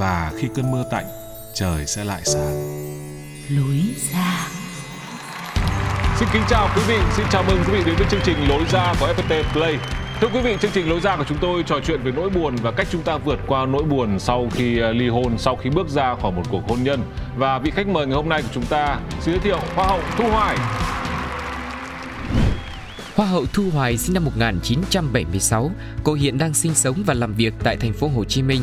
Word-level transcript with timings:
và 0.00 0.32
khi 0.36 0.48
cơn 0.54 0.70
mưa 0.70 0.84
tạnh, 0.90 1.04
trời 1.54 1.86
sẽ 1.86 2.04
lại 2.04 2.20
sáng. 2.24 2.54
lối 3.48 3.80
ra 4.12 4.48
Xin 6.18 6.28
kính 6.32 6.42
chào 6.48 6.68
quý 6.76 6.82
vị, 6.88 6.98
xin 7.16 7.26
chào 7.30 7.42
mừng 7.42 7.58
quý 7.66 7.72
vị 7.72 7.82
đến 7.86 7.94
với 7.96 8.06
chương 8.10 8.20
trình 8.24 8.48
Lối 8.48 8.64
ra 8.72 8.94
của 9.00 9.06
FPT 9.06 9.42
Play. 9.52 9.78
Thưa 10.20 10.28
quý 10.34 10.40
vị, 10.40 10.56
chương 10.60 10.70
trình 10.74 10.88
Lối 10.88 11.00
ra 11.00 11.16
của 11.16 11.24
chúng 11.28 11.38
tôi 11.40 11.62
trò 11.62 11.80
chuyện 11.86 12.02
về 12.02 12.12
nỗi 12.12 12.30
buồn 12.30 12.56
và 12.62 12.70
cách 12.70 12.86
chúng 12.90 13.02
ta 13.02 13.18
vượt 13.18 13.38
qua 13.46 13.66
nỗi 13.66 13.82
buồn 13.82 14.18
sau 14.18 14.48
khi 14.52 14.78
ờ, 14.78 14.92
ly 14.92 15.08
hôn, 15.08 15.38
sau 15.38 15.56
khi 15.56 15.70
bước 15.70 15.88
ra 15.88 16.14
khỏi 16.22 16.32
một 16.32 16.42
cuộc 16.50 16.68
hôn 16.68 16.82
nhân. 16.82 17.00
Và 17.36 17.58
vị 17.58 17.70
khách 17.70 17.86
mời 17.86 18.06
ngày 18.06 18.16
hôm 18.16 18.28
nay 18.28 18.42
của 18.42 18.48
chúng 18.54 18.66
ta 18.66 18.98
xin 19.20 19.34
giới 19.34 19.38
thiệu 19.38 19.58
Hoa 19.74 19.86
hậu 19.86 20.00
Thu 20.18 20.24
Hoài. 20.30 20.56
Hoa 23.16 23.26
hậu 23.26 23.46
Thu 23.52 23.70
Hoài 23.72 23.98
sinh 23.98 24.14
năm 24.14 24.24
1976, 24.24 25.70
cô 26.04 26.14
hiện 26.14 26.38
đang 26.38 26.54
sinh 26.54 26.74
sống 26.74 27.02
và 27.06 27.14
làm 27.14 27.34
việc 27.34 27.54
tại 27.64 27.76
thành 27.76 27.92
phố 27.92 28.08
Hồ 28.08 28.24
Chí 28.24 28.42
Minh. 28.42 28.62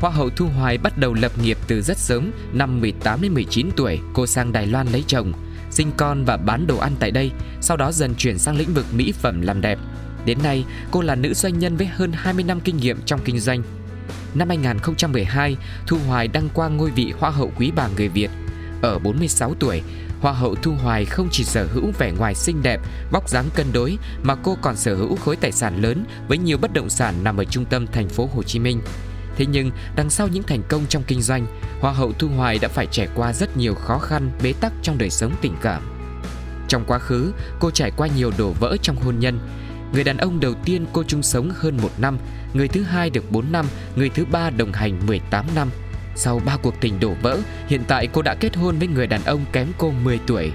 Hoa 0.00 0.10
hậu 0.10 0.30
Thu 0.30 0.46
Hoài 0.46 0.78
bắt 0.78 0.98
đầu 0.98 1.14
lập 1.14 1.32
nghiệp 1.42 1.58
từ 1.66 1.82
rất 1.82 1.98
sớm, 1.98 2.30
năm 2.52 2.80
18 2.80 3.20
đến 3.22 3.34
19 3.34 3.70
tuổi, 3.76 3.98
cô 4.12 4.26
sang 4.26 4.52
Đài 4.52 4.66
Loan 4.66 4.86
lấy 4.92 5.04
chồng, 5.06 5.32
sinh 5.70 5.92
con 5.96 6.24
và 6.24 6.36
bán 6.36 6.66
đồ 6.66 6.78
ăn 6.78 6.92
tại 7.00 7.10
đây, 7.10 7.30
sau 7.60 7.76
đó 7.76 7.92
dần 7.92 8.14
chuyển 8.14 8.38
sang 8.38 8.56
lĩnh 8.56 8.74
vực 8.74 8.86
mỹ 8.92 9.12
phẩm 9.12 9.40
làm 9.40 9.60
đẹp. 9.60 9.78
Đến 10.24 10.38
nay, 10.42 10.64
cô 10.90 11.00
là 11.00 11.14
nữ 11.14 11.34
doanh 11.34 11.58
nhân 11.58 11.76
với 11.76 11.86
hơn 11.86 12.12
20 12.14 12.44
năm 12.44 12.60
kinh 12.60 12.76
nghiệm 12.76 12.98
trong 13.06 13.20
kinh 13.24 13.40
doanh. 13.40 13.62
Năm 14.34 14.48
2012, 14.48 15.56
Thu 15.86 15.98
Hoài 16.06 16.28
đăng 16.28 16.48
quang 16.48 16.76
ngôi 16.76 16.90
vị 16.90 17.12
Hoa 17.18 17.30
hậu 17.30 17.52
Quý 17.58 17.72
bà 17.76 17.88
người 17.96 18.08
Việt. 18.08 18.30
Ở 18.82 18.98
46 18.98 19.54
tuổi, 19.54 19.82
Hoa 20.20 20.32
hậu 20.32 20.54
Thu 20.54 20.72
Hoài 20.72 21.04
không 21.04 21.28
chỉ 21.30 21.44
sở 21.44 21.66
hữu 21.72 21.92
vẻ 21.98 22.12
ngoài 22.18 22.34
xinh 22.34 22.62
đẹp, 22.62 22.80
vóc 23.12 23.28
dáng 23.28 23.44
cân 23.54 23.66
đối 23.72 23.98
mà 24.22 24.34
cô 24.34 24.56
còn 24.62 24.76
sở 24.76 24.94
hữu 24.94 25.16
khối 25.16 25.36
tài 25.36 25.52
sản 25.52 25.82
lớn 25.82 26.04
với 26.28 26.38
nhiều 26.38 26.58
bất 26.58 26.72
động 26.72 26.90
sản 26.90 27.14
nằm 27.24 27.36
ở 27.36 27.44
trung 27.44 27.64
tâm 27.64 27.86
thành 27.86 28.08
phố 28.08 28.28
Hồ 28.34 28.42
Chí 28.42 28.58
Minh. 28.58 28.80
Thế 29.40 29.46
nhưng, 29.46 29.70
đằng 29.96 30.10
sau 30.10 30.28
những 30.28 30.42
thành 30.42 30.62
công 30.68 30.86
trong 30.88 31.02
kinh 31.06 31.22
doanh, 31.22 31.46
Hoa 31.80 31.92
hậu 31.92 32.12
Thu 32.12 32.28
Hoài 32.28 32.58
đã 32.58 32.68
phải 32.68 32.86
trải 32.86 33.08
qua 33.14 33.32
rất 33.32 33.56
nhiều 33.56 33.74
khó 33.74 33.98
khăn, 33.98 34.30
bế 34.42 34.52
tắc 34.60 34.72
trong 34.82 34.98
đời 34.98 35.10
sống 35.10 35.32
tình 35.40 35.56
cảm. 35.62 35.82
Trong 36.68 36.84
quá 36.86 36.98
khứ, 36.98 37.32
cô 37.60 37.70
trải 37.70 37.90
qua 37.96 38.08
nhiều 38.16 38.32
đổ 38.38 38.52
vỡ 38.60 38.76
trong 38.82 38.96
hôn 38.96 39.18
nhân. 39.18 39.38
Người 39.92 40.04
đàn 40.04 40.16
ông 40.16 40.40
đầu 40.40 40.54
tiên 40.64 40.86
cô 40.92 41.02
chung 41.02 41.22
sống 41.22 41.50
hơn 41.54 41.76
một 41.82 41.90
năm, 41.98 42.18
người 42.54 42.68
thứ 42.68 42.82
hai 42.82 43.10
được 43.10 43.30
4 43.30 43.52
năm, 43.52 43.66
người 43.96 44.08
thứ 44.08 44.24
ba 44.24 44.50
đồng 44.50 44.72
hành 44.72 45.06
18 45.06 45.46
năm. 45.54 45.68
Sau 46.16 46.40
ba 46.44 46.56
cuộc 46.56 46.74
tình 46.80 47.00
đổ 47.00 47.14
vỡ, 47.22 47.38
hiện 47.66 47.82
tại 47.88 48.06
cô 48.12 48.22
đã 48.22 48.34
kết 48.34 48.56
hôn 48.56 48.78
với 48.78 48.88
người 48.88 49.06
đàn 49.06 49.24
ông 49.24 49.44
kém 49.52 49.68
cô 49.78 49.92
10 50.04 50.18
tuổi. 50.26 50.52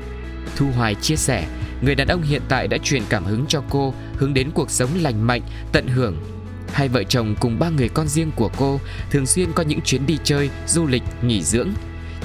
Thu 0.55 0.65
Hoài 0.75 0.95
chia 0.95 1.15
sẻ, 1.15 1.47
người 1.81 1.95
đàn 1.95 2.07
ông 2.07 2.21
hiện 2.21 2.41
tại 2.49 2.67
đã 2.67 2.77
truyền 2.77 3.03
cảm 3.09 3.25
hứng 3.25 3.45
cho 3.47 3.63
cô 3.69 3.93
hướng 4.17 4.33
đến 4.33 4.51
cuộc 4.53 4.71
sống 4.71 4.89
lành 5.01 5.27
mạnh, 5.27 5.41
tận 5.71 5.87
hưởng. 5.87 6.34
Hai 6.75 6.87
vợ 6.89 7.03
chồng 7.03 7.35
cùng 7.39 7.59
ba 7.59 7.69
người 7.69 7.89
con 7.89 8.07
riêng 8.07 8.31
của 8.35 8.49
cô 8.57 8.79
thường 9.11 9.25
xuyên 9.25 9.53
có 9.53 9.63
những 9.63 9.81
chuyến 9.81 10.05
đi 10.05 10.17
chơi, 10.23 10.49
du 10.67 10.85
lịch, 10.85 11.03
nghỉ 11.21 11.43
dưỡng. 11.43 11.69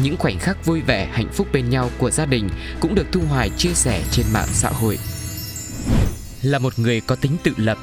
Những 0.02 0.16
khoảnh 0.16 0.38
khắc 0.38 0.66
vui 0.66 0.80
vẻ, 0.80 1.08
hạnh 1.12 1.28
phúc 1.32 1.46
bên 1.52 1.70
nhau 1.70 1.90
của 1.98 2.10
gia 2.10 2.26
đình 2.26 2.48
cũng 2.80 2.94
được 2.94 3.06
Thu 3.12 3.20
Hoài 3.28 3.50
chia 3.56 3.72
sẻ 3.74 4.02
trên 4.10 4.26
mạng 4.32 4.48
xã 4.52 4.68
hội. 4.68 4.98
Là 6.42 6.58
một 6.58 6.78
người 6.78 7.00
có 7.00 7.16
tính 7.16 7.36
tự 7.42 7.52
lập, 7.56 7.78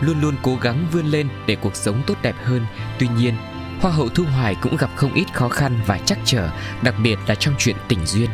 luôn 0.00 0.20
luôn 0.20 0.34
cố 0.42 0.56
gắng 0.62 0.86
vươn 0.92 1.06
lên 1.06 1.28
để 1.46 1.56
cuộc 1.56 1.76
sống 1.76 2.02
tốt 2.06 2.14
đẹp 2.22 2.34
hơn. 2.42 2.66
Tuy 2.98 3.08
nhiên, 3.18 3.34
Hoa 3.80 3.92
hậu 3.92 4.08
Thu 4.08 4.24
Hoài 4.24 4.54
cũng 4.62 4.76
gặp 4.76 4.90
không 4.96 5.14
ít 5.14 5.26
khó 5.34 5.48
khăn 5.48 5.80
và 5.86 5.98
trắc 5.98 6.18
trở, 6.24 6.50
đặc 6.82 6.94
biệt 7.02 7.18
là 7.26 7.34
trong 7.34 7.54
chuyện 7.58 7.76
tình 7.88 8.06
duyên. 8.06 8.30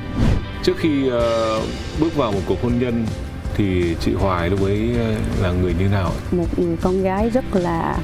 Trước 0.63 0.77
khi 0.79 1.07
uh, 1.07 1.13
bước 2.01 2.15
vào 2.15 2.33
một 2.33 2.41
cuộc 2.47 2.63
hôn 2.63 2.79
nhân 2.79 3.07
thì 3.57 3.97
chị 4.01 4.13
Hoài 4.15 4.51
lúc 4.51 4.63
ấy 4.63 4.91
ờ, 4.99 5.15
là 5.43 5.53
người 5.53 5.75
như 5.79 5.89
nào? 5.89 6.13
một 6.31 6.59
người 6.59 6.77
con 6.83 7.03
gái 7.03 7.31
rất 7.31 7.45
là 7.55 7.99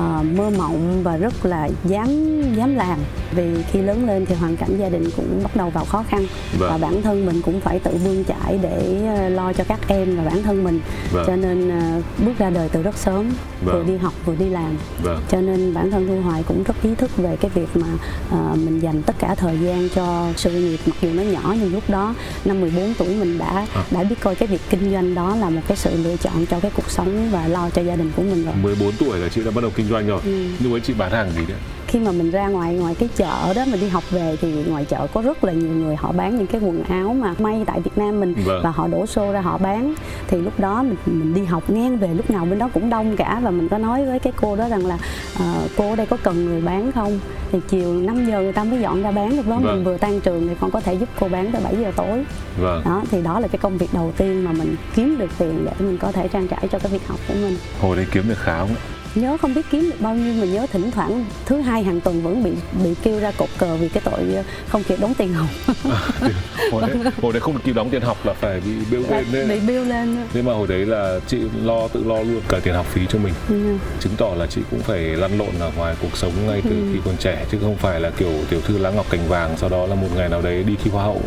ờ, 0.00 0.22
mơ 0.36 0.50
mộng 0.58 1.02
và 1.02 1.16
rất 1.16 1.46
là 1.46 1.68
dám 1.84 2.08
dám 2.56 2.74
làm 2.74 2.98
vì 3.32 3.62
khi 3.72 3.82
lớn 3.82 4.06
lên 4.06 4.26
thì 4.26 4.34
hoàn 4.34 4.56
cảnh 4.56 4.76
gia 4.78 4.88
đình 4.88 5.10
cũng 5.16 5.40
bắt 5.42 5.56
đầu 5.56 5.70
vào 5.70 5.84
khó 5.84 6.04
khăn 6.08 6.26
Vâng. 6.58 6.70
và 6.70 6.78
bản 6.78 7.02
thân 7.02 7.26
mình 7.26 7.42
cũng 7.42 7.60
phải 7.60 7.78
tự 7.78 7.90
bươn 8.04 8.24
chải 8.24 8.58
để 8.62 9.00
ờ, 9.16 9.28
lo 9.28 9.52
cho 9.52 9.64
các 9.64 9.80
em 9.88 10.16
và 10.16 10.22
bản 10.24 10.42
thân 10.42 10.64
mình 10.64 10.80
Vâng. 11.12 11.24
cho 11.26 11.36
nên 11.36 11.68
ờ, 11.68 12.02
bước 12.26 12.32
ra 12.38 12.50
đời 12.50 12.68
từ 12.72 12.82
rất 12.82 12.96
sớm 12.98 13.30
vừa 13.64 13.72
Vâng. 13.72 13.86
đi 13.86 13.96
học 13.96 14.12
vừa 14.24 14.34
đi 14.34 14.48
làm 14.48 14.76
Vâng. 15.02 15.20
cho 15.30 15.40
nên 15.40 15.74
bản 15.74 15.90
thân 15.90 16.06
Thu 16.08 16.20
Hoài 16.20 16.42
cũng 16.42 16.62
rất 16.62 16.82
ý 16.82 16.94
thức 16.94 17.16
về 17.16 17.36
cái 17.36 17.50
việc 17.54 17.68
mà 17.76 17.86
mình 18.54 18.78
dành 18.80 19.02
tất 19.02 19.16
cả 19.18 19.34
thời 19.34 19.58
gian 19.58 19.88
cho 19.94 20.26
sự 20.36 20.50
nghiệp 20.52 20.80
mặc 20.86 20.96
dù 21.02 21.08
nó 21.12 21.22
nhỏ 21.22 21.54
nhưng 21.60 21.72
lúc 21.74 21.82
đó 21.90 22.14
năm 22.44 22.60
14 22.60 22.94
tuổi 22.98 23.08
mình 23.16 23.38
đã 23.38 23.66
À. 23.74 23.84
đã 23.90 24.04
biết 24.04 24.16
coi 24.20 24.34
cái 24.34 24.48
việc 24.48 24.60
kinh 24.70 24.92
doanh 24.92 25.14
đó 25.14 25.36
là 25.36 25.50
một 25.50 25.60
cái 25.68 25.76
sự 25.76 25.90
lựa 26.04 26.16
chọn 26.16 26.46
cho 26.46 26.60
cái 26.60 26.70
cuộc 26.76 26.90
sống 26.90 27.28
và 27.32 27.48
lo 27.48 27.70
cho 27.70 27.82
gia 27.82 27.96
đình 27.96 28.10
của 28.16 28.22
mình 28.22 28.44
rồi 28.44 28.54
14 28.62 28.92
tuổi 28.98 29.18
là 29.18 29.28
chị 29.28 29.40
đã 29.44 29.50
bắt 29.50 29.60
đầu 29.60 29.70
kinh 29.76 29.88
doanh 29.90 30.06
rồi. 30.06 30.20
Ừ. 30.24 30.44
Lúc 30.64 30.72
ấy 30.72 30.80
chị 30.80 30.92
bán 30.98 31.10
hàng 31.10 31.30
gì 31.30 31.42
đấy? 31.48 31.58
khi 31.86 31.98
mà 31.98 32.12
mình 32.12 32.30
ra 32.30 32.48
ngoài 32.48 32.74
ngoài 32.74 32.94
cái 32.98 33.08
chợ 33.16 33.54
đó 33.56 33.64
mình 33.70 33.80
đi 33.80 33.88
học 33.88 34.04
về 34.10 34.36
thì 34.40 34.64
ngoài 34.68 34.84
chợ 34.84 35.06
có 35.14 35.22
rất 35.22 35.44
là 35.44 35.52
nhiều 35.52 35.70
người 35.72 35.96
họ 35.96 36.12
bán 36.12 36.36
những 36.38 36.46
cái 36.46 36.60
quần 36.60 36.82
áo 36.84 37.14
mà 37.14 37.34
may 37.38 37.62
tại 37.66 37.80
Việt 37.80 37.98
Nam 37.98 38.20
mình 38.20 38.34
Vâng. 38.44 38.60
và 38.64 38.70
họ 38.70 38.86
đổ 38.88 39.06
xô 39.06 39.32
ra 39.32 39.40
họ 39.40 39.58
bán 39.58 39.94
thì 40.28 40.38
lúc 40.40 40.60
đó 40.60 40.82
mình 40.82 40.96
mình 41.06 41.34
đi 41.34 41.44
học 41.44 41.70
ngang 41.70 41.98
về 41.98 42.08
lúc 42.14 42.30
nào 42.30 42.44
bên 42.44 42.58
đó 42.58 42.70
cũng 42.74 42.90
đông 42.90 43.16
cả 43.16 43.40
và 43.42 43.50
mình 43.50 43.68
có 43.68 43.78
nói 43.78 44.06
với 44.06 44.18
cái 44.18 44.32
cô 44.36 44.56
đó 44.56 44.68
rằng 44.68 44.86
là 44.86 44.98
ờ, 45.38 45.54
cô 45.76 45.90
ở 45.90 45.96
đây 45.96 46.06
có 46.06 46.16
cần 46.22 46.44
người 46.44 46.60
bán 46.60 46.92
không 46.92 47.20
thì 47.52 47.58
chiều 47.68 47.94
5 47.94 48.26
giờ 48.26 48.40
người 48.40 48.52
ta 48.52 48.64
mới 48.64 48.80
dọn 48.80 49.02
ra 49.02 49.10
bán 49.10 49.36
lúc 49.36 49.46
đó 49.48 49.56
Vâng. 49.62 49.74
mình 49.74 49.84
vừa 49.84 49.96
tan 49.98 50.20
trường 50.20 50.48
thì 50.48 50.54
con 50.60 50.70
có 50.70 50.80
thể 50.80 50.94
giúp 50.94 51.08
cô 51.20 51.28
bán 51.28 51.52
tới 51.52 51.62
7 51.64 51.76
giờ 51.82 51.92
tối 51.96 52.24
Vâng. 52.60 52.82
đó 52.84 53.02
thì 53.10 53.22
đó 53.22 53.40
là 53.40 53.48
cái 53.48 53.58
công 53.58 53.78
việc 53.78 53.88
đầu 53.94 54.12
tiên 54.16 54.44
mà 54.44 54.52
mình 54.52 54.76
kiếm 54.94 55.16
được 55.18 55.30
tiền 55.38 55.64
để 55.64 55.72
mình 55.78 55.98
có 55.98 56.12
thể 56.12 56.28
trang 56.28 56.48
trải 56.48 56.68
cho 56.72 56.78
cái 56.78 56.92
việc 56.92 57.06
học 57.08 57.18
của 57.28 57.34
mình 57.42 57.56
Hồi 57.80 57.96
đấy 57.96 58.06
kiếm 58.12 58.28
được 58.28 58.38
khá 58.38 58.58
không? 58.58 58.68
ạ? 58.68 58.80
Nhớ 59.14 59.36
không 59.36 59.54
biết 59.54 59.66
kiếm 59.70 59.80
được 59.90 60.00
bao 60.00 60.14
nhiêu 60.14 60.34
mình 60.34 60.52
nhớ 60.54 60.66
thỉnh 60.72 60.90
thoảng 60.90 61.24
thứ 61.46 61.60
hai 61.60 61.82
hàng 61.82 62.00
tuần 62.00 62.22
vẫn 62.22 62.42
bị 62.44 62.50
bị 62.84 62.94
kêu 63.02 63.20
ra 63.20 63.30
cột 63.36 63.48
cờ 63.58 63.76
vì 63.76 63.88
cái 63.88 64.02
tội 64.04 64.34
ờ, 64.34 64.42
không 64.68 64.82
kịp 64.84 65.00
đóng 65.00 65.14
tiền 65.14 65.32
học 65.32 65.46
hồi 66.72 66.82
đấy, 66.82 67.12
hồi 67.22 67.32
đấy 67.32 67.40
không 67.40 67.58
kịp 67.64 67.72
đóng 67.72 67.90
tiền 67.90 68.02
học 68.02 68.26
là 68.26 68.32
phải 68.32 68.60
bị 68.60 68.96
Là 69.10 69.20
lên 69.32 69.48
đấy. 69.48 69.60
bị 69.60 69.66
bill 69.66 69.88
lên 69.88 70.16
Thế 70.32 70.42
mà 70.42 70.52
hồi 70.52 70.66
đấy 70.66 70.86
là 70.86 71.20
chị 71.26 71.38
lo 71.62 71.88
tự 71.88 72.04
lo 72.04 72.16
luôn 72.22 72.40
cả 72.48 72.60
tiền 72.64 72.74
học 72.74 72.86
phí 72.86 73.00
cho 73.08 73.18
mình 73.18 73.32
Ừ. 73.48 73.76
Chứng 74.00 74.12
tỏ 74.16 74.34
là 74.36 74.46
chị 74.46 74.60
cũng 74.70 74.80
phải 74.80 74.98
lăn 75.00 75.38
lộn 75.38 75.48
ở 75.60 75.70
ngoài 75.76 75.94
cuộc 76.02 76.16
sống 76.16 76.32
ngay 76.46 76.60
từ 76.64 76.70
Ừ. 76.70 76.76
khi 76.92 76.98
còn 77.04 77.16
trẻ 77.16 77.44
Chứ 77.50 77.58
không 77.60 77.76
phải 77.76 78.00
là 78.00 78.10
kiểu 78.10 78.30
tiểu 78.50 78.60
thư 78.66 78.78
lá 78.78 78.90
ngọc 78.90 79.06
cành 79.10 79.28
vàng 79.28 79.54
Sau 79.56 79.68
đó 79.68 79.86
là 79.86 79.94
một 79.94 80.08
ngày 80.16 80.28
nào 80.28 80.42
đấy 80.42 80.62
đi 80.64 80.74
thi 80.84 80.90
hoa 80.90 81.04
hậu 81.04 81.20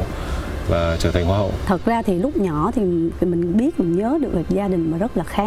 và 0.70 0.98
trở 1.00 1.12
thành 1.12 1.26
hoa 1.26 1.38
hậu 1.38 1.52
thật 1.66 1.86
ra 1.86 2.02
thì 2.02 2.18
lúc 2.18 2.38
nhỏ 2.38 2.72
thì 2.76 2.82
mình 3.22 3.58
biết 3.58 3.80
mình 3.80 3.98
nhớ 3.98 4.18
được 4.22 4.30
là 4.36 4.42
gia 4.50 4.68
đình 4.68 4.92
mà 4.92 4.98
rất 4.98 5.18
là 5.18 5.24
khá 5.24 5.46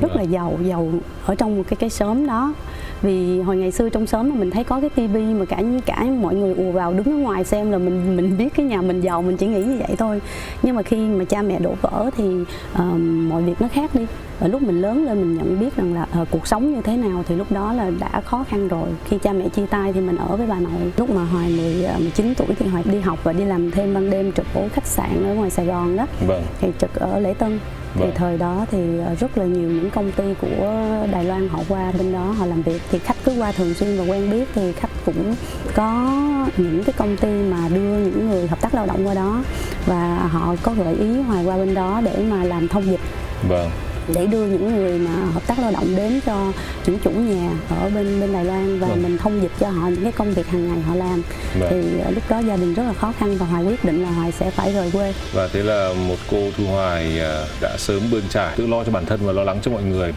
rất 0.00 0.16
là 0.16 0.22
giàu 0.22 0.58
giàu 0.62 0.88
ở 1.26 1.34
trong 1.34 1.56
một 1.56 1.62
cái 1.68 1.76
cái 1.76 1.90
xóm 1.90 2.26
đó. 2.26 2.54
Vì 3.02 3.40
hồi 3.40 3.56
ngày 3.56 3.70
xưa 3.70 3.88
trong 3.88 4.06
xóm 4.06 4.28
mà 4.28 4.34
mình 4.34 4.50
thấy 4.50 4.64
có 4.64 4.80
cái 4.80 4.90
tivi 4.90 5.22
mà 5.22 5.44
cả 5.44 5.62
cả 5.86 6.04
mọi 6.20 6.34
người 6.34 6.54
ùa 6.54 6.72
vào 6.72 6.92
đứng 6.92 7.06
ở 7.06 7.16
ngoài 7.16 7.44
xem 7.44 7.70
là 7.70 7.78
mình 7.78 8.16
mình 8.16 8.38
biết 8.38 8.54
cái 8.54 8.66
nhà 8.66 8.82
mình 8.82 9.00
giàu 9.00 9.22
mình 9.22 9.36
chỉ 9.36 9.46
nghĩ 9.46 9.62
như 9.62 9.78
vậy 9.78 9.96
thôi. 9.98 10.20
Nhưng 10.62 10.76
mà 10.76 10.82
khi 10.82 10.96
mà 10.96 11.24
cha 11.24 11.42
mẹ 11.42 11.58
đổ 11.58 11.74
vỡ 11.80 12.10
thì 12.16 12.24
ờ, 12.72 12.84
mọi 13.28 13.42
việc 13.42 13.60
nó 13.60 13.68
khác 13.68 13.94
đi 13.94 14.06
và 14.42 14.48
lúc 14.48 14.62
mình 14.62 14.80
lớn 14.80 15.04
lên 15.04 15.20
mình 15.20 15.36
nhận 15.36 15.60
biết 15.60 15.76
rằng 15.76 15.94
là 15.94 16.06
uh, 16.22 16.28
cuộc 16.30 16.46
sống 16.46 16.74
như 16.74 16.82
thế 16.82 16.96
nào 16.96 17.24
thì 17.28 17.36
lúc 17.36 17.52
đó 17.52 17.72
là 17.72 17.90
đã 18.00 18.20
khó 18.20 18.44
khăn 18.48 18.68
rồi. 18.68 18.88
Khi 19.04 19.18
cha 19.18 19.32
mẹ 19.32 19.48
chia 19.48 19.66
tay 19.66 19.92
thì 19.92 20.00
mình 20.00 20.16
ở 20.16 20.36
với 20.36 20.46
bà 20.46 20.60
nội. 20.60 20.92
Lúc 20.96 21.10
mà 21.10 21.24
hoài 21.24 21.50
10, 21.50 21.88
19 21.98 22.34
tuổi 22.34 22.48
thì 22.58 22.66
hoài 22.66 22.84
đi 22.86 23.00
học 23.00 23.18
và 23.24 23.32
đi 23.32 23.44
làm 23.44 23.70
thêm 23.70 23.94
ban 23.94 24.10
đêm 24.10 24.32
trực 24.32 24.46
ở 24.54 24.68
khách 24.68 24.86
sạn 24.86 25.24
ở 25.26 25.34
ngoài 25.34 25.50
sài 25.50 25.66
gòn 25.66 25.96
đó. 25.96 26.06
Vâng. 26.26 26.42
thì 26.60 26.68
trực 26.78 26.94
ở 26.94 27.18
lễ 27.18 27.34
tân. 27.34 27.58
Thì 27.94 28.00
vâng. 28.00 28.12
thời 28.14 28.38
đó 28.38 28.66
thì 28.70 28.98
ờ, 28.98 29.14
rất 29.14 29.38
là 29.38 29.44
nhiều 29.44 29.68
những 29.68 29.90
công 29.90 30.12
ty 30.12 30.24
của 30.40 30.76
Đài 31.12 31.24
Loan 31.24 31.48
họ 31.48 31.58
qua 31.68 31.92
bên 31.98 32.12
đó 32.12 32.24
họ 32.38 32.46
làm 32.46 32.62
việc. 32.62 32.82
Thì 32.90 32.98
khách 32.98 33.16
cứ 33.24 33.32
qua 33.38 33.52
thường 33.52 33.74
xuyên 33.74 33.98
và 33.98 34.04
quen 34.04 34.30
biết 34.30 34.48
thì 34.54 34.72
khách 34.72 34.90
cũng 35.06 35.34
có 35.74 36.10
những 36.56 36.84
cái 36.84 36.92
công 36.96 37.16
ty 37.16 37.28
mà 37.28 37.68
đưa 37.68 37.98
những 37.98 38.30
người 38.30 38.46
hợp 38.46 38.60
tác 38.60 38.74
lao 38.74 38.86
động 38.86 39.06
qua 39.06 39.14
đó. 39.14 39.42
Và 39.86 40.28
họ 40.32 40.54
có 40.62 40.74
gợi 40.74 40.94
ý 40.94 41.20
hoài 41.20 41.44
qua 41.44 41.56
bên 41.56 41.74
đó 41.74 42.00
để 42.04 42.24
mà 42.30 42.44
làm 42.44 42.68
thông 42.68 42.86
dịch. 42.86 43.00
Vâng 43.48 43.70
để 44.08 44.26
đưa 44.26 44.46
những 44.46 44.76
người 44.76 44.98
mà 44.98 45.10
hợp 45.34 45.46
tác 45.46 45.58
lao 45.58 45.72
động 45.72 45.96
đến 45.96 46.20
cho 46.26 46.52
những 46.86 46.98
chủ 46.98 47.10
nhà 47.10 47.50
ở 47.80 47.90
bên 47.90 48.20
bên 48.20 48.32
Đài 48.32 48.44
Loan 48.44 48.80
và 48.80 48.86
vâng. 48.86 49.02
mình 49.02 49.18
thông 49.18 49.42
dịch 49.42 49.52
cho 49.60 49.68
họ 49.68 49.88
những 49.88 50.02
cái 50.02 50.12
công 50.12 50.34
việc 50.34 50.46
hàng 50.46 50.68
ngày 50.68 50.80
họ 50.80 50.94
làm 50.94 51.22
vâng. 51.60 51.68
thì 51.70 52.00
ờ, 52.04 52.10
lúc 52.10 52.22
đó 52.28 52.38
gia 52.38 52.56
đình 52.56 52.74
rất 52.74 52.82
là 52.82 52.92
khó 52.92 53.12
khăn 53.18 53.36
và 53.36 53.46
Hoài 53.46 53.64
quyết 53.64 53.84
định 53.84 54.02
là 54.02 54.10
Hoài 54.10 54.32
sẽ 54.32 54.50
phải 54.50 54.72
rời 54.72 54.90
quê 54.90 55.14
và 55.32 55.48
thế 55.52 55.62
là 55.62 55.92
một 56.08 56.16
cô 56.30 56.50
Thu 56.56 56.64
Hoài 56.66 57.18
ờ, 57.18 57.46
đã 57.60 57.76
sớm 57.78 58.02
bươn 58.10 58.22
trải 58.30 58.54
tự 58.56 58.66
lo 58.66 58.84
cho 58.84 58.92
bản 58.92 59.06
thân 59.06 59.20
và 59.22 59.32
lo 59.32 59.44
lắng 59.44 59.58
cho 59.62 59.70
mọi 59.70 59.82
người 59.82 60.12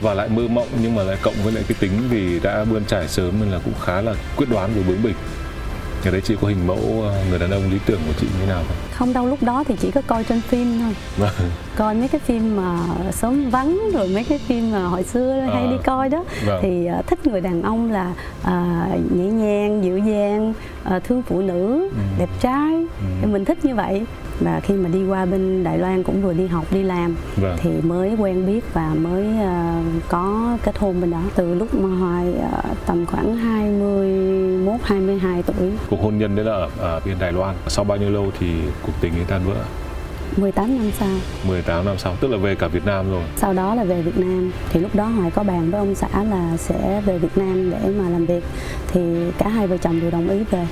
và 0.00 0.14
lại 0.14 0.28
mơ 0.28 0.42
mộng 0.48 0.68
nhưng 0.82 0.94
mà 0.94 1.02
lại 1.02 1.16
cộng 1.22 1.34
với 1.44 1.52
lại 1.52 1.64
cái 1.68 1.76
tính 1.80 1.92
vì 2.10 2.40
đã 2.42 2.64
bươn 2.64 2.84
trải 2.84 3.08
sớm 3.08 3.40
nên 3.40 3.50
là 3.50 3.58
cũng 3.64 3.74
khá 3.84 4.00
là 4.00 4.14
quyết 4.36 4.46
đoán 4.50 4.70
và 4.76 4.82
bướng 4.88 5.02
bỉnh 5.02 5.14
Nhà 6.06 6.12
đấy 6.12 6.20
chị 6.20 6.36
có 6.40 6.48
hình 6.48 6.66
mẫu 6.66 7.02
ờ, 7.02 7.24
người 7.30 7.38
đàn 7.38 7.50
ông 7.50 7.70
lý 7.70 7.78
tưởng 7.86 8.00
của 8.06 8.12
chị 8.20 8.26
như 8.40 8.46
nào 8.46 8.62
không? 8.68 8.76
Không 8.92 9.12
đâu 9.12 9.26
lúc 9.26 9.42
đó 9.42 9.64
thì 9.68 9.74
chỉ 9.80 9.90
có 9.90 10.02
coi 10.06 10.24
trên 10.24 10.40
phim 10.40 10.78
thôi 10.80 10.94
vâng. 11.16 11.50
Coi 11.76 11.94
mấy 11.94 12.08
cái 12.08 12.20
phim 12.20 12.56
mà 12.56 12.78
sớm 13.12 13.50
vắng 13.50 13.80
rồi 13.94 14.08
mấy 14.08 14.24
cái 14.24 14.38
phim 14.38 14.72
mà 14.72 14.84
hồi 14.84 15.04
xưa 15.04 15.40
à, 15.40 15.54
hay 15.54 15.66
đi 15.66 15.76
coi 15.84 16.08
đó 16.08 16.24
vâng. 16.44 16.58
Thì 16.62 16.88
uh, 16.98 17.06
thích 17.06 17.26
người 17.26 17.40
đàn 17.40 17.62
ông 17.62 17.92
là 17.92 18.12
uh, 18.40 19.12
nhẹ 19.16 19.24
nhàng, 19.24 19.84
dịu 19.84 19.98
dàng, 19.98 20.54
uh, 20.96 21.04
thương 21.04 21.22
phụ 21.22 21.40
nữ, 21.40 21.88
ừ. 21.90 22.02
đẹp 22.18 22.30
trai 22.40 22.72
ừ. 22.74 23.06
Thì 23.20 23.26
mình 23.26 23.44
thích 23.44 23.64
như 23.64 23.74
vậy 23.74 24.06
và 24.40 24.60
khi 24.60 24.74
mà 24.74 24.88
đi 24.88 25.04
qua 25.04 25.26
bên 25.26 25.64
Đài 25.64 25.78
Loan 25.78 26.02
cũng 26.02 26.22
vừa 26.22 26.32
đi 26.32 26.46
học 26.46 26.64
đi 26.70 26.82
làm 26.82 27.16
vâng. 27.36 27.56
thì 27.60 27.70
mới 27.82 28.14
quen 28.18 28.46
biết 28.46 28.64
và 28.72 28.94
mới 28.94 29.26
uh, 29.26 30.02
có 30.08 30.58
kết 30.62 30.78
hôn 30.78 31.00
bên 31.00 31.10
đó. 31.10 31.22
Từ 31.34 31.54
lúc 31.54 31.74
mà 31.74 31.96
hoài 31.96 32.28
uh, 32.28 32.86
tầm 32.86 33.06
khoảng 33.06 33.36
21 33.36 34.80
22 34.84 35.42
tuổi. 35.42 35.70
Cuộc 35.90 36.00
hôn 36.02 36.18
nhân 36.18 36.36
đấy 36.36 36.44
là 36.44 36.52
ở, 36.52 36.70
ở 36.78 37.00
bên 37.06 37.16
Đài 37.20 37.32
Loan. 37.32 37.54
Sau 37.66 37.84
bao 37.84 37.98
nhiêu 37.98 38.10
lâu 38.10 38.30
thì 38.38 38.46
cuộc 38.82 38.92
tình 39.00 39.12
ấy 39.12 39.24
tan 39.28 39.40
vỡ? 39.44 39.54
18 40.36 40.78
năm 40.78 40.90
sau. 40.98 41.08
18 41.48 41.84
năm 41.84 41.98
sau 41.98 42.16
tức 42.20 42.28
là 42.28 42.36
về 42.36 42.54
cả 42.54 42.68
Việt 42.68 42.86
Nam 42.86 43.10
rồi. 43.10 43.22
Sau 43.36 43.52
đó 43.52 43.74
là 43.74 43.84
về 43.84 44.02
Việt 44.02 44.18
Nam. 44.18 44.52
Thì 44.70 44.80
lúc 44.80 44.94
đó 44.94 45.04
Hoài 45.04 45.30
có 45.30 45.42
bàn 45.42 45.70
với 45.70 45.80
ông 45.80 45.94
xã 45.94 46.24
là 46.24 46.56
sẽ 46.56 47.02
về 47.06 47.18
Việt 47.18 47.38
Nam 47.38 47.70
để 47.70 47.78
mà 47.98 48.08
làm 48.08 48.26
việc. 48.26 48.44
Thì 48.92 49.30
cả 49.38 49.48
hai 49.48 49.66
vợ 49.66 49.76
chồng 49.76 50.00
đều 50.00 50.10
đồng 50.10 50.28
ý 50.28 50.44
về 50.50 50.66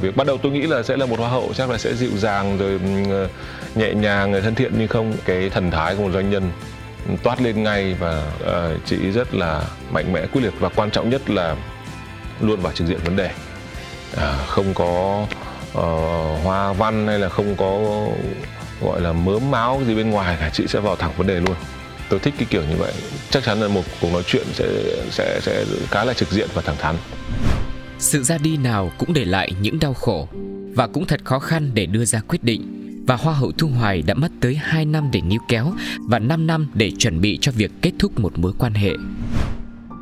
việc 0.00 0.16
bắt 0.16 0.26
đầu 0.26 0.38
tôi 0.38 0.52
nghĩ 0.52 0.60
là 0.60 0.82
sẽ 0.82 0.96
là 0.96 1.06
một 1.06 1.18
hoa 1.18 1.28
hậu 1.28 1.52
chắc 1.54 1.70
là 1.70 1.78
sẽ 1.78 1.94
dịu 1.94 2.10
dàng 2.16 2.58
rồi 2.58 2.70
ừ, 2.70 3.10
ờ, 3.10 3.28
nhẹ 3.74 3.94
nhàng 3.94 4.40
thân 4.42 4.54
thiện 4.54 4.72
nhưng 4.78 4.88
không 4.88 5.12
cái 5.24 5.50
thần 5.50 5.70
thái 5.70 5.96
của 5.96 6.02
một 6.02 6.10
doanh 6.12 6.30
nhân 6.30 6.50
toát 7.22 7.40
lên 7.40 7.62
ngay 7.62 7.94
và 7.94 8.22
uh, 8.42 8.80
chị 8.86 8.96
rất 8.96 9.34
là 9.34 9.62
mạnh 9.90 10.12
mẽ 10.12 10.26
quyết 10.32 10.42
liệt 10.42 10.52
và 10.58 10.68
quan 10.68 10.90
trọng 10.90 11.10
nhất 11.10 11.30
là 11.30 11.56
luôn 12.40 12.60
vào 12.60 12.72
trực 12.72 12.86
diện 12.86 12.98
vấn 13.04 13.16
đề. 13.16 13.30
À, 14.16 14.38
không 14.46 14.74
có 14.74 15.22
uh, 15.78 16.44
hoa 16.44 16.72
văn 16.72 17.06
hay 17.06 17.18
là 17.18 17.28
không 17.28 17.56
có 17.56 17.80
gọi 18.80 19.00
là 19.00 19.12
mớm 19.12 19.50
máu 19.50 19.80
gì 19.86 19.94
bên 19.94 20.10
ngoài 20.10 20.36
cả 20.40 20.50
chị 20.52 20.66
sẽ 20.66 20.80
vào 20.80 20.96
thẳng 20.96 21.12
vấn 21.16 21.26
đề 21.26 21.34
luôn. 21.34 21.56
Tôi 22.08 22.20
thích 22.20 22.34
cái 22.38 22.46
kiểu 22.50 22.62
như 22.62 22.76
vậy. 22.78 22.92
Chắc 23.30 23.44
chắn 23.44 23.60
là 23.60 23.68
một 23.68 23.82
cuộc 24.00 24.12
nói 24.12 24.22
chuyện 24.26 24.46
sẽ 24.52 24.66
sẽ 25.10 25.40
sẽ 25.42 25.64
khá 25.90 26.04
là 26.04 26.14
trực 26.14 26.30
diện 26.30 26.48
và 26.54 26.62
thẳng 26.62 26.76
thắn 26.78 26.96
sự 28.00 28.22
ra 28.22 28.38
đi 28.38 28.56
nào 28.56 28.90
cũng 28.98 29.12
để 29.12 29.24
lại 29.24 29.52
những 29.62 29.78
đau 29.80 29.94
khổ 29.94 30.28
và 30.74 30.86
cũng 30.86 31.06
thật 31.06 31.20
khó 31.24 31.38
khăn 31.38 31.70
để 31.74 31.86
đưa 31.86 32.04
ra 32.04 32.20
quyết 32.28 32.44
định 32.44 32.62
và 33.06 33.16
Hoa 33.16 33.34
hậu 33.34 33.52
Thu 33.58 33.68
Hoài 33.68 34.02
đã 34.02 34.14
mất 34.14 34.28
tới 34.40 34.54
2 34.54 34.84
năm 34.84 35.10
để 35.12 35.20
níu 35.20 35.40
kéo 35.48 35.72
và 36.08 36.18
5 36.18 36.46
năm 36.46 36.70
để 36.74 36.90
chuẩn 36.98 37.20
bị 37.20 37.38
cho 37.40 37.52
việc 37.52 37.70
kết 37.82 37.92
thúc 37.98 38.20
một 38.20 38.38
mối 38.38 38.52
quan 38.58 38.74
hệ. 38.74 38.92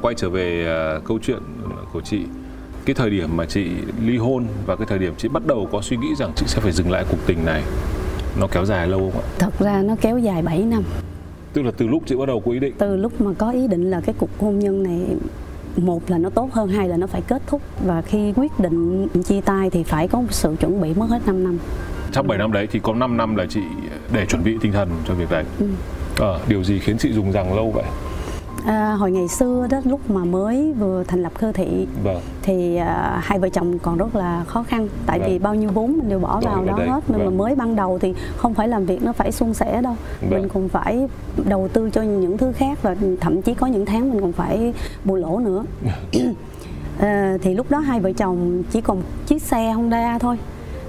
Quay 0.02 0.14
trở 0.14 0.30
về 0.30 0.76
uh, 0.96 1.04
câu 1.04 1.18
chuyện 1.22 1.38
của 1.92 2.00
chị, 2.00 2.18
cái 2.84 2.94
thời 2.94 3.10
điểm 3.10 3.36
mà 3.36 3.46
chị 3.46 3.66
ly 4.04 4.16
hôn 4.16 4.46
và 4.66 4.76
cái 4.76 4.86
thời 4.88 4.98
điểm 4.98 5.14
chị 5.18 5.28
bắt 5.28 5.46
đầu 5.46 5.68
có 5.72 5.82
suy 5.82 5.96
nghĩ 5.96 6.08
rằng 6.18 6.32
chị 6.36 6.46
sẽ 6.48 6.60
phải 6.60 6.72
dừng 6.72 6.90
lại 6.90 7.04
cuộc 7.10 7.26
tình 7.26 7.44
này, 7.44 7.62
nó 8.40 8.46
kéo 8.46 8.64
dài 8.64 8.88
lâu 8.88 9.10
không 9.12 9.22
ạ? 9.22 9.28
Thật 9.38 9.60
ra 9.60 9.82
nó 9.82 9.96
kéo 10.00 10.18
dài 10.18 10.42
7 10.42 10.62
năm. 10.62 10.82
Tức 11.52 11.62
là 11.62 11.70
từ 11.76 11.86
lúc 11.86 12.02
chị 12.06 12.16
bắt 12.16 12.26
đầu 12.26 12.40
có 12.40 12.52
ý 12.52 12.58
định? 12.58 12.74
Từ 12.78 12.96
lúc 12.96 13.20
mà 13.20 13.32
có 13.38 13.50
ý 13.50 13.68
định 13.68 13.90
là 13.90 14.00
cái 14.00 14.14
cuộc 14.18 14.30
hôn 14.38 14.58
nhân 14.58 14.82
này 14.82 15.00
một 15.78 16.10
là 16.10 16.18
nó 16.18 16.30
tốt 16.30 16.52
hơn 16.52 16.68
hai 16.68 16.88
là 16.88 16.96
nó 16.96 17.06
phải 17.06 17.20
kết 17.20 17.42
thúc. 17.46 17.62
Và 17.86 18.02
khi 18.02 18.32
quyết 18.36 18.60
định 18.60 19.08
chia 19.24 19.40
tay 19.40 19.70
thì 19.70 19.82
phải 19.82 20.08
có 20.08 20.22
sự 20.30 20.56
chuẩn 20.60 20.80
bị 20.80 20.94
mất 20.94 21.06
hết 21.10 21.26
5 21.26 21.44
năm. 21.44 21.58
Trong 22.12 22.26
7 22.26 22.38
năm 22.38 22.52
đấy 22.52 22.68
thì 22.70 22.80
có 22.82 22.94
5 22.94 23.16
năm 23.16 23.36
là 23.36 23.46
chị 23.48 23.60
để 24.12 24.26
chuẩn 24.26 24.44
bị 24.44 24.56
tinh 24.60 24.72
thần 24.72 24.90
cho 25.08 25.14
việc 25.14 25.30
này. 25.30 25.44
Ừ. 25.58 25.66
à, 26.20 26.38
điều 26.48 26.64
gì 26.64 26.78
khiến 26.78 26.98
chị 26.98 27.12
dùng 27.12 27.32
rằng 27.32 27.54
lâu 27.56 27.70
vậy 27.70 27.84
À, 28.68 28.92
hồi 28.92 29.10
ngày 29.10 29.28
xưa 29.28 29.66
đó 29.70 29.80
lúc 29.84 30.10
mà 30.10 30.24
mới 30.24 30.72
vừa 30.72 31.04
thành 31.04 31.22
lập 31.22 31.32
cơ 31.40 31.52
thị 31.52 31.86
vâng. 32.04 32.20
thì 32.42 32.76
à, 32.76 33.20
hai 33.24 33.38
vợ 33.38 33.48
chồng 33.48 33.78
còn 33.78 33.96
rất 33.96 34.16
là 34.16 34.44
khó 34.44 34.62
khăn 34.62 34.88
tại 35.06 35.18
vâng. 35.18 35.30
vì 35.30 35.38
bao 35.38 35.54
nhiêu 35.54 35.70
vốn 35.74 35.92
mình 35.98 36.08
đều 36.08 36.18
bỏ 36.18 36.40
vào 36.40 36.64
đó 36.64 36.78
đây. 36.78 36.88
hết 36.88 37.10
nên 37.10 37.18
vâng. 37.18 37.26
mà 37.26 37.44
mới 37.44 37.54
ban 37.54 37.76
đầu 37.76 37.98
thì 37.98 38.14
không 38.36 38.54
phải 38.54 38.68
làm 38.68 38.86
việc 38.86 39.02
nó 39.02 39.12
phải 39.12 39.32
suôn 39.32 39.54
sẻ 39.54 39.82
đâu 39.82 39.96
vâng. 40.20 40.30
mình 40.30 40.48
còn 40.48 40.68
phải 40.68 41.08
đầu 41.44 41.68
tư 41.68 41.90
cho 41.90 42.02
những 42.02 42.38
thứ 42.38 42.52
khác 42.52 42.78
và 42.82 42.96
thậm 43.20 43.42
chí 43.42 43.54
có 43.54 43.66
những 43.66 43.86
tháng 43.86 44.10
mình 44.10 44.20
còn 44.20 44.32
phải 44.32 44.74
bù 45.04 45.16
lỗ 45.16 45.38
nữa 45.38 45.64
à, 46.98 47.36
thì 47.42 47.54
lúc 47.54 47.70
đó 47.70 47.78
hai 47.78 48.00
vợ 48.00 48.12
chồng 48.12 48.62
chỉ 48.70 48.80
còn 48.80 49.02
chiếc 49.26 49.42
xe 49.42 49.72
Honda 49.72 50.18
thôi 50.18 50.38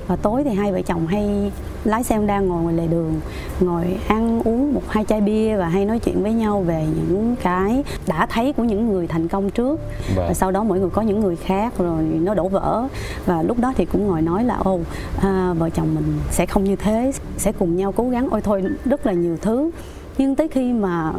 và 0.10 0.16
tối 0.16 0.44
thì 0.44 0.54
hai 0.54 0.72
vợ 0.72 0.82
chồng 0.82 1.08
hay 1.08 1.52
lái 1.84 2.04
xe 2.04 2.20
đang 2.26 2.48
ngồi 2.48 2.62
ngoài 2.62 2.76
lề 2.76 2.88
đường 2.88 3.22
ngồi 3.60 3.98
ăn 4.08 4.42
uống 4.44 4.74
một 4.74 4.82
hai 4.88 5.06
chai 5.06 5.22
bia 5.22 5.58
và 5.58 5.68
hay 5.68 5.86
nói 5.86 6.00
chuyện 6.00 6.24
với 6.24 6.34
nhau 6.34 6.62
về 6.62 6.86
những 6.96 7.36
cái 7.44 7.84
đã 8.08 8.26
thấy 8.26 8.54
của 8.54 8.64
những 8.64 8.90
người 8.90 9.08
thành 9.08 9.28
công 9.28 9.50
trước. 9.50 9.80
Vâng. 10.16 10.26
và 10.28 10.34
sau 10.34 10.52
đó 10.52 10.64
mỗi 10.64 10.80
người 10.80 10.90
có 10.90 11.02
những 11.02 11.20
người 11.20 11.36
khác 11.36 11.74
rồi 11.78 12.04
nó 12.04 12.34
đổ 12.34 12.48
vỡ. 12.48 12.88
Và 13.26 13.44
lúc 13.44 13.60
đó 13.60 13.74
thì 13.78 13.86
cũng 13.86 14.08
ngồi 14.08 14.22
nói 14.22 14.44
là 14.44 14.56
ô 14.56 14.80
à, 15.22 15.54
vợ 15.54 15.70
chồng 15.70 15.96
mình 15.96 16.20
sẽ 16.32 16.46
không 16.46 16.64
như 16.64 16.76
thế 16.76 17.12
sẽ 17.38 17.52
cùng 17.52 17.76
nhau 17.76 17.92
cố 17.92 18.10
gắng. 18.10 18.28
Ôi 18.32 18.42
thôi 18.42 18.64
rất 18.86 19.06
là 19.06 19.14
nhiều 19.14 19.38
thứ. 19.42 19.72
Nhưng 20.18 20.36
tới 20.36 20.48
khi 20.48 20.74
mà 20.74 21.14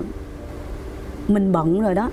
mình 1.29 1.53
bận 1.53 1.81
rồi 1.81 1.95
đó 1.95 2.11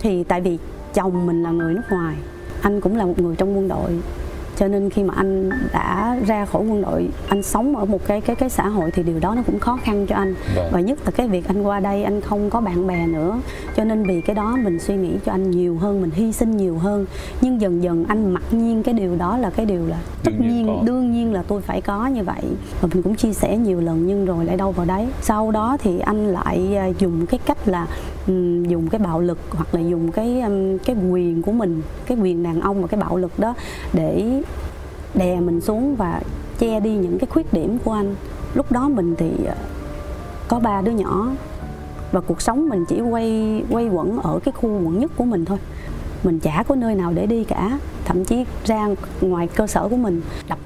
thì 0.00 0.24
tại 0.24 0.40
vì 0.40 0.58
chồng 0.94 1.26
mình 1.26 1.42
là 1.42 1.50
người 1.50 1.74
nước 1.74 1.82
ngoài 1.90 2.14
anh 2.62 2.80
cũng 2.80 2.96
là 2.96 3.04
một 3.04 3.18
người 3.18 3.36
trong 3.36 3.56
quân 3.56 3.68
đội 3.68 3.90
cho 4.56 4.68
nên 4.68 4.90
khi 4.90 5.02
mà 5.02 5.14
anh 5.16 5.50
đã 5.72 6.16
ra 6.26 6.44
khỏi 6.44 6.62
quân 6.62 6.82
đội 6.82 7.08
anh 7.28 7.42
sống 7.42 7.76
ở 7.76 7.84
một 7.84 8.06
cái 8.06 8.20
cái 8.20 8.36
cái 8.36 8.50
xã 8.50 8.68
hội 8.68 8.90
thì 8.90 9.02
điều 9.02 9.20
đó 9.20 9.34
nó 9.34 9.42
cũng 9.46 9.58
khó 9.58 9.78
khăn 9.82 10.06
cho 10.06 10.16
anh. 10.16 10.34
Vâng. 10.56 10.68
và 10.72 10.80
nhất 10.80 10.98
là 11.04 11.10
cái 11.10 11.28
việc 11.28 11.48
anh 11.48 11.62
qua 11.62 11.80
đây 11.80 12.04
anh 12.04 12.20
không 12.20 12.50
có 12.50 12.60
bạn 12.60 12.86
bè 12.86 13.06
nữa. 13.06 13.40
Cho 13.76 13.84
nên 13.84 14.02
vì 14.02 14.20
cái 14.20 14.36
đó 14.36 14.56
mình 14.62 14.80
suy 14.80 14.96
nghĩ 14.96 15.12
cho 15.24 15.32
anh 15.32 15.50
nhiều 15.50 15.78
hơn 15.78 16.00
mình 16.00 16.10
hy 16.10 16.32
sinh 16.32 16.56
nhiều 16.56 16.78
hơn. 16.78 17.06
Nhưng 17.40 17.60
dần 17.60 17.82
dần 17.82 18.04
anh 18.08 18.30
mặc 18.30 18.42
nhiên 18.50 18.82
cái 18.82 18.94
điều 18.94 19.16
đó 19.16 19.36
là 19.36 19.50
cái 19.50 19.66
điều 19.66 19.86
là 19.86 19.98
tất 20.24 20.32
đương 20.38 20.48
nhiên 20.48 20.84
đương 20.84 21.12
nhiên 21.12 21.32
là 21.32 21.42
tôi 21.48 21.60
phải 21.60 21.80
có 21.80 22.06
như 22.06 22.24
vậy. 22.24 22.42
Và 22.80 22.88
mình 22.92 23.02
cũng 23.02 23.14
chia 23.14 23.32
sẻ 23.32 23.56
nhiều 23.56 23.80
lần 23.80 24.06
nhưng 24.06 24.26
rồi 24.26 24.44
lại 24.44 24.56
đâu 24.56 24.72
vào 24.72 24.86
đấy. 24.86 25.06
Sau 25.22 25.50
đó 25.50 25.76
thì 25.80 25.98
anh 25.98 26.28
lại 26.28 26.76
à, 26.76 26.86
dùng 26.98 27.26
cái 27.26 27.40
cách 27.46 27.68
là 27.68 27.86
dùng 28.68 28.88
cái 28.90 28.98
bạo 28.98 29.20
lực 29.20 29.38
hoặc 29.50 29.74
là 29.74 29.80
dùng 29.80 30.12
cái 30.12 30.42
cái 30.84 30.96
quyền 31.10 31.42
của 31.42 31.52
mình, 31.52 31.82
cái 32.06 32.18
quyền 32.18 32.42
đàn 32.42 32.60
ông 32.60 32.82
và 32.82 32.88
cái 32.88 33.00
bạo 33.00 33.16
lực 33.16 33.38
đó 33.38 33.54
để 33.92 34.42
đè 35.14 35.40
mình 35.40 35.60
xuống 35.60 35.96
và 35.96 36.20
che 36.58 36.80
đi 36.80 36.96
những 36.96 37.18
cái 37.18 37.26
khuyết 37.30 37.52
điểm 37.52 37.78
của 37.84 37.92
anh. 37.92 38.14
Lúc 38.54 38.72
đó 38.72 38.88
mình 38.88 39.14
thì 39.18 39.30
ờ, 39.46 39.54
có 40.48 40.60
ba 40.60 40.80
đứa 40.80 40.92
nhỏ 40.92 41.28
và 42.12 42.20
cuộc 42.20 42.42
sống 42.42 42.68
mình 42.68 42.84
chỉ 42.88 43.00
quay 43.00 43.62
quay 43.70 43.88
quẩn 43.88 44.18
ở 44.18 44.38
cái 44.44 44.52
khu 44.52 44.68
quận 44.68 44.98
nhất 44.98 45.10
của 45.16 45.24
mình 45.24 45.44
thôi. 45.44 45.58
Mình 46.24 46.40
chả 46.40 46.62
có 46.68 46.74
nơi 46.74 46.94
nào 46.94 47.12
để 47.12 47.26
đi 47.26 47.44
cả, 47.44 47.78
thậm 48.04 48.24
chí 48.24 48.44
ra 48.64 48.88
ngoài 49.20 49.48
cơ 49.48 49.66
sở 49.66 49.88
của 49.88 49.96
mình 49.96 50.20
đập 50.48 50.58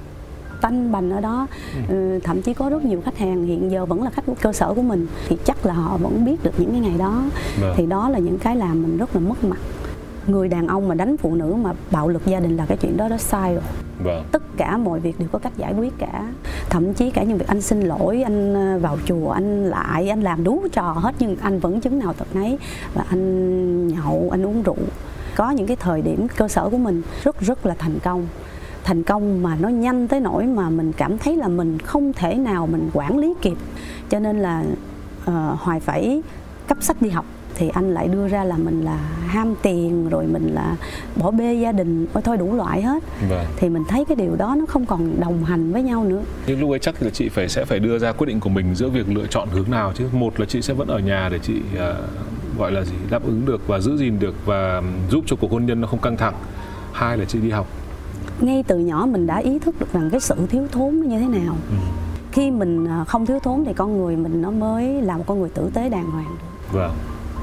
tanh 0.61 0.91
bành 0.91 1.11
ở 1.11 1.21
đó 1.21 1.47
ừ. 1.75 1.95
ừ. 1.95 2.19
thậm 2.23 2.41
chí 2.41 2.53
có 2.53 2.69
rất 2.69 2.85
nhiều 2.85 3.01
khách 3.05 3.17
hàng 3.17 3.45
hiện 3.45 3.71
giờ 3.71 3.85
vẫn 3.85 4.03
là 4.03 4.09
khách 4.09 4.25
của 4.25 4.35
cơ 4.41 4.53
sở 4.53 4.73
của 4.73 4.81
mình 4.81 5.07
thì 5.27 5.37
chắc 5.45 5.65
là 5.65 5.73
họ 5.73 5.97
vẫn 5.97 6.25
biết 6.25 6.43
được 6.43 6.53
những 6.57 6.71
cái 6.71 6.79
ngày 6.79 6.97
đó 6.97 7.23
vâng. 7.61 7.73
thì 7.77 7.85
đó 7.85 8.09
là 8.09 8.19
những 8.19 8.39
cái 8.39 8.55
làm 8.55 8.81
mình 8.81 8.97
rất 8.97 9.15
là 9.15 9.19
mất 9.21 9.43
mặt 9.43 9.57
người 10.27 10.47
đàn 10.47 10.67
ông 10.67 10.87
mà 10.87 10.95
đánh 10.95 11.17
phụ 11.17 11.35
nữ 11.35 11.55
mà 11.61 11.73
bạo 11.91 12.09
lực 12.09 12.25
gia 12.25 12.39
đình 12.39 12.57
là 12.57 12.65
cái 12.65 12.77
chuyện 12.77 12.97
đó 12.97 13.09
đó 13.09 13.17
sai 13.17 13.53
rồi 13.53 13.63
vâng. 14.03 14.23
tất 14.31 14.43
cả 14.57 14.77
mọi 14.77 14.99
việc 14.99 15.19
đều 15.19 15.29
có 15.31 15.39
cách 15.39 15.53
giải 15.57 15.73
quyết 15.73 15.93
cả 15.97 16.27
thậm 16.69 16.93
chí 16.93 17.11
cả 17.11 17.23
những 17.23 17.37
việc 17.37 17.47
anh 17.47 17.61
xin 17.61 17.81
lỗi 17.81 18.21
anh 18.23 18.53
ờ, 18.53 18.79
vào 18.79 18.97
chùa 19.05 19.29
anh 19.29 19.65
lại 19.65 20.09
anh 20.09 20.21
làm 20.21 20.43
đủ 20.43 20.67
trò 20.71 20.91
hết 20.91 21.15
nhưng 21.19 21.35
anh 21.41 21.59
vẫn 21.59 21.81
chứng 21.81 21.99
nào 21.99 22.13
tật 22.13 22.35
nấy 22.35 22.57
và 22.93 23.05
anh 23.09 23.87
nhậu 23.87 24.29
anh 24.31 24.45
uống 24.45 24.63
rượu 24.63 24.75
có 25.35 25.51
những 25.51 25.67
cái 25.67 25.75
thời 25.75 26.01
điểm 26.01 26.27
cơ 26.37 26.47
sở 26.47 26.69
của 26.69 26.77
mình 26.77 27.01
rất 27.23 27.41
rất 27.41 27.65
là 27.65 27.75
thành 27.79 27.99
công 28.03 28.27
thành 28.89 29.03
công 29.03 29.43
mà 29.43 29.55
nó 29.59 29.67
nhanh 29.69 30.07
tới 30.07 30.19
nỗi 30.19 30.45
mà 30.45 30.69
mình 30.69 30.93
cảm 30.93 31.17
thấy 31.17 31.37
là 31.37 31.47
mình 31.47 31.79
không 31.79 32.13
thể 32.13 32.35
nào 32.35 32.67
mình 32.67 32.89
quản 32.93 33.17
lý 33.17 33.33
kịp 33.41 33.57
cho 34.09 34.19
nên 34.19 34.39
là 34.39 34.63
uh, 35.27 35.33
hoài 35.59 35.79
phải 35.79 36.21
cấp 36.67 36.77
sách 36.81 37.01
đi 37.01 37.09
học 37.09 37.25
thì 37.55 37.69
anh 37.69 37.89
lại 37.89 38.07
đưa 38.07 38.27
ra 38.27 38.43
là 38.43 38.57
mình 38.57 38.85
là 38.85 38.97
ham 39.27 39.55
tiền 39.61 40.09
rồi 40.09 40.25
mình 40.25 40.53
là 40.53 40.75
bỏ 41.15 41.31
bê 41.31 41.53
gia 41.53 41.71
đình 41.71 42.07
ôi 42.13 42.23
thôi 42.25 42.37
đủ 42.37 42.55
loại 42.55 42.81
hết 42.81 43.03
Vâng. 43.29 43.45
thì 43.57 43.69
mình 43.69 43.83
thấy 43.87 44.05
cái 44.05 44.15
điều 44.15 44.35
đó 44.35 44.55
nó 44.59 44.65
không 44.65 44.85
còn 44.85 45.19
đồng 45.19 45.45
hành 45.45 45.71
với 45.71 45.83
nhau 45.83 46.03
nữa 46.03 46.21
Nhưng 46.47 46.59
lúc 46.59 46.69
ấy 46.69 46.79
chắc 46.79 47.03
là 47.03 47.09
chị 47.09 47.29
phải 47.29 47.49
sẽ 47.49 47.65
phải 47.65 47.79
đưa 47.79 47.99
ra 47.99 48.11
quyết 48.11 48.27
định 48.27 48.39
của 48.39 48.49
mình 48.49 48.75
giữa 48.75 48.89
việc 48.89 49.09
lựa 49.09 49.27
chọn 49.27 49.47
hướng 49.51 49.71
nào 49.71 49.91
chứ. 49.95 50.05
Một 50.11 50.39
là 50.39 50.45
chị 50.45 50.61
sẽ 50.61 50.73
vẫn 50.73 50.87
ở 50.87 50.99
nhà 50.99 51.29
để 51.31 51.39
chị 51.39 51.61
à, 51.79 51.93
gọi 52.57 52.71
là 52.71 52.83
gì 52.83 52.95
đáp 53.09 53.23
ứng 53.23 53.45
được 53.45 53.67
và 53.67 53.79
giữ 53.79 53.97
gìn 53.97 54.19
được 54.19 54.35
và 54.45 54.81
giúp 55.11 55.23
cho 55.27 55.35
cuộc 55.35 55.51
hôn 55.51 55.65
nhân 55.65 55.81
nó 55.81 55.87
không 55.87 56.01
căng 56.01 56.17
thẳng. 56.17 56.35
Hai 56.93 57.17
là 57.17 57.25
chị 57.25 57.39
đi 57.39 57.49
học. 57.49 57.67
Ngay 58.43 58.63
từ 58.67 58.77
nhỏ 58.77 59.07
mình 59.11 59.27
đã 59.27 59.37
ý 59.37 59.59
thức 59.59 59.75
được 59.79 59.93
rằng 59.93 60.09
cái 60.09 60.19
sự 60.19 60.35
thiếu 60.49 60.67
thốn 60.71 60.99
nó 60.99 61.05
như 61.05 61.19
thế 61.19 61.27
nào. 61.27 61.55
Khi 62.31 62.51
mình 62.51 62.85
à, 62.85 63.03
không 63.03 63.25
thiếu 63.25 63.39
thốn 63.39 63.63
thì 63.65 63.73
con 63.73 63.97
người 63.97 64.15
mình 64.15 64.41
nó 64.41 64.51
mới 64.51 65.01
là 65.01 65.17
một 65.17 65.23
con 65.27 65.39
người 65.39 65.49
tử 65.49 65.69
tế 65.73 65.89
đàng 65.89 66.11
hoàng. 66.11 66.35
Vâng. 66.71 66.91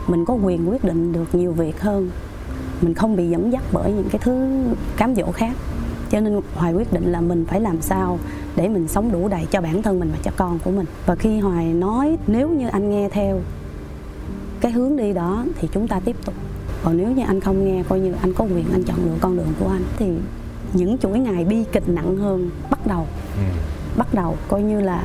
mình 0.09 0.25
có 0.25 0.35
quyền 0.35 0.71
quyết 0.71 0.85
định 0.85 1.13
được 1.13 1.35
nhiều 1.35 1.53
việc 1.53 1.81
hơn. 1.81 2.11
Mình 2.81 2.95
không 2.95 3.17
bị 3.17 3.29
dẫn 3.29 3.53
dắt 3.53 3.63
bởi 3.73 3.93
những 3.93 4.09
cái 4.11 4.21
thứ 4.25 4.63
cám 4.97 5.15
dỗ 5.15 5.33
khác. 5.33 5.53
Cho 6.11 6.21
nên 6.21 6.41
hoài 6.55 6.73
quyết 6.73 6.93
định 6.93 7.13
là 7.13 7.21
mình 7.21 7.45
phải 7.45 7.61
làm 7.61 7.81
sao 7.81 8.19
để 8.57 8.69
mình 8.69 8.89
sống 8.89 9.13
đủ 9.13 9.29
đầy 9.29 9.47
cho 9.51 9.61
bản 9.61 9.83
thân 9.83 10.01
mình 10.01 10.11
và 10.13 10.19
cho 10.23 10.31
con 10.37 10.59
của 10.59 10.71
mình. 10.71 10.87
Và 11.07 11.15
khi 11.15 11.39
hoài 11.39 11.73
nói 11.73 12.19
nếu 12.27 12.49
như 12.49 12.69
anh 12.69 12.91
nghe 12.91 13.09
theo 13.09 13.41
cái 14.61 14.73
hướng 14.73 14.97
đi 14.97 15.13
đó 15.13 15.45
thì 15.59 15.69
chúng 15.73 15.89
ta 15.89 16.01
tiếp 16.01 16.17
tục. 16.25 16.35
Còn 16.85 16.97
nếu 16.97 17.11
như 17.11 17.23
anh 17.27 17.41
không 17.41 17.65
nghe 17.65 17.83
coi 17.89 18.01
như 18.01 18.15
anh 18.21 18.33
có 18.35 18.45
quyền 18.45 18.65
anh 18.73 18.83
chọn 18.83 18.97
lựa 19.05 19.17
con 19.21 19.37
đường 19.37 19.53
của 19.61 19.69
anh. 19.69 19.83
Thì 19.97 20.07
những 20.73 20.99
chuỗi 20.99 21.19
ngày 21.19 21.45
bi 21.45 21.65
kịch 21.73 21.89
nặng 21.89 22.17
hơn 22.17 22.51
bắt 22.71 22.87
đầu. 22.87 23.07
Ừ. 23.37 23.43
bắt 23.97 24.15
đầu 24.15 24.37
coi 24.49 24.63
như 24.63 24.81
là 24.81 25.05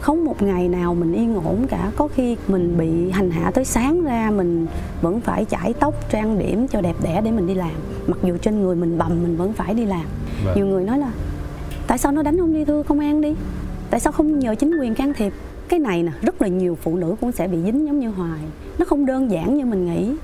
không 0.00 0.24
một 0.24 0.42
ngày 0.42 0.68
nào 0.68 0.94
mình 0.94 1.12
yên 1.12 1.34
ổn 1.34 1.66
cả. 1.70 1.90
Có 1.96 2.08
khi 2.08 2.36
mình 2.48 2.78
bị 2.78 3.10
hành 3.10 3.30
hạ 3.30 3.50
tới 3.50 3.64
sáng 3.64 4.04
ra 4.04 4.30
mình 4.30 4.66
vẫn 5.02 5.20
phải 5.20 5.44
chải 5.44 5.72
tóc 5.72 5.94
trang 6.10 6.38
điểm 6.38 6.68
cho 6.68 6.80
đẹp 6.80 6.96
đẽ 7.02 7.20
để 7.24 7.30
mình 7.30 7.46
đi 7.46 7.54
làm. 7.54 7.70
Mặc 8.06 8.18
dù 8.22 8.36
trên 8.36 8.62
người 8.62 8.76
mình 8.76 8.98
bầm 8.98 9.22
mình 9.22 9.36
vẫn 9.36 9.52
phải 9.52 9.74
đi 9.74 9.86
làm. 9.86 10.04
Vâng. 10.44 10.56
nhiều 10.56 10.66
người 10.66 10.84
nói 10.84 10.98
là 10.98 11.10
tại 11.86 11.98
sao 11.98 12.12
nó 12.12 12.22
đánh 12.22 12.38
không 12.38 12.54
đi 12.54 12.64
thưa 12.64 12.82
công 12.82 13.00
an 13.00 13.20
đi? 13.20 13.34
Tại 13.90 14.00
sao 14.00 14.12
không 14.12 14.38
nhờ 14.38 14.54
chính 14.54 14.78
quyền 14.80 14.94
can 14.94 15.12
thiệp? 15.14 15.32
Cái 15.68 15.80
này 15.80 16.02
nè 16.02 16.12
rất 16.22 16.42
là 16.42 16.48
nhiều 16.48 16.78
phụ 16.82 16.96
nữ 16.96 17.14
cũng 17.20 17.32
sẽ 17.32 17.48
bị 17.48 17.58
dính 17.64 17.86
giống 17.86 18.00
như 18.00 18.08
hoài. 18.08 18.40
Nó 18.78 18.84
không 18.84 19.06
đơn 19.06 19.30
giản 19.30 19.56
như 19.56 19.64
mình 19.64 19.86
nghĩ. 19.86 20.16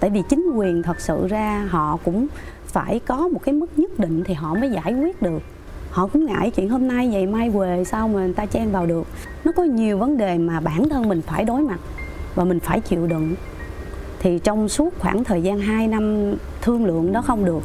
Tại 0.00 0.10
vì 0.10 0.22
chính 0.28 0.50
quyền 0.56 0.82
thật 0.82 1.00
sự 1.00 1.26
ra 1.26 1.66
họ 1.70 1.98
cũng 2.04 2.26
phải 2.68 3.00
có 3.06 3.28
một 3.28 3.42
cái 3.44 3.54
mức 3.54 3.66
nhất 3.78 3.98
định 3.98 4.24
thì 4.24 4.34
họ 4.34 4.54
mới 4.54 4.70
giải 4.70 4.94
quyết 4.94 5.22
được. 5.22 5.42
Họ 5.90 6.06
cũng 6.06 6.26
ngại 6.26 6.50
chuyện 6.50 6.68
hôm 6.68 6.88
nay 6.88 7.10
vậy 7.12 7.26
mai 7.26 7.50
quề 7.54 7.84
sao 7.84 8.08
mà 8.08 8.14
người 8.14 8.34
ta 8.34 8.46
chen 8.46 8.70
vào 8.70 8.86
được. 8.86 9.06
Nó 9.44 9.52
có 9.52 9.62
nhiều 9.62 9.98
vấn 9.98 10.16
đề 10.16 10.38
mà 10.38 10.60
bản 10.60 10.88
thân 10.88 11.08
mình 11.08 11.22
phải 11.22 11.44
đối 11.44 11.62
mặt 11.62 11.78
và 12.34 12.44
mình 12.44 12.60
phải 12.60 12.80
chịu 12.80 13.06
đựng. 13.06 13.34
Thì 14.18 14.38
trong 14.38 14.68
suốt 14.68 14.94
khoảng 14.98 15.24
thời 15.24 15.42
gian 15.42 15.58
2 15.60 15.88
năm 15.88 16.34
thương 16.62 16.84
lượng 16.84 17.12
đó 17.12 17.22
không 17.22 17.44
được 17.44 17.62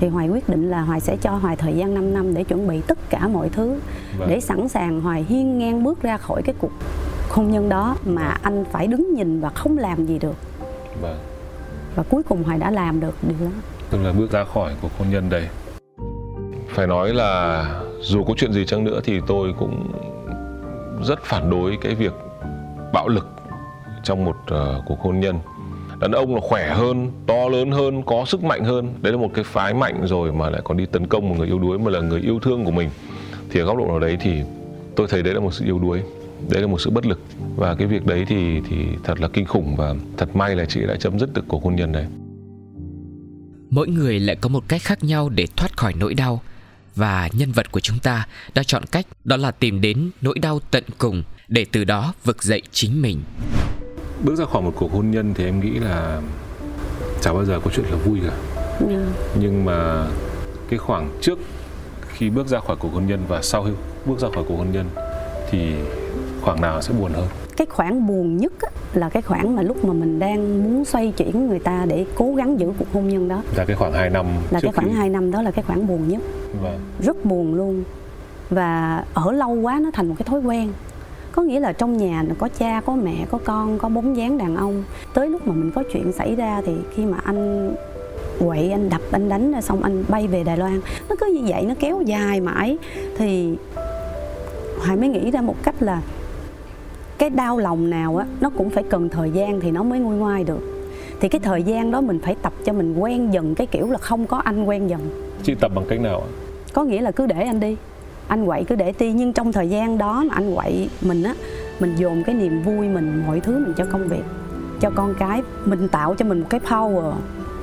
thì 0.00 0.08
Hoài 0.08 0.28
quyết 0.28 0.48
định 0.48 0.70
là 0.70 0.80
Hoài 0.80 1.00
sẽ 1.00 1.16
cho 1.16 1.30
Hoài 1.30 1.56
thời 1.56 1.72
gian 1.76 1.94
5 1.94 2.14
năm 2.14 2.34
để 2.34 2.44
chuẩn 2.44 2.68
bị 2.68 2.80
tất 2.86 2.98
cả 3.10 3.28
mọi 3.28 3.48
thứ 3.48 3.80
Vâng. 4.18 4.28
để 4.28 4.40
sẵn 4.40 4.68
sàng 4.68 5.00
Hoài 5.00 5.24
hiên 5.28 5.58
ngang 5.58 5.84
bước 5.84 6.02
ra 6.02 6.16
khỏi 6.16 6.42
cái 6.42 6.54
cuộc 6.58 6.70
hôn 7.30 7.50
nhân 7.50 7.68
đó 7.68 7.96
mà 8.04 8.36
anh 8.42 8.64
phải 8.72 8.86
đứng 8.86 9.14
nhìn 9.14 9.40
và 9.40 9.48
không 9.50 9.78
làm 9.78 10.06
gì 10.06 10.18
được. 10.18 10.36
Vâng. 11.02 11.18
và 11.96 12.02
cuối 12.02 12.22
cùng 12.22 12.42
Hoài 12.42 12.58
đã 12.58 12.70
làm 12.70 13.00
được 13.00 13.14
điều 13.22 13.36
đó 13.40 13.54
tức 13.90 13.98
là 14.02 14.12
bước 14.12 14.30
ra 14.30 14.44
khỏi 14.44 14.72
cuộc 14.82 14.98
hôn 14.98 15.10
nhân 15.10 15.28
đây. 15.30 15.48
Phải 16.68 16.86
nói 16.86 17.14
là 17.14 17.64
dù 18.00 18.24
có 18.24 18.34
chuyện 18.36 18.52
gì 18.52 18.66
chăng 18.66 18.84
nữa 18.84 19.00
thì 19.04 19.20
tôi 19.26 19.54
cũng 19.58 19.92
rất 21.04 21.22
phản 21.22 21.50
đối 21.50 21.78
cái 21.80 21.94
việc 21.94 22.12
bạo 22.92 23.08
lực 23.08 23.26
trong 24.02 24.24
một 24.24 24.36
uh, 24.36 24.84
cuộc 24.86 25.00
hôn 25.00 25.20
nhân. 25.20 25.38
Đàn 26.00 26.12
ông 26.12 26.34
là 26.34 26.40
khỏe 26.40 26.74
hơn 26.74 27.10
to 27.26 27.48
lớn 27.48 27.70
hơn 27.70 28.02
có 28.02 28.24
sức 28.24 28.44
mạnh 28.44 28.64
hơn. 28.64 28.94
Đấy 29.02 29.12
là 29.12 29.18
một 29.18 29.30
cái 29.34 29.44
phái 29.44 29.74
mạnh 29.74 30.00
rồi 30.04 30.32
mà 30.32 30.50
lại 30.50 30.60
còn 30.64 30.76
đi 30.76 30.86
tấn 30.86 31.06
công 31.06 31.28
một 31.28 31.34
người 31.38 31.46
yếu 31.46 31.58
đuối 31.58 31.78
mà 31.78 31.90
là 31.90 32.00
người 32.00 32.20
yêu 32.20 32.38
thương 32.42 32.64
của 32.64 32.70
mình. 32.70 32.90
Thì 33.50 33.60
ở 33.60 33.66
góc 33.66 33.76
độ 33.76 33.86
nào 33.86 33.98
đấy 33.98 34.16
thì 34.20 34.42
tôi 34.96 35.06
thấy 35.10 35.22
đấy 35.22 35.34
là 35.34 35.40
một 35.40 35.54
sự 35.54 35.64
yếu 35.64 35.78
đuối 35.78 36.02
đấy 36.50 36.60
là 36.62 36.66
một 36.66 36.80
sự 36.80 36.90
bất 36.90 37.06
lực. 37.06 37.20
Và 37.56 37.74
cái 37.74 37.86
việc 37.86 38.06
đấy 38.06 38.24
thì 38.28 38.60
thì 38.70 38.76
thật 39.04 39.20
là 39.20 39.28
kinh 39.28 39.46
khủng 39.46 39.76
và 39.76 39.94
thật 40.16 40.36
may 40.36 40.56
là 40.56 40.64
chị 40.64 40.86
đã 40.86 40.96
chấm 40.96 41.18
dứt 41.18 41.34
được 41.34 41.44
cuộc 41.48 41.64
hôn 41.64 41.76
nhân 41.76 41.92
này 41.92 42.06
Mỗi 43.70 43.88
người 43.88 44.20
lại 44.20 44.36
có 44.36 44.48
một 44.48 44.64
cách 44.68 44.82
khác 44.82 45.04
nhau 45.04 45.28
để 45.28 45.46
thoát 45.56 45.76
khỏi 45.76 45.94
nỗi 45.98 46.14
đau. 46.14 46.42
Và 46.96 47.28
nhân 47.32 47.52
vật 47.52 47.72
của 47.72 47.80
chúng 47.80 47.98
ta 47.98 48.26
đã 48.54 48.62
chọn 48.62 48.82
cách 48.90 49.06
đó 49.24 49.36
là 49.36 49.50
tìm 49.50 49.80
đến 49.80 50.10
nỗi 50.20 50.38
đau 50.38 50.60
tận 50.70 50.84
cùng 50.98 51.22
để 51.48 51.66
từ 51.72 51.84
đó 51.84 52.14
vực 52.24 52.42
dậy 52.42 52.62
chính 52.72 53.02
mình. 53.02 53.22
bước 54.24 54.36
ra 54.36 54.44
khỏi 54.44 54.62
một 54.62 54.72
cuộc 54.76 54.92
hôn 54.92 55.10
nhân 55.10 55.34
thì 55.34 55.44
em 55.44 55.60
nghĩ 55.60 55.78
là 55.78 56.22
chả 57.22 57.32
bao 57.32 57.44
giờ 57.44 57.60
có 57.64 57.70
chuyện 57.74 57.86
là 57.86 57.96
vui 57.96 58.20
cả. 58.26 58.36
Nhưng 58.88 59.12
nhưng 59.40 59.64
mà 59.64 60.06
cái 60.68 60.78
khoảng 60.78 61.18
trước 61.20 61.38
khi 62.08 62.30
bước 62.30 62.46
ra 62.46 62.60
khỏi 62.60 62.76
cuộc 62.76 62.92
hôn 62.92 63.06
nhân 63.06 63.24
và 63.28 63.42
sau 63.42 63.64
khi 63.64 63.70
bước 64.06 64.18
ra 64.18 64.28
khỏi 64.34 64.44
cuộc 64.48 64.56
hôn 64.56 64.72
nhân 64.72 64.88
thì 65.50 65.74
khoảng 66.40 66.60
nào 66.60 66.82
sẽ 66.82 66.94
buồn 66.94 67.12
hơn 67.12 67.45
cái 67.56 67.66
khoảng 67.66 68.06
buồn 68.06 68.36
nhất 68.36 68.52
á, 68.60 68.68
là 68.94 69.08
cái 69.08 69.22
khoảng 69.22 69.56
mà 69.56 69.62
lúc 69.62 69.84
mà 69.84 69.92
mình 69.92 70.18
đang 70.18 70.64
muốn 70.64 70.84
xoay 70.84 71.12
chuyển 71.16 71.46
người 71.48 71.58
ta 71.58 71.84
để 71.88 72.06
cố 72.14 72.34
gắng 72.34 72.60
giữ 72.60 72.72
cuộc 72.78 72.92
hôn 72.92 73.08
nhân 73.08 73.28
đó. 73.28 73.42
Là 73.56 73.64
cái 73.64 73.76
khoảng 73.76 73.92
2 73.92 74.10
năm 74.10 74.26
là 74.50 74.60
cái 74.60 74.72
khoảng 74.72 74.88
khi... 74.88 74.94
2 74.94 75.08
năm 75.08 75.30
đó 75.30 75.42
là 75.42 75.50
cái 75.50 75.64
khoảng 75.66 75.86
buồn 75.86 76.08
nhất. 76.08 76.22
Vâng. 76.62 76.78
rất 77.00 77.24
buồn 77.24 77.54
luôn. 77.54 77.84
Và 78.50 79.04
ở 79.14 79.32
lâu 79.32 79.54
quá 79.54 79.80
nó 79.82 79.90
thành 79.92 80.08
một 80.08 80.14
cái 80.18 80.26
thói 80.28 80.40
quen. 80.40 80.72
Có 81.32 81.42
nghĩa 81.42 81.60
là 81.60 81.72
trong 81.72 81.96
nhà 81.96 82.24
nó 82.28 82.34
có 82.38 82.48
cha 82.58 82.80
có 82.80 82.94
mẹ 82.94 83.26
có 83.30 83.38
con 83.44 83.78
có 83.78 83.88
bóng 83.88 84.16
dáng 84.16 84.38
đàn 84.38 84.56
ông. 84.56 84.84
Tới 85.14 85.28
lúc 85.28 85.46
mà 85.46 85.54
mình 85.54 85.70
có 85.74 85.82
chuyện 85.92 86.12
xảy 86.12 86.34
ra 86.34 86.62
thì 86.66 86.72
khi 86.94 87.04
mà 87.04 87.18
anh 87.24 87.74
quậy 88.38 88.70
anh 88.70 88.90
đập 88.90 89.00
anh 89.10 89.28
đánh 89.28 89.52
ra 89.52 89.60
xong 89.60 89.82
anh 89.82 90.04
bay 90.08 90.26
về 90.26 90.44
Đài 90.44 90.56
Loan 90.56 90.80
nó 91.08 91.16
cứ 91.20 91.26
như 91.26 91.42
vậy 91.46 91.64
nó 91.66 91.74
kéo 91.80 92.00
dài 92.00 92.40
mãi. 92.40 92.78
Thì 93.16 93.56
Hoài 94.78 94.96
mới 94.96 95.08
nghĩ 95.08 95.30
ra 95.30 95.40
một 95.40 95.56
cách 95.62 95.74
là 95.80 96.02
cái 97.18 97.30
đau 97.30 97.58
lòng 97.58 97.90
nào 97.90 98.16
á 98.16 98.26
nó 98.40 98.50
cũng 98.50 98.70
phải 98.70 98.82
cần 98.82 99.08
thời 99.08 99.30
gian 99.30 99.60
thì 99.60 99.70
nó 99.70 99.82
mới 99.82 99.98
nguôi 99.98 100.16
ngoai 100.16 100.44
được. 100.44 100.60
Thì 101.20 101.28
cái 101.28 101.40
thời 101.40 101.62
gian 101.62 101.90
đó 101.90 102.00
mình 102.00 102.18
phải 102.22 102.36
tập 102.42 102.52
cho 102.64 102.72
mình 102.72 102.98
quen 102.98 103.32
dần 103.32 103.54
cái 103.54 103.66
kiểu 103.66 103.90
là 103.90 103.98
không 103.98 104.26
có 104.26 104.36
anh 104.36 104.64
quen 104.64 104.90
dần. 104.90 105.00
Chị 105.42 105.54
tập 105.54 105.72
bằng 105.74 105.84
cách 105.88 106.00
nào 106.00 106.20
ạ? 106.20 106.28
Có 106.72 106.84
nghĩa 106.84 107.00
là 107.00 107.10
cứ 107.10 107.26
để 107.26 107.42
anh 107.42 107.60
đi. 107.60 107.76
Anh 108.28 108.46
quậy 108.46 108.64
cứ 108.64 108.74
để 108.74 108.92
ti 108.92 109.12
nhưng 109.12 109.32
trong 109.32 109.52
thời 109.52 109.68
gian 109.68 109.98
đó 109.98 110.24
mà 110.28 110.34
anh 110.34 110.54
quậy 110.54 110.88
mình 111.02 111.22
á 111.22 111.34
mình 111.80 111.94
dồn 111.96 112.22
cái 112.26 112.34
niềm 112.34 112.62
vui 112.62 112.88
mình 112.88 113.22
mọi 113.26 113.40
thứ 113.40 113.58
mình 113.58 113.74
cho 113.76 113.84
công 113.92 114.08
việc 114.08 114.22
cho 114.80 114.90
con 114.90 115.14
cái 115.18 115.42
mình 115.64 115.88
tạo 115.88 116.14
cho 116.14 116.24
mình 116.24 116.40
một 116.40 116.46
cái 116.50 116.60
power 116.60 117.12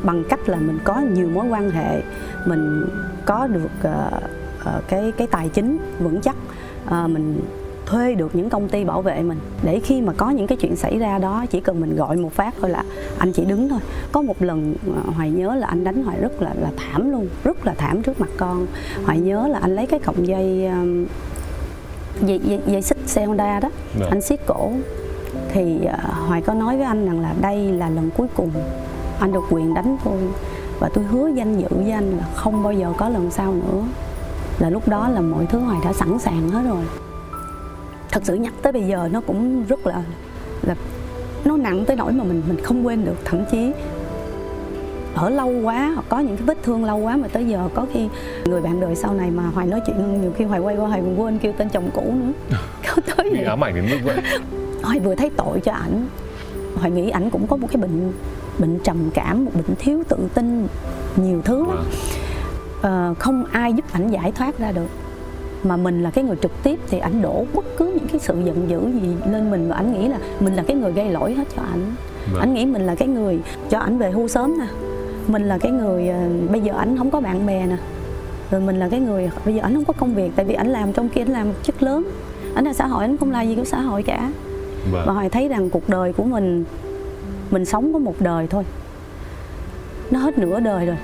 bằng 0.04 0.24
cách 0.30 0.50
là 0.50 0.58
mình 0.58 0.80
có 0.84 1.02
nhiều 1.14 1.28
mối 1.34 1.46
quan 1.48 1.70
hệ 1.72 2.02
mình 2.46 2.86
có 3.26 3.48
được 3.48 3.70
ờ, 3.84 4.12
ờ, 4.64 4.82
cái 4.88 5.12
cái 5.18 5.28
tài 5.28 5.50
chính 5.50 5.78
vững 6.00 6.22
chắc 6.22 6.36
Ờ, 6.86 7.08
mình 7.08 7.40
thuê 7.86 8.16
được 8.16 8.36
những 8.36 8.50
công 8.50 8.70
ty 8.70 8.84
bảo 8.84 9.02
vệ 9.02 9.22
mình. 9.22 9.40
Để 9.64 9.80
khi 9.84 10.02
mà 10.02 10.14
có 10.18 10.30
những 10.30 10.48
cái 10.48 10.58
chuyện 10.62 10.76
xảy 10.76 11.00
ra 11.00 11.18
đó 11.18 11.46
chỉ 11.50 11.60
cần 11.60 11.82
mình 11.82 11.96
gọi 11.96 12.16
một 12.18 12.34
phát 12.34 12.54
thôi 12.62 12.70
là 12.70 12.84
anh 13.18 13.32
chỉ 13.34 13.46
đứng 13.46 13.70
thôi. 13.70 13.80
Có 14.12 14.22
một 14.22 14.42
lần 14.42 14.76
ờ, 14.96 15.12
hoài 15.16 15.32
nhớ 15.32 15.56
là 15.56 15.68
anh 15.68 15.84
đánh 15.84 16.04
hoài 16.04 16.18
rất 16.22 16.42
là 16.42 16.54
là 16.62 16.70
thảm 16.78 17.12
luôn 17.12 17.28
rất 17.44 17.66
là 17.66 17.74
thảm 17.78 18.02
trước 18.02 18.22
mặt 18.22 18.30
con. 18.38 18.66
Hoài 19.06 19.20
nhớ 19.20 19.48
là 19.48 19.60
anh 19.60 19.76
lấy 19.76 19.86
cái 19.86 20.00
cọng 20.00 20.28
dây 20.28 20.70
dây, 22.22 22.40
dây, 22.40 22.60
dây 22.66 22.82
xích 22.82 22.98
xe 23.06 23.26
Honda 23.26 23.60
đó 23.60 23.70
Dạ. 24.00 24.06
anh 24.10 24.22
siết 24.22 24.40
cổ. 24.48 24.72
Thì 25.52 25.86
ờ, 25.86 25.98
hoài 26.28 26.42
có 26.42 26.54
nói 26.54 26.78
với 26.78 26.86
anh 26.86 27.06
rằng 27.06 27.20
là 27.20 27.34
đây 27.42 27.72
là 27.72 27.90
lần 27.90 28.10
cuối 28.18 28.28
cùng 28.36 28.52
anh 29.20 29.32
được 29.32 29.44
quyền 29.50 29.74
đánh 29.74 29.98
tôi 30.04 30.18
và 30.80 30.90
tôi 30.94 31.04
hứa 31.04 31.28
danh 31.28 31.60
dự 31.60 31.68
với 31.70 31.92
anh 31.92 32.18
là 32.18 32.24
không 32.36 32.64
bao 32.64 32.74
giờ 32.74 32.94
có 32.98 33.10
lần 33.10 33.32
sau 33.32 33.54
nữa. 33.54 33.84
Là 34.60 34.70
lúc 34.70 34.88
đó 34.88 35.10
là 35.10 35.22
mọi 35.22 35.46
thứ 35.46 35.60
hoài 35.60 35.80
đã 35.84 35.94
sẵn 35.94 36.20
sàng 36.20 36.50
hết 36.50 36.64
rồi 36.70 36.84
thật 38.14 38.22
sự 38.26 38.36
nhắc 38.36 38.54
tới 38.62 38.72
bây 38.74 38.84
giờ 38.84 39.10
nó 39.12 39.22
cũng 39.22 39.66
rất 39.68 39.88
là 39.88 40.04
là 40.62 40.76
nó 41.46 41.58
nặng 41.58 41.84
tới 41.88 41.96
nỗi 41.96 42.12
mà 42.12 42.24
mình 42.24 42.42
mình 42.48 42.58
không 42.64 42.86
quên 42.88 43.06
được. 43.06 43.16
Thậm 43.26 43.46
chí 43.52 43.72
ở 45.16 45.30
lâu 45.30 45.50
quá 45.64 45.92
hoặc 45.94 46.06
có 46.10 46.20
những 46.20 46.38
cái 46.38 46.46
vết 46.46 46.58
thương 46.64 46.86
lâu 46.86 46.98
quá 46.98 47.18
mà 47.18 47.28
tới 47.28 47.46
giờ 47.46 47.70
có 47.74 47.86
khi 47.94 48.08
người 48.46 48.62
bạn 48.62 48.80
đời 48.80 48.96
sau 48.96 49.14
này 49.14 49.32
mà 49.32 49.44
hoài 49.44 49.68
nói 49.68 49.82
chuyện 49.88 50.22
nhiều 50.22 50.32
khi 50.38 50.44
hoài 50.44 50.60
quay 50.60 50.76
qua 50.76 50.88
hoài 50.88 51.02
còn 51.02 51.22
quên 51.22 51.40
kêu 51.40 51.54
tên 51.58 51.70
chồng 51.70 51.90
cũ 51.94 52.14
nữa. 52.20 52.58
Có 52.88 53.02
tới 53.16 53.30
vậy. 53.32 53.44
ám 53.44 53.64
ảnh 53.64 53.76
đến 53.76 53.86
mức 53.90 53.98
vậy. 54.04 54.18
Hoài 54.84 55.00
vừa 55.00 55.16
thấy 55.16 55.30
tội 55.38 55.60
cho 55.60 55.72
ảnh 55.72 56.08
hoài 56.76 56.92
nghĩ 56.92 57.10
ảnh 57.10 57.30
cũng 57.30 57.48
có 57.48 57.56
một 57.56 57.68
cái 57.72 57.82
bệnh 57.82 58.14
bệnh 58.60 58.80
trầm 58.80 59.10
cảm 59.14 59.46
một 59.46 59.52
bệnh 59.54 59.76
thiếu 59.80 60.04
tự 60.10 60.18
tin 60.34 60.68
nhiều 61.16 61.42
thứ 61.42 61.66
lắm. 61.68 61.86
Ờ, 62.82 63.14
không 63.20 63.46
ai 63.52 63.74
giúp 63.74 63.86
ảnh 63.92 64.08
giải 64.08 64.32
thoát 64.32 64.60
ra 64.60 64.72
được 64.72 64.88
mà 65.64 65.78
mình 65.78 66.04
là 66.04 66.12
cái 66.12 66.24
người 66.24 66.36
trực 66.42 66.52
tiếp 66.64 66.80
thì 66.90 67.00
ảnh 67.00 67.22
đổ 67.22 67.46
bất 67.54 67.66
cứ 67.78 67.86
những 67.86 68.08
cái 68.08 68.20
sự 68.20 68.42
giận 68.46 68.70
dữ 68.70 68.82
gì 69.02 69.16
lên 69.32 69.52
mình 69.52 69.70
và 69.70 69.76
ảnh 69.76 69.94
nghĩ 69.94 70.08
là 70.08 70.18
mình 70.40 70.56
là 70.56 70.64
cái 70.68 70.78
người 70.78 70.92
gây 70.92 71.10
lỗi 71.10 71.34
hết 71.34 71.48
cho 71.56 71.62
ảnh. 71.62 71.96
Vâng. 72.32 72.42
ảnh 72.42 72.54
nghĩ 72.54 72.66
mình 72.66 72.82
là 72.82 72.96
cái 72.96 73.08
người 73.08 73.40
cho 73.70 73.80
ảnh 73.80 73.98
về 73.98 74.12
hưu 74.12 74.28
sớm 74.28 74.58
nè. 74.60 74.66
Mình 75.28 75.44
là 75.44 75.58
cái 75.58 75.72
người 75.72 76.08
ờ, 76.08 76.20
bây 76.52 76.62
giờ 76.62 76.74
ảnh 76.78 76.98
không 76.98 77.12
có 77.12 77.22
bạn 77.22 77.46
bè 77.46 77.66
nè. 77.66 77.78
Rồi 78.52 78.62
mình 78.62 78.80
là 78.80 78.90
cái 78.90 79.00
người 79.00 79.30
bây 79.46 79.56
giờ 79.56 79.62
ảnh 79.62 79.74
không 79.74 79.86
có 79.86 79.94
công 79.94 80.16
việc 80.16 80.32
tại 80.36 80.46
vì 80.46 80.54
ảnh 80.54 80.68
làm 80.68 80.94
trong 80.94 81.10
kia 81.10 81.22
ảnh 81.22 81.28
làm 81.32 81.48
một 81.48 81.56
chức 81.64 81.84
lớn. 81.84 82.08
Ảnh 82.56 82.66
là 82.66 82.74
xã 82.74 82.88
hội 82.88 83.04
ảnh 83.04 83.18
không 83.18 83.32
là 83.32 83.42
gì 83.42 83.56
của 83.56 83.66
xã 83.66 83.82
hội 83.82 84.04
cả. 84.04 84.32
Vâng. 84.92 85.04
và 85.08 85.14
hoài 85.14 85.30
thấy 85.30 85.48
rằng 85.48 85.70
cuộc 85.70 85.90
đời 85.90 86.14
của 86.14 86.24
mình 86.24 86.66
mình 87.52 87.66
sống 87.66 87.94
có 87.94 88.00
một 88.00 88.16
đời 88.20 88.48
thôi. 88.48 88.64
Nó 90.12 90.20
hết 90.20 90.38
nửa 90.38 90.60
đời 90.60 90.86
rồi. 90.86 90.98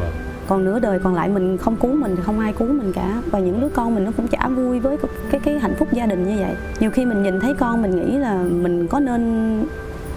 Vâng. 0.00 0.12
Còn 0.48 0.64
nửa 0.64 0.78
đời 0.78 0.98
còn 0.98 1.14
lại 1.14 1.28
mình 1.28 1.58
không 1.58 1.76
cứu 1.76 1.92
mình 1.96 2.16
thì 2.16 2.22
không 2.22 2.40
ai 2.40 2.52
cứu 2.52 2.68
mình 2.68 2.92
cả. 2.92 3.22
Và 3.30 3.38
những 3.38 3.60
đứa 3.60 3.68
con 3.68 3.94
mình 3.94 4.04
nó 4.04 4.10
cũng 4.16 4.28
chả 4.28 4.48
vui 4.48 4.80
với 4.80 4.96
cái 5.30 5.40
cái 5.44 5.58
hạnh 5.58 5.74
phúc 5.78 5.88
gia 5.92 6.06
đình 6.06 6.28
như 6.28 6.42
vậy. 6.42 6.54
Nhiều 6.80 6.90
khi 6.90 7.04
mình 7.04 7.22
nhìn 7.22 7.40
thấy 7.40 7.54
con 7.54 7.82
mình 7.82 7.96
nghĩ 7.96 8.18
là 8.18 8.44
mình 8.50 8.86
có 8.88 9.00
nên 9.00 9.64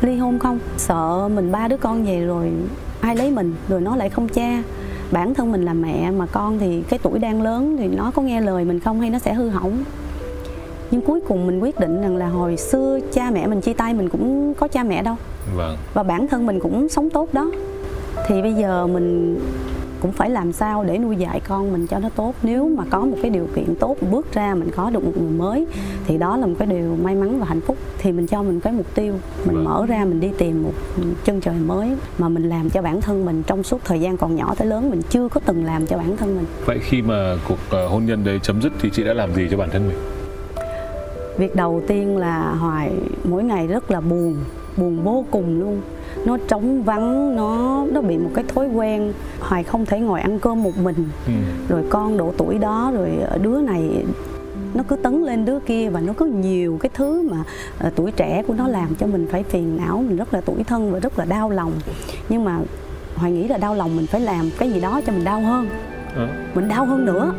ly 0.01 0.17
hôn 0.17 0.39
không? 0.39 0.60
Sợ 0.77 1.29
mình 1.36 1.51
ba 1.51 1.67
đứa 1.67 1.77
con 1.77 2.05
về 2.05 2.25
rồi 2.25 2.51
ai 3.01 3.15
lấy 3.15 3.31
mình 3.31 3.55
rồi 3.69 3.81
nó 3.81 3.96
lại 3.96 4.10
không 4.10 4.27
cha. 4.27 4.63
Bản 5.12 5.34
thân 5.34 5.51
mình 5.51 5.65
là 5.65 5.74
mẹ 5.74 6.12
mà 6.12 6.25
con 6.25 6.60
thì 6.60 6.84
cái 6.89 7.00
tuổi 7.03 7.19
đang 7.19 7.41
lớn 7.41 7.75
thì 7.79 7.88
nó 7.88 8.12
có 8.15 8.22
nghe 8.22 8.41
lời 8.41 8.65
mình 8.65 8.79
không 8.79 9.00
hay 9.00 9.10
nó 9.10 9.19
sẽ 9.19 9.34
hư 9.34 9.50
hỏng? 9.50 9.84
Nhưng 10.91 11.01
cuối 11.01 11.19
cùng 11.27 11.48
mình 11.48 11.60
quyết 11.60 11.79
định 11.79 12.01
rằng 12.01 12.17
là 12.17 12.27
hồi 12.27 12.57
xưa 12.57 13.00
cha 13.13 13.31
mẹ 13.31 13.48
mình 13.48 13.62
chia 13.62 13.74
tay 13.74 13.93
mình 13.93 14.10
cũng 14.10 14.53
có 14.53 14.67
cha 14.67 14.84
mẹ 14.84 15.03
đâu. 15.03 15.15
Vâng. 15.55 15.77
và 15.93 16.03
bản 16.03 16.27
thân 16.27 16.46
mình 16.46 16.60
cũng 16.60 16.89
sống 16.89 17.10
tốt 17.10 17.34
đó. 17.34 17.51
Thì 18.27 18.41
bây 18.41 18.53
giờ 18.53 18.88
mình 18.88 19.39
cũng 20.01 20.12
phải 20.12 20.30
làm 20.30 20.51
sao 20.51 20.84
để 20.84 20.98
nuôi 20.98 21.16
dạy 21.16 21.39
con 21.48 21.72
mình 21.72 21.88
cho 21.88 22.00
nó 22.00 22.10
tốt. 22.10 22.36
Nếu 22.44 22.70
mà 22.77 22.84
có 22.89 23.00
một 23.00 23.18
cái 23.22 23.32
điều 23.32 23.48
kiện 23.56 23.75
tốt 23.75 23.98
bước 24.12 24.34
ra 24.34 24.56
mình 24.56 24.70
có 24.75 24.89
được 24.89 25.04
một 25.04 25.12
người 25.22 25.32
mới 25.32 25.68
thì 26.08 26.18
đó 26.18 26.38
là 26.38 26.46
một 26.46 26.56
cái 26.60 26.68
điều 26.68 26.98
may 27.04 27.16
mắn 27.16 27.39
và 27.39 27.46
hạnh 27.46 27.62
phúc. 27.62 27.77
Thì 27.98 28.12
mình 28.12 28.27
cho 28.27 28.44
mình 28.44 28.60
cái 28.60 28.74
mục 28.74 28.96
tiêu 28.96 29.13
mình 29.46 29.56
vâng. 29.56 29.63
mở 29.63 29.86
ra 29.86 30.06
mình 30.06 30.20
đi 30.20 30.30
tìm 30.38 30.63
một 30.63 30.74
chân 31.25 31.42
trời 31.42 31.56
mới 31.66 31.89
mà 32.18 32.30
mình 32.30 32.50
làm 32.50 32.70
cho 32.70 32.82
bản 32.82 33.01
thân 33.01 33.25
mình 33.25 33.44
trong 33.48 33.63
suốt 33.63 33.82
thời 33.86 34.01
gian 34.01 34.18
còn 34.18 34.36
nhỏ 34.36 34.56
tới 34.58 34.68
lớn 34.68 34.89
mình 34.89 35.01
chưa 35.10 35.27
có 35.27 35.42
từng 35.46 35.66
làm 35.66 35.88
cho 35.88 35.98
bản 35.98 36.18
thân 36.18 36.36
mình. 36.36 36.46
Vậy 36.66 36.80
khi 36.82 37.01
mà 37.01 37.36
cuộc 37.48 37.60
ờ, 37.70 37.88
hôn 37.88 38.06
nhân 38.06 38.24
đấy 38.24 38.39
chấm 38.44 38.62
dứt 38.62 38.74
thì 38.80 38.89
chị 38.94 39.04
đã 39.04 39.13
làm 39.13 39.36
gì 39.36 39.48
cho 39.51 39.58
bản 39.58 39.70
thân 39.72 39.88
mình? 39.88 39.98
Việc 41.38 41.56
đầu 41.56 41.82
tiên 41.88 42.18
là 42.18 42.56
hoài 42.60 42.92
mỗi 43.24 43.44
ngày 43.44 43.68
rất 43.68 43.92
là 43.92 44.01
buồn 44.01 44.36
buồn 44.77 45.04
vô 45.04 45.25
cùng 45.32 45.60
luôn 45.60 45.82
nó 46.26 46.38
trống 46.48 46.84
vắng 46.84 47.36
nó 47.36 47.86
nó 47.92 48.02
bị 48.02 48.18
một 48.18 48.30
cái 48.34 48.44
thói 48.48 48.68
quen 48.68 49.14
hoài 49.40 49.64
không 49.64 49.86
thể 49.86 50.00
ngồi 50.00 50.22
ăn 50.22 50.40
cơm 50.40 50.64
một 50.64 50.78
mình 50.78 51.10
ừ. 51.28 51.34
rồi 51.70 51.84
con 51.90 52.18
độ 52.18 52.34
tuổi 52.38 52.58
đó 52.58 52.92
rồi 52.96 53.10
đứa 53.42 53.62
này 53.62 54.06
nó 54.74 54.84
cứ 54.88 54.96
tấn 54.96 55.24
lên 55.24 55.46
đứa 55.46 55.60
kia 55.60 55.90
và 55.90 56.02
nó 56.02 56.14
có 56.14 56.26
nhiều 56.26 56.78
cái 56.82 56.90
thứ 56.94 57.30
mà 57.32 57.38
uh, 57.88 57.96
tuổi 57.96 58.12
trẻ 58.12 58.44
của 58.48 58.54
nó 58.54 58.68
làm 58.68 58.96
cho 58.96 59.08
mình 59.08 59.28
phải 59.32 59.44
phiền 59.44 59.78
não 59.78 60.04
mình 60.08 60.18
rất 60.18 60.34
là 60.34 60.42
tuổi 60.42 60.64
thân 60.64 60.92
và 60.92 61.00
rất 61.00 61.20
là 61.20 61.26
đau 61.26 61.50
lòng 61.50 61.72
nhưng 62.30 62.44
mà 62.44 62.60
hoài 63.16 63.32
nghĩ 63.32 63.48
là 63.48 63.58
đau 63.58 63.76
lòng 63.76 63.96
mình 63.96 64.08
phải 64.08 64.22
làm 64.22 64.50
cái 64.58 64.72
gì 64.72 64.80
đó 64.80 65.02
cho 65.06 65.14
mình 65.14 65.24
đau 65.24 65.42
hơn 65.42 65.68
à. 66.16 66.52
mình 66.56 66.68
đau 66.68 66.86
hơn 66.86 67.06
nữa 67.06 67.34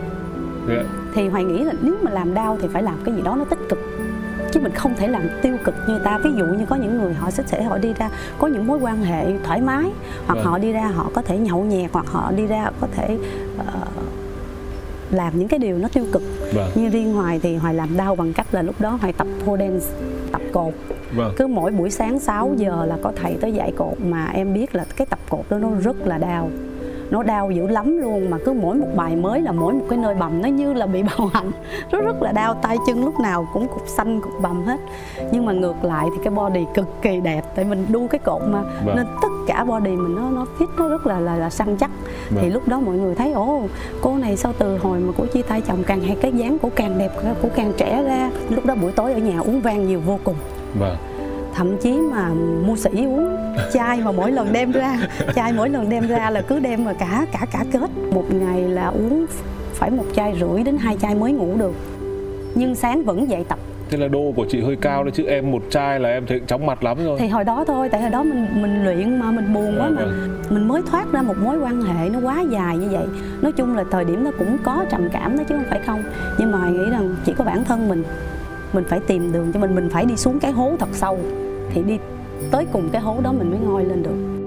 yeah. 0.68 0.86
Dạ. 0.86 0.90
thì 1.14 1.28
hoài 1.28 1.44
nghĩ 1.44 1.64
là 1.64 1.72
nếu 1.82 1.94
mà 2.02 2.10
làm 2.10 2.34
đau 2.34 2.58
thì 2.62 2.68
phải 2.72 2.82
làm 2.82 2.96
cái 3.04 3.14
gì 3.14 3.22
đó 3.22 3.36
nó 3.36 3.44
tích 3.44 3.58
cực 3.68 3.97
chứ 4.52 4.60
mình 4.60 4.72
không 4.72 4.96
thể 4.96 5.08
làm 5.08 5.28
tiêu 5.42 5.56
cực 5.64 5.74
như 5.88 5.98
ta 6.04 6.18
ví 6.18 6.30
dụ 6.38 6.44
như 6.44 6.66
có 6.66 6.76
những 6.76 6.98
người 6.98 7.14
họ 7.14 7.30
sẽ 7.30 7.42
sẽ 7.46 7.62
họ 7.62 7.78
đi 7.78 7.94
ra 7.94 8.10
có 8.38 8.46
những 8.46 8.66
mối 8.66 8.78
quan 8.78 9.02
hệ 9.02 9.24
thoải 9.44 9.60
mái 9.60 9.90
hoặc 10.26 10.34
vâng. 10.34 10.44
họ 10.44 10.58
đi 10.58 10.72
ra 10.72 10.86
họ 10.86 11.10
có 11.14 11.22
thể 11.22 11.38
nhậu 11.38 11.64
nhẹt 11.64 11.90
hoặc 11.92 12.06
họ 12.06 12.32
đi 12.32 12.46
ra 12.46 12.70
có 12.80 12.86
thể 12.92 13.18
uh, 13.56 13.64
làm 15.10 15.38
những 15.38 15.48
cái 15.48 15.58
điều 15.58 15.78
nó 15.78 15.88
tiêu 15.88 16.06
cực 16.12 16.22
vâng. 16.54 16.70
như 16.74 16.88
riêng 16.88 17.14
hoài 17.14 17.40
thì 17.42 17.56
hoài 17.56 17.74
làm 17.74 17.96
đau 17.96 18.16
bằng 18.16 18.32
cách 18.32 18.46
là 18.52 18.62
lúc 18.62 18.80
đó 18.80 18.90
hoài 18.90 19.12
tập 19.12 19.26
pole 19.44 19.68
dance 19.68 19.86
tập 20.32 20.42
cột 20.52 20.74
vâng. 21.14 21.34
cứ 21.36 21.46
mỗi 21.46 21.70
buổi 21.70 21.90
sáng 21.90 22.20
6 22.20 22.54
giờ 22.56 22.84
là 22.88 22.96
có 23.02 23.12
thầy 23.16 23.36
tới 23.40 23.52
dạy 23.52 23.72
cột 23.76 24.00
mà 24.00 24.26
em 24.26 24.54
biết 24.54 24.74
là 24.74 24.84
cái 24.96 25.06
tập 25.06 25.18
cột 25.30 25.44
đó 25.50 25.58
nó 25.58 25.68
rất 25.82 25.96
là 26.06 26.18
đau 26.18 26.50
nó 27.10 27.22
đau 27.22 27.50
dữ 27.50 27.66
lắm 27.66 27.98
luôn 27.98 28.30
mà 28.30 28.38
cứ 28.44 28.52
mỗi 28.52 28.76
một 28.76 28.86
bài 28.96 29.16
mới 29.16 29.42
là 29.42 29.52
mỗi 29.52 29.74
một 29.74 29.84
cái 29.88 29.98
nơi 29.98 30.14
bầm 30.14 30.42
nó 30.42 30.48
như 30.48 30.72
là 30.72 30.86
bị 30.86 31.02
bạo 31.18 31.30
hành. 31.32 31.50
Rất 31.90 32.00
rất 32.04 32.22
là 32.22 32.32
đau 32.32 32.54
tay 32.54 32.76
chân 32.86 33.04
lúc 33.04 33.20
nào 33.20 33.48
cũng 33.52 33.68
cục 33.68 33.88
xanh 33.88 34.20
cục 34.20 34.32
bầm 34.42 34.62
hết. 34.62 34.80
Nhưng 35.32 35.46
mà 35.46 35.52
ngược 35.52 35.84
lại 35.84 36.06
thì 36.12 36.20
cái 36.24 36.34
body 36.34 36.64
cực 36.74 37.02
kỳ 37.02 37.20
đẹp 37.20 37.42
tại 37.54 37.64
mình 37.64 37.86
đu 37.88 38.08
cái 38.08 38.18
cột 38.18 38.42
mà 38.42 38.62
vâng. 38.84 38.96
nên 38.96 39.06
tất 39.22 39.28
cả 39.46 39.64
body 39.64 39.90
mình 39.90 40.14
nó 40.14 40.30
nó 40.30 40.46
fit 40.58 40.66
nó 40.78 40.88
rất 40.88 41.06
là 41.06 41.20
là, 41.20 41.36
là 41.36 41.50
săn 41.50 41.76
chắc. 41.76 41.90
Vâng. 42.30 42.38
thì 42.42 42.50
lúc 42.50 42.68
đó 42.68 42.80
mọi 42.80 42.96
người 42.96 43.14
thấy 43.14 43.32
ồ 43.32 43.62
cô 44.00 44.16
này 44.16 44.36
sau 44.36 44.52
từ 44.58 44.78
hồi 44.78 44.98
mà 44.98 45.12
cô 45.18 45.26
chia 45.26 45.42
tay 45.42 45.60
chồng 45.60 45.82
càng 45.86 46.00
hay 46.00 46.16
cái 46.20 46.32
dáng 46.32 46.58
của 46.58 46.70
càng 46.74 46.98
đẹp 46.98 47.10
của 47.42 47.48
càng 47.56 47.72
trẻ 47.76 48.02
ra? 48.02 48.30
Lúc 48.50 48.66
đó 48.66 48.74
buổi 48.74 48.92
tối 48.92 49.12
ở 49.12 49.18
nhà 49.18 49.38
uống 49.38 49.60
vang 49.60 49.86
nhiều 49.86 50.00
vô 50.06 50.18
cùng. 50.24 50.36
Vâng 50.74 50.96
thậm 51.58 51.76
chí 51.76 51.92
mà 51.92 52.28
mua 52.66 52.76
sĩ 52.76 52.90
uống. 52.90 53.36
Chai 53.72 54.00
mà 54.00 54.12
mỗi 54.12 54.32
lần 54.32 54.52
đem 54.52 54.72
ra 54.72 54.98
chai 55.34 55.52
mỗi 55.52 55.68
lần 55.68 55.88
đem 55.88 56.08
ra 56.08 56.30
là 56.30 56.40
cứ 56.40 56.58
đem 56.58 56.84
mà 56.84 56.92
cả 56.92 57.26
cả 57.32 57.46
cả 57.52 57.64
kết. 57.72 57.90
Một 58.12 58.24
ngày 58.30 58.62
là 58.62 58.86
uống 58.86 59.26
phải 59.72 59.90
một 59.90 60.04
chai 60.14 60.36
rưỡi 60.40 60.62
đến 60.62 60.78
hai 60.78 60.96
chai 60.96 61.14
mới 61.14 61.32
ngủ 61.32 61.56
được. 61.58 61.72
Nhưng 62.54 62.74
sáng 62.74 63.04
vẫn 63.04 63.30
dậy 63.30 63.44
tập. 63.48 63.58
Thế 63.90 63.98
là 63.98 64.08
đô 64.08 64.32
của 64.36 64.46
chị 64.48 64.60
hơi 64.60 64.76
cao 64.76 65.04
đấy 65.04 65.12
chứ 65.14 65.24
em 65.24 65.50
một 65.50 65.62
chai 65.70 66.00
là 66.00 66.08
em 66.08 66.26
thấy 66.26 66.40
chóng 66.46 66.66
mặt 66.66 66.84
lắm 66.84 66.98
rồi. 67.04 67.18
Thì 67.20 67.28
hồi 67.28 67.44
đó 67.44 67.64
thôi, 67.66 67.88
tại 67.88 68.00
hồi 68.00 68.10
đó 68.10 68.22
mình 68.22 68.46
mình 68.54 68.84
luyện 68.84 69.18
mà 69.18 69.30
mình 69.30 69.54
buồn 69.54 69.74
quá 69.78 69.86
à, 69.86 69.90
mà. 69.90 70.04
vâng. 70.04 70.38
Mình 70.50 70.68
mới 70.68 70.82
thoát 70.90 71.12
ra 71.12 71.22
một 71.22 71.36
mối 71.42 71.58
quan 71.58 71.82
hệ 71.82 72.08
nó 72.08 72.18
quá 72.22 72.44
dài 72.50 72.76
như 72.76 72.88
vậy. 72.90 73.06
Nói 73.42 73.52
chung 73.52 73.76
là 73.76 73.84
thời 73.90 74.04
điểm 74.04 74.24
nó 74.24 74.30
cũng 74.38 74.58
có 74.64 74.84
trầm 74.90 75.08
cảm 75.12 75.38
đó 75.38 75.44
chứ 75.48 75.54
không 75.54 75.66
phải 75.70 75.80
không. 75.86 76.02
Nhưng 76.38 76.52
mà 76.52 76.68
nghĩ 76.68 76.90
rằng 76.90 77.14
chỉ 77.24 77.32
có 77.32 77.44
bản 77.44 77.64
thân 77.64 77.88
mình. 77.88 78.02
Mình 78.72 78.84
phải 78.88 79.00
tìm 79.06 79.32
đường 79.32 79.52
cho 79.52 79.60
mình, 79.60 79.74
mình 79.74 79.88
phải 79.90 80.04
đi 80.04 80.16
xuống 80.16 80.38
cái 80.40 80.52
hố 80.52 80.72
thật 80.78 80.88
sâu 80.92 81.18
thì 81.74 81.82
đi 81.82 81.94
tới 82.50 82.66
cùng 82.72 82.88
cái 82.92 83.02
hố 83.02 83.20
đó 83.20 83.32
mình 83.32 83.50
mới 83.50 83.60
ngoi 83.60 83.84
lên 83.84 84.02
được 84.02 84.38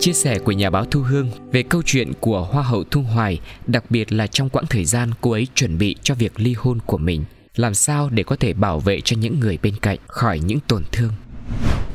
Chia 0.00 0.12
sẻ 0.12 0.38
của 0.38 0.52
nhà 0.52 0.70
báo 0.70 0.84
Thu 0.84 1.00
Hương 1.00 1.28
về 1.52 1.62
câu 1.62 1.82
chuyện 1.84 2.12
của 2.20 2.42
Hoa 2.42 2.62
hậu 2.62 2.84
Thu 2.90 3.02
Hoài, 3.02 3.40
đặc 3.66 3.84
biệt 3.90 4.12
là 4.12 4.26
trong 4.26 4.48
quãng 4.48 4.66
thời 4.70 4.84
gian 4.84 5.10
cô 5.20 5.30
ấy 5.30 5.46
chuẩn 5.54 5.78
bị 5.78 5.96
cho 6.02 6.14
việc 6.14 6.40
ly 6.40 6.54
hôn 6.58 6.78
của 6.86 6.98
mình, 6.98 7.24
làm 7.56 7.74
sao 7.74 8.08
để 8.12 8.22
có 8.22 8.36
thể 8.36 8.52
bảo 8.52 8.80
vệ 8.80 9.00
cho 9.00 9.16
những 9.20 9.40
người 9.40 9.58
bên 9.62 9.74
cạnh 9.82 9.98
khỏi 10.06 10.40
những 10.46 10.58
tổn 10.68 10.82
thương. 10.92 11.12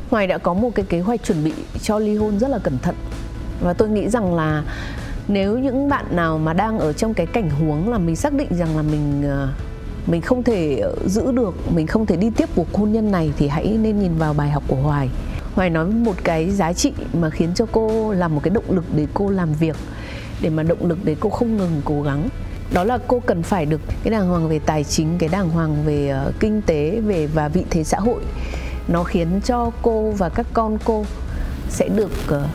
Hoài 0.09 0.27
đã 0.27 0.37
có 0.37 0.53
một 0.53 0.75
cái 0.75 0.85
kế 0.89 0.99
hoạch 0.99 1.23
chuẩn 1.23 1.43
bị 1.43 1.53
cho 1.81 1.99
ly 1.99 2.15
hôn 2.15 2.39
rất 2.39 2.47
là 2.47 2.59
cẩn 2.59 2.77
thận 2.77 2.95
và 3.61 3.73
tôi 3.73 3.89
nghĩ 3.89 4.09
rằng 4.09 4.35
là 4.35 4.63
nếu 5.27 5.59
những 5.59 5.89
bạn 5.89 6.05
nào 6.15 6.37
mà 6.37 6.53
đang 6.53 6.79
ở 6.79 6.93
trong 6.93 7.13
cái 7.13 7.25
cảnh 7.25 7.49
huống 7.49 7.89
là 7.89 7.97
mình 7.97 8.15
xác 8.15 8.33
định 8.33 8.47
rằng 8.51 8.77
là 8.77 8.81
mình 8.81 9.23
ờ, 9.23 9.49
mình 10.07 10.21
không 10.21 10.43
thể 10.43 10.79
ờ, 10.79 10.95
giữ 11.05 11.31
được, 11.31 11.55
mình 11.73 11.87
không 11.87 12.05
thể 12.05 12.15
đi 12.15 12.29
tiếp 12.29 12.49
cuộc 12.55 12.73
hôn 12.73 12.91
nhân 12.91 13.11
này 13.11 13.31
thì 13.37 13.47
hãy 13.47 13.77
nên 13.81 13.99
nhìn 13.99 14.17
vào 14.17 14.33
bài 14.33 14.49
học 14.49 14.63
của 14.67 14.75
hoài. 14.75 15.09
Hoài 15.55 15.69
nói 15.69 15.85
một 15.85 16.15
cái 16.23 16.51
giá 16.51 16.73
trị 16.73 16.93
mà 17.13 17.29
khiến 17.29 17.53
cho 17.55 17.65
cô 17.71 18.13
làm 18.13 18.35
một 18.35 18.41
cái 18.43 18.49
động 18.49 18.63
lực 18.69 18.85
để 18.95 19.07
cô 19.13 19.29
làm 19.29 19.53
việc, 19.53 19.75
để 20.41 20.49
mà 20.49 20.63
động 20.63 20.85
lực 20.85 20.97
để 21.03 21.15
cô 21.19 21.29
không 21.29 21.57
ngừng 21.57 21.81
cố 21.85 22.01
gắng. 22.01 22.29
Đó 22.73 22.83
là 22.83 22.97
cô 23.07 23.21
cần 23.25 23.43
phải 23.43 23.65
được 23.65 23.81
cái 24.03 24.11
đàng 24.11 24.27
hoàng 24.27 24.49
về 24.49 24.59
tài 24.59 24.83
chính, 24.83 25.17
cái 25.17 25.29
đàng 25.29 25.49
hoàng 25.49 25.83
về 25.85 26.07
ờ, 26.07 26.31
kinh 26.39 26.61
tế, 26.61 26.99
về 27.05 27.27
và 27.27 27.47
vị 27.47 27.65
thế 27.69 27.83
xã 27.83 27.99
hội. 27.99 28.21
Nó 28.87 29.03
khiến 29.03 29.41
cho 29.43 29.71
cô 29.81 30.11
và 30.11 30.29
các 30.29 30.47
con 30.53 30.77
cô 30.85 31.05
sẽ 31.69 31.89
được 31.89 32.11
ờ, 32.27 32.47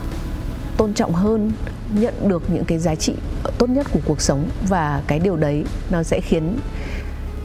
tôn 0.77 0.93
trọng 0.93 1.13
hơn, 1.13 1.51
nhận 1.93 2.13
được 2.27 2.43
những 2.49 2.65
cái 2.65 2.79
giá 2.79 2.95
trị 2.95 3.13
tốt 3.57 3.69
nhất 3.69 3.87
của 3.91 3.99
cuộc 4.05 4.21
sống. 4.21 4.49
Và 4.67 5.01
cái 5.07 5.19
điều 5.19 5.35
đấy 5.35 5.63
nó 5.89 6.03
sẽ 6.03 6.21
khiến 6.21 6.57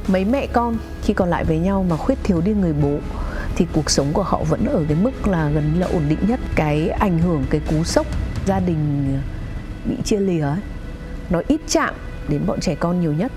mấy 0.08 0.24
mẹ 0.24 0.46
con 0.46 0.76
khi 1.02 1.14
còn 1.14 1.30
lại 1.30 1.44
với 1.44 1.58
nhau 1.58 1.86
mà 1.90 1.96
khuyết 1.96 2.18
thiếu 2.24 2.40
đi 2.40 2.52
người 2.52 2.72
bố 2.72 2.98
thì 3.56 3.66
cuộc 3.72 3.90
sống 3.90 4.12
của 4.12 4.22
họ 4.22 4.44
vẫn 4.44 4.64
ở 4.64 4.84
cái 4.88 4.96
mức 5.02 5.28
là 5.28 5.50
gần 5.50 5.72
là 5.78 5.86
ổn 5.86 6.02
định 6.08 6.18
nhất. 6.28 6.40
Cái 6.54 6.88
ảnh 6.88 7.18
hưởng 7.18 7.44
cái 7.50 7.60
cú 7.70 7.84
sốc 7.84 8.06
gia 8.46 8.60
đình 8.60 9.12
ờ, 9.14 9.20
bị 9.84 9.96
chia 10.04 10.20
lìa 10.20 10.40
ấy, 10.40 10.58
nó 11.30 11.42
ít 11.48 11.60
chạm 11.68 11.94
đến 12.28 12.46
bọn 12.46 12.60
trẻ 12.60 12.74
con 12.74 13.00
nhiều 13.00 13.12
nhất. 13.12 13.32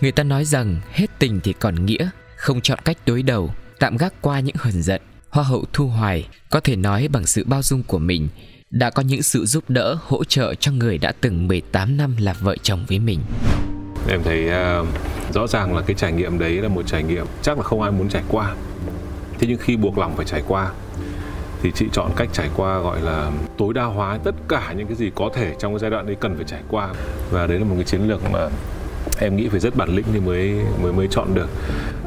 Người 0.00 0.12
ta 0.12 0.22
nói 0.22 0.44
rằng 0.44 0.80
hết 0.92 1.06
tình 1.18 1.40
thì 1.44 1.52
còn 1.52 1.86
nghĩa 1.86 2.08
không 2.36 2.60
chọn 2.60 2.78
cách 2.84 2.96
đối 3.06 3.22
đầu 3.22 3.50
tạm 3.78 3.96
gác 3.96 4.14
qua 4.20 4.40
những 4.40 4.56
hờn 4.58 4.82
giận. 4.82 5.02
Hoa 5.30 5.44
hậu 5.44 5.64
thu 5.72 5.86
hoài 5.86 6.28
có 6.50 6.60
thể 6.60 6.76
nói 6.76 7.08
bằng 7.08 7.26
sự 7.26 7.44
bao 7.46 7.62
dung 7.62 7.82
của 7.82 7.98
mình 7.98 8.28
đã 8.70 8.90
có 8.90 9.02
những 9.02 9.22
sự 9.22 9.46
giúp 9.46 9.70
đỡ 9.70 9.96
hỗ 10.02 10.24
trợ 10.24 10.54
cho 10.54 10.72
người 10.72 10.98
đã 10.98 11.12
từng 11.20 11.48
18 11.48 11.96
năm 11.96 12.16
là 12.18 12.32
vợ 12.32 12.56
chồng 12.62 12.84
với 12.88 12.98
mình 12.98 13.20
em 14.08 14.22
thấy 14.22 14.50
uh, 14.80 14.86
rõ 15.34 15.46
ràng 15.46 15.76
là 15.76 15.82
cái 15.86 15.94
trải 15.94 16.12
nghiệm 16.12 16.38
đấy 16.38 16.52
là 16.52 16.68
một 16.68 16.82
trải 16.86 17.02
nghiệm 17.02 17.26
chắc 17.42 17.58
là 17.58 17.64
không 17.64 17.82
ai 17.82 17.90
muốn 17.90 18.08
trải 18.08 18.22
qua. 18.28 18.54
Thế 19.38 19.46
nhưng 19.50 19.58
khi 19.58 19.76
buộc 19.76 19.98
lòng 19.98 20.16
phải 20.16 20.26
trải 20.26 20.42
qua 20.48 20.70
thì 21.62 21.72
chị 21.74 21.86
chọn 21.92 22.10
cách 22.16 22.28
trải 22.32 22.50
qua 22.56 22.78
gọi 22.78 23.00
là 23.00 23.30
tối 23.58 23.74
đa 23.74 23.84
hóa 23.84 24.18
tất 24.24 24.34
cả 24.48 24.74
những 24.76 24.86
cái 24.86 24.96
gì 24.96 25.10
có 25.14 25.30
thể 25.34 25.54
trong 25.58 25.72
cái 25.72 25.78
giai 25.78 25.90
đoạn 25.90 26.06
đấy 26.06 26.16
cần 26.20 26.36
phải 26.36 26.44
trải 26.44 26.60
qua. 26.68 26.88
Và 27.30 27.46
đấy 27.46 27.58
là 27.58 27.64
một 27.64 27.74
cái 27.74 27.84
chiến 27.84 28.08
lược 28.08 28.20
mà 28.32 28.48
em 29.20 29.36
nghĩ 29.36 29.48
phải 29.48 29.60
rất 29.60 29.76
bản 29.76 29.88
lĩnh 29.88 30.04
thì 30.12 30.20
mới 30.20 30.60
mới 30.82 30.92
mới 30.92 31.08
chọn 31.10 31.34
được. 31.34 31.48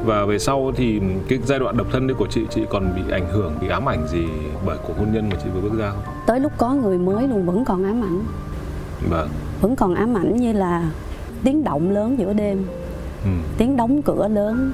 Và 0.04 0.24
về 0.24 0.38
sau 0.38 0.72
thì 0.76 1.00
cái 1.28 1.38
giai 1.46 1.58
đoạn 1.58 1.76
độc 1.76 1.86
thân 1.92 2.06
đấy 2.06 2.14
của 2.18 2.26
chị 2.30 2.40
chị 2.50 2.62
còn 2.70 2.92
bị 2.96 3.12
ảnh 3.12 3.28
hưởng 3.32 3.54
bị 3.60 3.68
ám 3.68 3.88
ảnh 3.88 4.06
gì 4.08 4.24
bởi 4.66 4.78
cuộc 4.86 4.98
hôn 4.98 5.12
nhân 5.12 5.28
mà 5.28 5.36
chị 5.44 5.50
vừa 5.54 5.60
bước 5.60 5.78
ra 5.78 5.90
không? 5.90 6.02
Tới 6.26 6.40
lúc 6.40 6.52
có 6.58 6.74
người 6.74 6.98
mới 6.98 7.28
luôn 7.28 7.46
vẫn 7.46 7.64
còn 7.64 7.84
ám 7.84 8.04
ảnh. 8.04 8.24
Vâng. 9.10 9.28
Vẫn 9.60 9.76
còn 9.76 9.94
ám 9.94 10.16
ảnh 10.16 10.36
như 10.36 10.52
là 10.52 10.90
tiếng 11.44 11.64
động 11.64 11.90
lớn 11.90 12.18
giữa 12.18 12.32
đêm 12.32 12.64
ừ. 13.24 13.30
tiếng 13.58 13.76
đóng 13.76 14.02
cửa 14.02 14.28
lớn. 14.28 14.72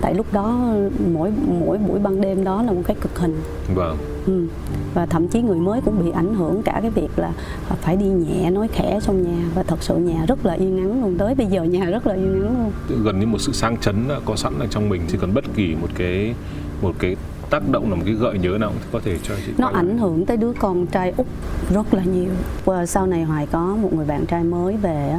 Tại 0.00 0.14
lúc 0.14 0.26
đó 0.32 0.74
mỗi 1.12 1.32
mỗi 1.60 1.78
buổi 1.78 1.98
ban 1.98 2.20
đêm 2.20 2.44
đó 2.44 2.62
là 2.62 2.72
một 2.72 2.82
cái 2.84 2.96
cực 3.00 3.18
hình. 3.18 3.40
Vâng. 3.74 3.96
Ừ. 4.26 4.46
và 4.94 5.06
thậm 5.06 5.28
chí 5.28 5.42
người 5.42 5.58
mới 5.58 5.80
cũng 5.80 6.04
bị 6.04 6.10
ảnh 6.10 6.34
hưởng 6.34 6.62
cả 6.62 6.78
cái 6.82 6.90
việc 6.90 7.18
là 7.18 7.32
phải 7.80 7.96
đi 7.96 8.06
nhẹ 8.06 8.50
nói 8.50 8.68
khẽ 8.68 8.98
trong 9.02 9.22
nhà. 9.22 9.50
Và 9.54 9.62
thật 9.62 9.82
sự 9.82 9.96
nhà 9.96 10.24
rất 10.28 10.46
là 10.46 10.54
yên 10.54 10.78
ắng 10.78 11.02
luôn. 11.02 11.18
Tới 11.18 11.34
bây 11.34 11.46
giờ 11.46 11.62
nhà 11.62 11.84
rất 11.84 12.06
là 12.06 12.14
yên 12.14 12.42
ắng 12.42 12.72
luôn. 12.88 13.02
Gần 13.04 13.20
như 13.20 13.26
một 13.26 13.38
sự 13.40 13.52
sang 13.52 13.76
chấn 13.76 14.08
có 14.24 14.36
sẵn 14.36 14.58
ở 14.58 14.66
trong 14.70 14.88
mình. 14.88 15.02
Chỉ 15.08 15.18
cần 15.20 15.34
bất 15.34 15.44
kỳ 15.54 15.74
một 15.80 15.88
cái 15.94 16.34
một 16.82 16.94
cái 16.98 17.16
tác 17.50 17.68
động 17.68 17.90
là 17.90 17.96
một 17.96 18.02
cái 18.06 18.14
gợi 18.14 18.38
nhớ 18.38 18.58
nào 18.60 18.72
có 18.92 19.00
thể 19.04 19.18
cho 19.22 19.34
chị 19.46 19.52
nó 19.58 19.68
ảnh 19.68 19.98
hưởng 19.98 20.26
tới 20.26 20.36
đứa 20.36 20.52
con 20.52 20.86
trai 20.86 21.12
út 21.16 21.26
rất 21.70 21.94
là 21.94 22.04
nhiều. 22.04 22.30
Và 22.64 22.86
sau 22.86 23.06
này 23.06 23.22
hoài 23.22 23.46
có 23.46 23.76
một 23.82 23.92
người 23.92 24.06
bạn 24.06 24.26
trai 24.26 24.44
mới 24.44 24.76
về 24.76 25.14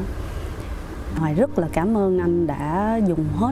hoài 1.16 1.34
rất 1.34 1.60
là 1.60 1.68
cảm 1.74 1.98
ơn 1.98 2.20
anh 2.20 2.48
đã 2.48 3.00
dùng 3.08 3.26
hết 3.36 3.52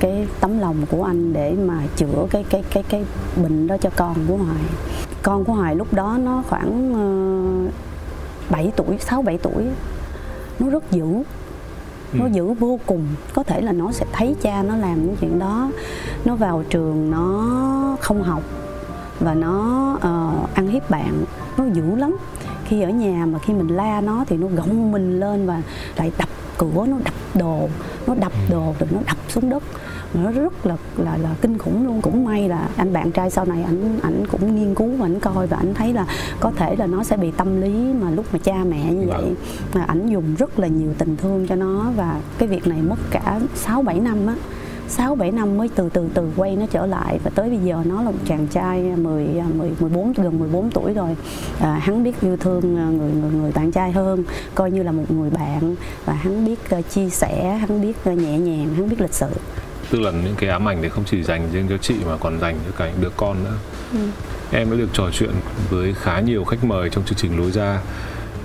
cái 0.00 0.28
tấm 0.40 0.58
lòng 0.58 0.76
của 0.90 1.04
anh 1.04 1.32
để 1.32 1.52
mà 1.52 1.82
chữa 1.96 2.26
cái 2.30 2.44
cái 2.50 2.64
cái 2.70 2.82
cái 2.82 3.04
bệnh 3.42 3.66
đó 3.66 3.76
cho 3.76 3.90
con 3.96 4.14
của 4.28 4.36
hoài. 4.36 4.62
Con 5.22 5.44
của 5.44 5.52
hoài 5.52 5.74
lúc 5.74 5.94
đó 5.94 6.18
nó 6.20 6.42
khoảng 6.48 6.92
uh, 7.66 7.72
7 8.50 8.72
tuổi 8.76 8.98
6 9.00 9.22
7 9.22 9.38
tuổi. 9.38 9.64
Nó 10.58 10.68
rất 10.68 10.90
dữ. 10.90 11.22
Nó 12.12 12.24
ừ. 12.24 12.30
dữ 12.32 12.52
vô 12.52 12.78
cùng. 12.86 13.06
Có 13.34 13.42
thể 13.42 13.60
là 13.60 13.72
nó 13.72 13.92
sẽ 13.92 14.06
thấy 14.12 14.36
cha 14.42 14.62
nó 14.62 14.76
làm 14.76 15.06
những 15.06 15.16
chuyện 15.20 15.38
đó. 15.38 15.70
Nó 16.24 16.36
vào 16.36 16.62
trường 16.70 17.10
nó 17.10 17.46
không 18.00 18.22
học 18.22 18.42
và 19.20 19.34
nó 19.34 19.92
uh, 19.94 20.54
ăn 20.54 20.68
hiếp 20.68 20.90
bạn. 20.90 21.24
Nó 21.56 21.64
dữ 21.72 21.94
lắm. 21.94 22.16
Khi 22.64 22.82
ở 22.82 22.90
nhà 22.90 23.26
mà 23.26 23.38
khi 23.38 23.52
mình 23.52 23.68
la 23.68 24.00
nó 24.00 24.24
thì 24.28 24.36
nó 24.36 24.46
gồng 24.46 24.92
mình 24.92 25.20
lên 25.20 25.46
và 25.46 25.62
lại 25.96 26.12
đập 26.18 26.28
cửa 26.58 26.86
nó 26.88 26.96
đập 27.04 27.14
đồ 27.34 27.68
nó 28.06 28.14
đập 28.14 28.32
ừ. 28.48 28.52
đồ 28.52 28.74
rồi 28.78 28.88
nó 28.92 29.00
đập 29.06 29.16
xuống 29.28 29.50
đất 29.50 29.62
nó 30.14 30.30
rất 30.30 30.66
là 30.66 30.76
là 30.96 31.16
là 31.16 31.34
kinh 31.40 31.58
khủng 31.58 31.86
luôn 31.86 32.02
cũng 32.02 32.24
may 32.24 32.48
là 32.48 32.68
anh 32.76 32.92
bạn 32.92 33.12
trai 33.12 33.30
sau 33.30 33.44
này 33.44 33.62
ảnh 33.62 33.98
ảnh 34.02 34.26
cũng 34.26 34.56
nghiên 34.56 34.74
cứu 34.74 34.96
và 34.96 35.06
ảnh 35.06 35.20
coi 35.20 35.46
và 35.46 35.56
ảnh 35.56 35.74
thấy 35.74 35.92
là 35.92 36.06
có 36.40 36.52
thể 36.56 36.76
là 36.76 36.86
nó 36.86 37.04
sẽ 37.04 37.16
bị 37.16 37.30
tâm 37.30 37.60
lý 37.60 37.92
mà 38.00 38.10
lúc 38.10 38.26
mà 38.32 38.38
cha 38.44 38.64
mẹ 38.68 38.92
như 38.92 39.06
vậy 39.08 39.22
vâng. 39.22 39.34
mà 39.74 39.82
ảnh 39.82 40.08
dùng 40.08 40.34
rất 40.38 40.58
là 40.58 40.68
nhiều 40.68 40.94
tình 40.98 41.16
thương 41.16 41.46
cho 41.46 41.54
nó 41.54 41.92
và 41.96 42.20
cái 42.38 42.48
việc 42.48 42.66
này 42.66 42.82
mất 42.82 42.98
cả 43.10 43.40
6 43.54 43.82
7 43.82 44.00
năm 44.00 44.26
á 44.26 44.34
6 44.88 45.14
7 45.14 45.32
năm 45.32 45.56
mới 45.56 45.70
từ 45.74 45.88
từ 45.92 46.08
từ 46.14 46.30
quay 46.36 46.56
nó 46.56 46.66
trở 46.70 46.86
lại. 46.86 47.18
Và 47.24 47.30
tới 47.34 47.48
bây 47.48 47.58
giờ 47.58 47.82
nó 47.84 48.02
là 48.02 48.10
một 48.10 48.18
chàng 48.26 48.46
trai 48.46 48.82
10 48.82 49.26
10 49.54 49.70
14 49.80 50.12
gần 50.12 50.38
14 50.38 50.70
tuổi 50.70 50.94
rồi. 50.94 51.16
À, 51.60 51.74
hắn 51.82 52.04
biết 52.04 52.20
yêu 52.20 52.36
thương 52.36 52.76
à, 52.76 52.84
người 52.84 53.12
người 53.12 53.30
người 53.30 53.52
bạn 53.52 53.72
trai 53.72 53.92
hơn, 53.92 54.24
coi 54.54 54.70
như 54.70 54.82
là 54.82 54.92
một 54.92 55.10
người 55.10 55.30
bạn. 55.30 55.76
Và 56.04 56.12
hắn 56.12 56.46
biết 56.46 56.58
uh, 56.78 56.90
chia 56.90 57.10
sẻ, 57.10 57.56
hắn 57.56 57.82
biết 57.82 58.12
uh, 58.12 58.18
nhẹ 58.18 58.38
nhàng, 58.38 58.74
hắn 58.74 58.88
biết 58.88 59.00
lịch 59.00 59.14
sự. 59.14 59.28
Tức 59.90 60.00
là 60.00 60.10
những 60.10 60.34
cái 60.38 60.50
ám 60.50 60.68
ảnh 60.68 60.82
đấy 60.82 60.90
không 60.90 61.04
chỉ 61.04 61.22
dành 61.22 61.48
riêng 61.52 61.66
cho 61.68 61.78
chị 61.78 61.94
mà 62.06 62.16
còn 62.16 62.40
dành 62.40 62.58
cho 62.66 62.72
cả 62.76 62.90
những 62.90 63.00
đứa 63.00 63.10
con 63.16 63.44
nữa. 63.44 63.56
Ừ. 63.92 63.98
em 64.52 64.70
đã 64.70 64.76
được 64.76 64.88
trò 64.92 65.10
chuyện 65.12 65.30
với 65.70 65.94
khá 65.94 66.20
nhiều 66.20 66.44
khách 66.44 66.64
mời 66.64 66.90
trong 66.90 67.04
chương 67.04 67.18
trình 67.18 67.38
lối 67.38 67.50
ra. 67.50 67.80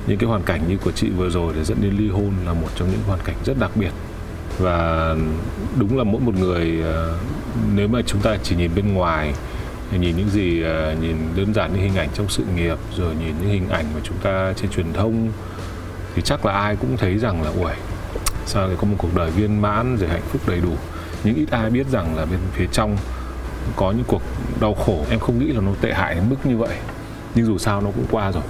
Những 0.08 0.17
cái 0.17 0.30
hoàn 0.30 0.43
cảnh 0.43 0.62
như 0.67 0.77
của 0.77 0.91
chị 0.91 1.10
vừa 1.10 1.30
rồi 1.30 1.54
để 1.56 1.63
dẫn 1.63 1.77
đến 1.82 1.95
ly 1.97 2.10
hôn 2.10 2.32
là 2.45 2.54
một 2.54 2.67
trong 2.75 2.91
những 2.91 3.01
hoàn 3.08 3.19
cảnh 3.23 3.36
rất 3.45 3.60
đặc 3.60 3.71
biệt 3.75 3.91
và 4.62 5.15
đúng 5.80 5.97
là 5.97 6.04
mỗi 6.04 6.21
một 6.21 6.36
người 6.36 6.82
ờ, 6.84 7.17
nếu 7.76 7.88
mà 7.88 8.02
chúng 8.06 8.21
ta 8.21 8.38
chỉ 8.43 8.56
nhìn 8.56 8.71
bên 8.76 8.93
ngoài, 8.93 9.34
nhìn 10.00 10.17
những 10.17 10.30
gì 10.30 10.62
ờ, 10.62 10.95
nhìn 11.02 11.17
đơn 11.36 11.54
giản 11.54 11.74
những 11.74 11.82
hình 11.82 11.95
ảnh 11.95 12.10
trong 12.13 12.30
sự 12.30 12.43
nghiệp, 12.56 12.78
rồi 12.97 13.15
nhìn 13.15 13.36
những 13.41 13.50
hình 13.50 13.69
ảnh 13.69 13.86
mà 13.95 14.00
chúng 14.04 14.17
ta 14.17 14.54
trên 14.56 14.71
truyền 14.71 14.93
thông, 14.93 15.32
thì 16.15 16.21
chắc 16.21 16.45
là 16.45 16.54
ai 16.54 16.76
cũng 16.76 16.97
thấy 16.97 17.17
rằng 17.17 17.43
là, 17.43 17.52
uầy, 17.62 17.76
sao 18.45 18.67
lại 18.67 18.78
có 18.82 18.88
một 18.88 18.95
cuộc 18.97 19.15
đời 19.15 19.32
viên 19.32 19.62
mãn 19.62 19.97
rồi 19.97 20.10
hạnh 20.10 20.21
phúc 20.32 20.41
đầy 20.47 20.60
đủ? 20.62 20.74
Nhưng 21.24 21.36
ít 21.36 21.52
ai 21.52 21.69
biết 21.69 21.88
rằng 21.91 22.15
là 22.15 22.26
bên 22.26 22.39
phía 22.54 22.67
trong 22.71 22.97
có 23.76 23.91
những 23.91 24.06
cuộc 24.08 24.21
đau 24.62 24.74
khổ. 24.74 25.06
Em 25.10 25.19
không 25.19 25.39
nghĩ 25.39 25.47
là 25.54 25.62
nó 25.62 25.71
tệ 25.82 25.93
hại 25.93 26.15
đến 26.15 26.24
mức 26.30 26.36
như 26.43 26.58
vậy, 26.58 26.76
nhưng 27.36 27.45
dù 27.45 27.58
sao 27.58 27.82
nó 27.82 27.88
cũng 27.95 28.06
qua 28.12 28.32
rồi 28.32 28.43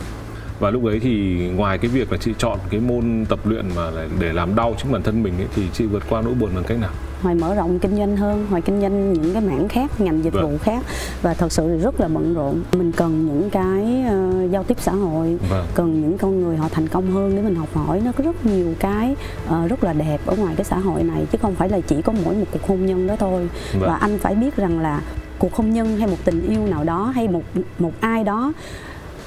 và 0.61 0.69
lúc 0.69 0.85
ấy 0.85 0.99
thì 0.99 1.37
ngoài 1.55 1.77
cái 1.77 1.91
việc 1.91 2.11
là 2.11 2.17
chị 2.17 2.33
chọn 2.37 2.59
cái 2.69 2.79
môn 2.79 3.25
tập 3.29 3.39
luyện 3.43 3.65
mà 3.75 3.91
để 4.19 4.33
làm 4.33 4.55
đau 4.55 4.75
chính 4.81 4.91
bản 4.91 5.03
thân 5.03 5.23
mình 5.23 5.33
ấy, 5.37 5.47
thì 5.55 5.63
chị 5.73 5.85
vượt 5.85 6.03
qua 6.09 6.21
nỗi 6.21 6.33
buồn 6.33 6.49
bằng 6.55 6.63
cách 6.63 6.79
nào 6.81 6.91
hoài 7.21 7.35
mở 7.35 7.55
rộng 7.55 7.79
kinh 7.79 7.97
doanh 7.97 8.17
hơn 8.17 8.45
hoài 8.49 8.61
kinh 8.61 8.81
doanh 8.81 9.13
những 9.13 9.33
cái 9.33 9.41
mảng 9.41 9.67
khác 9.67 10.01
ngành 10.01 10.23
dịch 10.23 10.33
vâng. 10.33 10.43
vụ 10.43 10.57
khác 10.57 10.83
và 11.21 11.33
thật 11.33 11.51
sự 11.51 11.77
rất 11.77 11.99
là 11.99 12.07
bận 12.07 12.33
rộn 12.33 12.63
mình 12.73 12.91
cần 12.91 13.25
những 13.25 13.49
cái 13.49 14.03
uh, 14.07 14.51
giao 14.51 14.63
tiếp 14.63 14.77
xã 14.79 14.91
hội 14.91 15.37
vâng. 15.49 15.65
cần 15.75 16.01
những 16.01 16.17
con 16.17 16.41
người 16.41 16.57
họ 16.57 16.69
thành 16.71 16.87
công 16.87 17.11
hơn 17.11 17.35
để 17.35 17.41
mình 17.41 17.55
học 17.55 17.69
hỏi 17.73 18.01
nó 18.05 18.11
có 18.11 18.23
rất 18.23 18.45
nhiều 18.45 18.73
cái 18.79 19.15
uh, 19.45 19.69
rất 19.69 19.83
là 19.83 19.93
đẹp 19.93 20.21
ở 20.25 20.35
ngoài 20.35 20.55
cái 20.57 20.65
xã 20.65 20.77
hội 20.77 21.03
này 21.03 21.25
chứ 21.31 21.37
không 21.41 21.55
phải 21.55 21.69
là 21.69 21.79
chỉ 21.79 22.01
có 22.01 22.13
mỗi 22.25 22.35
một 22.35 22.45
cuộc 22.51 22.67
hôn 22.67 22.85
nhân 22.85 23.07
đó 23.07 23.15
thôi 23.19 23.49
vâng. 23.73 23.89
và 23.89 23.95
anh 23.95 24.17
phải 24.17 24.35
biết 24.35 24.55
rằng 24.55 24.79
là 24.79 25.01
cuộc 25.39 25.53
hôn 25.53 25.73
nhân 25.73 25.97
hay 25.97 26.07
một 26.07 26.17
tình 26.25 26.49
yêu 26.49 26.67
nào 26.67 26.83
đó 26.83 27.11
hay 27.15 27.27
một 27.27 27.43
một 27.79 27.91
ai 27.99 28.23
đó 28.23 28.53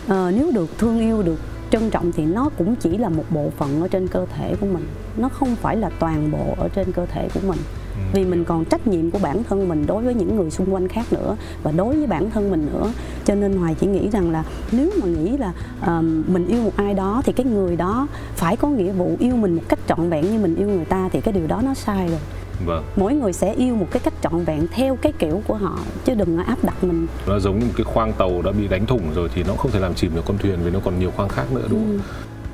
uh, 0.07 0.35
nếu 0.37 0.51
được 0.55 0.79
thương 0.79 0.99
yêu 0.99 1.23
được 1.23 1.38
trân 1.71 1.90
trọng 1.90 2.12
thì 2.12 2.25
nó 2.25 2.51
cũng 2.59 2.77
chỉ 2.77 2.99
là 2.99 3.09
một 3.09 3.25
bộ 3.31 3.51
phận 3.57 3.83
ở 3.83 3.88
trên 3.88 4.09
cơ 4.09 4.27
thể 4.37 4.55
của 4.61 4.67
mình. 4.67 4.87
Nó 5.17 5.29
không 5.29 5.57
phải 5.57 5.77
là 5.77 5.90
toàn 5.99 6.31
bộ 6.31 6.55
ở 6.59 6.69
trên 6.69 6.93
cơ 6.93 7.07
thể 7.07 7.29
của 7.35 7.40
mình. 7.47 7.59
Vì 8.12 8.25
mình 8.25 8.45
còn 8.45 8.64
trách 8.64 8.87
nhiệm 8.87 9.11
của 9.11 9.19
bản 9.19 9.45
thân 9.45 9.69
mình 9.69 9.87
đối 9.87 10.05
với 10.05 10.14
những 10.14 10.37
người 10.37 10.51
xung 10.51 10.75
quanh 10.75 10.88
khác 10.88 11.12
nữa 11.12 11.37
và 11.62 11.73
đối 11.73 11.97
với 11.97 12.07
bản 12.07 12.31
thân 12.31 12.51
mình 12.51 12.67
nữa. 12.73 12.93
Cho 13.25 13.35
nên 13.35 13.57
hoài 13.57 13.75
chỉ 13.75 13.87
nghĩ 13.87 14.11
rằng 14.11 14.31
là 14.31 14.45
nếu 14.73 14.90
mà 15.03 15.07
nghĩ 15.07 15.37
là 15.37 15.53
uh, 15.81 16.05
mình 16.29 16.47
yêu 16.47 16.62
một 16.62 16.73
ai 16.77 16.95
đó 16.95 17.23
thì 17.25 17.33
cái 17.33 17.47
người 17.47 17.77
đó 17.77 18.07
phải 18.37 18.57
có 18.57 18.69
nghĩa 18.69 18.93
vụ 18.93 19.17
yêu 19.19 19.37
mình 19.37 19.55
một 19.55 19.62
cách 19.69 19.79
trọn 19.88 20.11
vẹn 20.11 20.25
như 20.25 20.38
mình 20.38 20.57
yêu 20.57 20.69
người 20.69 20.85
ta 20.85 21.09
thì 21.12 21.21
cái 21.21 21.35
điều 21.35 21.47
đó 21.47 21.62
nó 21.64 21.75
sai 21.75 22.09
rồi 22.09 22.19
Vâng. 22.64 22.85
Mỗi 22.97 23.14
người 23.14 23.33
sẽ 23.33 23.53
yêu 23.53 23.75
một 23.75 23.87
cái 23.90 24.01
cách 24.05 24.14
trọn 24.23 24.45
vẹn 24.45 24.67
theo 24.71 24.97
cái 24.97 25.12
kiểu 25.12 25.43
của 25.47 25.55
họ 25.55 25.79
chứ 26.05 26.14
đừng 26.14 26.38
áp 26.38 26.59
đặt 26.62 26.85
mình. 26.85 27.07
Nó 27.27 27.38
giống 27.38 27.59
như 27.59 27.67
một 27.67 27.73
cái 27.77 27.85
khoang 27.85 28.12
tàu 28.12 28.43
đã 28.43 28.53
bị 28.53 28.69
đánh 28.69 28.87
thủng 28.87 29.03
rồi 29.14 29.29
thì 29.35 29.43
nó 29.49 29.55
không 29.55 29.71
thể 29.71 29.81
làm 29.81 29.95
chìm 29.95 30.11
được 30.14 30.23
con 30.27 30.38
thuyền 30.38 30.59
vì 30.64 30.71
nó 30.71 30.81
còn 30.85 30.99
nhiều 30.99 31.11
khoang 31.17 31.29
khác 31.29 31.53
nữa 31.53 31.67
đúng 31.71 31.81
không? 31.81 31.93
Ừ 31.93 32.01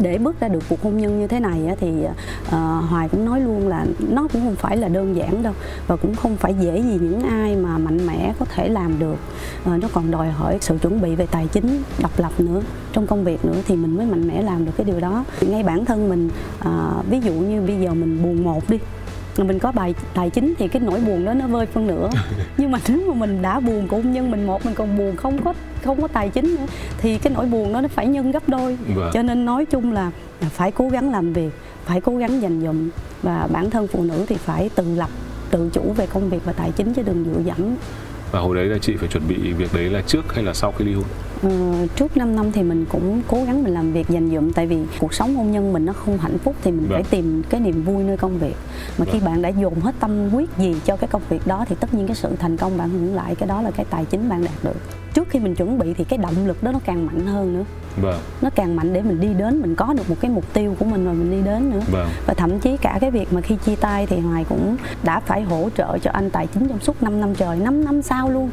để 0.01 0.19
bước 0.19 0.41
ra 0.41 0.49
được 0.49 0.63
cuộc 0.69 0.83
hôn 0.83 0.97
nhân 0.97 1.21
như 1.21 1.27
thế 1.27 1.41
này 1.41 1.61
thì 1.81 1.91
uh, 2.47 2.55
hoài 2.89 3.09
cũng 3.09 3.25
nói 3.25 3.41
luôn 3.41 3.69
là 3.69 3.87
nó 4.11 4.29
cũng 4.33 4.43
không 4.45 4.57
phải 4.57 4.77
là 4.77 4.89
đơn 4.89 5.17
giản 5.17 5.43
đâu 5.43 5.53
và 5.87 5.97
cũng 5.97 6.15
không 6.15 6.37
phải 6.37 6.55
dễ 6.61 6.83
gì 6.83 6.99
những 7.01 7.23
ai 7.23 7.57
mà 7.57 7.79
mạnh 7.79 8.07
mẽ 8.07 8.35
có 8.39 8.47
thể 8.55 8.69
làm 8.69 8.99
được 8.99 9.17
uh, 9.63 9.83
nó 9.83 9.89
còn 9.93 10.11
đòi 10.11 10.31
hỏi 10.31 10.59
sự 10.61 10.79
chuẩn 10.79 11.01
bị 11.01 11.15
về 11.15 11.27
tài 11.27 11.47
chính 11.47 11.83
độc 12.03 12.19
lập 12.21 12.33
nữa 12.39 12.63
trong 12.93 13.07
công 13.07 13.25
việc 13.25 13.45
nữa 13.45 13.57
thì 13.67 13.77
mình 13.77 13.97
mới 13.97 14.07
mạnh 14.07 14.29
mẽ 14.29 14.43
làm 14.43 14.65
được 14.65 14.73
cái 14.77 14.85
điều 14.85 15.01
đó 15.01 15.25
ngay 15.41 15.63
bản 15.63 15.85
thân 15.85 16.09
mình 16.09 16.31
uh, 16.61 17.07
ví 17.11 17.21
dụ 17.21 17.33
như 17.33 17.61
bây 17.61 17.77
giờ 17.81 17.95
mình 17.95 18.23
buồn 18.23 18.45
một 18.45 18.71
đi 18.71 18.79
mình 19.37 19.59
có 19.59 19.73
bài 19.73 19.95
tài 20.14 20.31
chính 20.31 20.55
thì 20.59 20.69
cái 20.69 20.83
nỗi 20.83 21.01
buồn 21.01 21.25
đó 21.25 21.35
nó 21.35 21.47
vơi 21.47 21.66
phân 21.66 21.87
nửa. 21.87 22.11
Nhưng 22.57 22.71
mà 22.71 22.79
nếu 22.88 23.01
mà 23.09 23.14
mình 23.14 23.43
đã 23.43 23.61
buồn 23.61 23.88
của 23.88 23.97
hôn 23.97 24.12
nhân 24.12 24.31
mình 24.31 24.47
một 24.47 24.64
mình 24.66 24.75
còn 24.75 24.99
buồn 24.99 25.16
không 25.16 25.43
có 25.43 25.55
không 25.85 26.03
có 26.03 26.09
tài 26.09 26.29
chính 26.29 26.57
nữa 26.57 26.66
thì 26.99 27.19
cái 27.19 27.33
nỗi 27.37 27.47
buồn 27.47 27.73
đó 27.73 27.81
nó 27.81 27.88
phải 27.88 28.07
nhân 28.07 28.31
gấp 28.31 28.49
đôi. 28.49 28.79
Vâng. 28.95 29.11
cho 29.14 29.23
nên 29.23 29.45
nói 29.45 29.64
chung 29.64 29.93
là 29.93 30.11
phải 30.40 30.73
cố 30.73 30.88
gắng 30.88 31.11
làm 31.11 31.33
việc 31.33 31.51
phải 31.85 32.01
cố 32.01 32.16
gắng 32.16 32.43
dành 32.43 32.61
dụm. 32.61 32.88
Và 33.23 33.49
bản 33.53 33.71
thân 33.71 33.87
phụ 33.87 34.03
nữ 34.03 34.25
thì 34.29 34.37
phải 34.37 34.71
tự 34.75 34.95
lập 34.95 35.11
tự 35.51 35.71
chủ 35.73 35.93
về 35.97 36.07
công 36.07 36.31
việc 36.31 36.45
và 36.45 36.53
tài 36.53 36.73
chính 36.77 36.95
chứ 36.95 37.03
đừng 37.03 37.25
dựa 37.25 37.43
dẫm 37.45 37.75
và 38.31 38.40
hồi 38.40 38.57
đấy 38.57 38.64
là 38.64 38.79
chị 38.79 38.97
phải 38.97 39.09
chuẩn 39.09 39.29
bị 39.29 39.53
việc 39.53 39.75
đấy 39.75 39.90
là 39.90 40.03
trước 40.07 40.35
hay 40.35 40.45
là 40.45 40.55
sau 40.55 40.73
khi 40.73 40.85
ly 40.85 40.95
hôn 40.95 41.05
ờ, 41.43 41.87
trước 41.97 42.16
5 42.16 42.37
năm 42.37 42.53
thì 42.53 42.62
mình 42.62 42.87
cũng 42.88 43.23
cố 43.29 43.45
gắng 43.45 43.64
mình 43.64 43.75
làm 43.75 43.93
việc 43.93 44.09
dành 44.09 44.31
dụm 44.31 44.53
tại 44.53 44.66
vì 44.66 44.77
cuộc 44.99 45.14
sống 45.14 45.35
hôn 45.35 45.53
nhân 45.53 45.73
mình 45.73 45.85
nó 45.85 45.93
không 45.93 46.19
hạnh 46.19 46.38
phúc 46.38 46.57
thì 46.62 46.71
mình 46.71 46.88
vâng. 46.88 47.03
phải 47.03 47.03
tìm 47.11 47.43
cái 47.51 47.61
niềm 47.61 47.83
vui 47.83 48.05
nơi 48.05 48.16
công 48.16 48.38
việc 48.38 48.55
mà 48.99 49.05
vâng. 49.05 49.09
khi 49.12 49.21
bạn 49.21 49.43
đã 49.43 49.49
dồn 49.49 49.81
hết 49.81 49.95
tâm 50.01 50.29
huyết 50.31 50.49
gì 50.59 50.77
cho 50.85 50.97
cái 50.97 51.09
công 51.09 51.23
việc 51.29 51.47
đó 51.47 51.64
thì 51.69 51.77
tất 51.81 51.95
nhiên 51.95 52.07
cái 52.07 52.16
sự 52.16 52.29
thành 52.38 52.57
công 52.57 52.79
bạn 52.79 52.90
hưởng 52.90 53.14
lại 53.14 53.35
cái 53.35 53.47
đó 53.47 53.62
là 53.62 53.71
cái 53.71 53.87
tài 53.90 54.05
chính 54.05 54.29
bạn 54.29 54.45
đạt 54.45 54.55
được 54.62 54.77
trước 55.14 55.29
khi 55.31 55.38
mình 55.38 55.55
chuẩn 55.55 55.79
bị 55.79 55.95
thì 55.95 56.05
cái 56.05 56.19
động 56.19 56.47
lực 56.47 56.62
đó 56.62 56.73
nó 56.73 56.81
càng 56.85 57.07
mạnh 57.07 57.27
hơn 57.27 57.55
nữa 57.55 57.64
vâng. 57.97 58.21
nó 58.43 58.51
càng 58.51 58.77
mạnh 58.77 58.93
để 58.93 59.03
mình 59.03 59.21
đi 59.21 59.29
đến 59.35 59.61
mình 59.61 59.75
có 59.75 59.93
được 59.93 60.11
một 60.11 60.16
cái 60.21 60.31
mục 60.31 60.53
tiêu 60.53 60.77
của 60.79 60.85
mình 60.85 61.05
rồi 61.05 61.14
mình 61.14 61.31
đi 61.31 61.43
đến 61.43 61.71
nữa 61.71 61.81
vâng. 61.90 62.09
và 62.27 62.35
thậm 62.35 62.59
chí 62.59 62.77
cả 62.77 62.99
cái 63.01 63.11
việc 63.11 63.33
mà 63.33 63.40
khi 63.40 63.57
chia 63.57 63.77
tay 63.77 64.07
thì 64.07 64.21
hoài 64.21 64.45
cũng 64.49 64.77
đã 65.03 65.21
phải 65.21 65.43
hỗ 65.43 65.69
trợ 65.77 65.99
cho 65.99 66.11
anh 66.11 66.31
tài 66.31 66.47
chính 66.47 66.69
trong 66.69 66.81
suốt 66.81 67.03
5 67.03 67.21
năm 67.21 67.35
trời 67.35 67.57
5 67.57 67.85
năm 67.85 68.03
sau 68.03 68.20
luôn. 68.29 68.51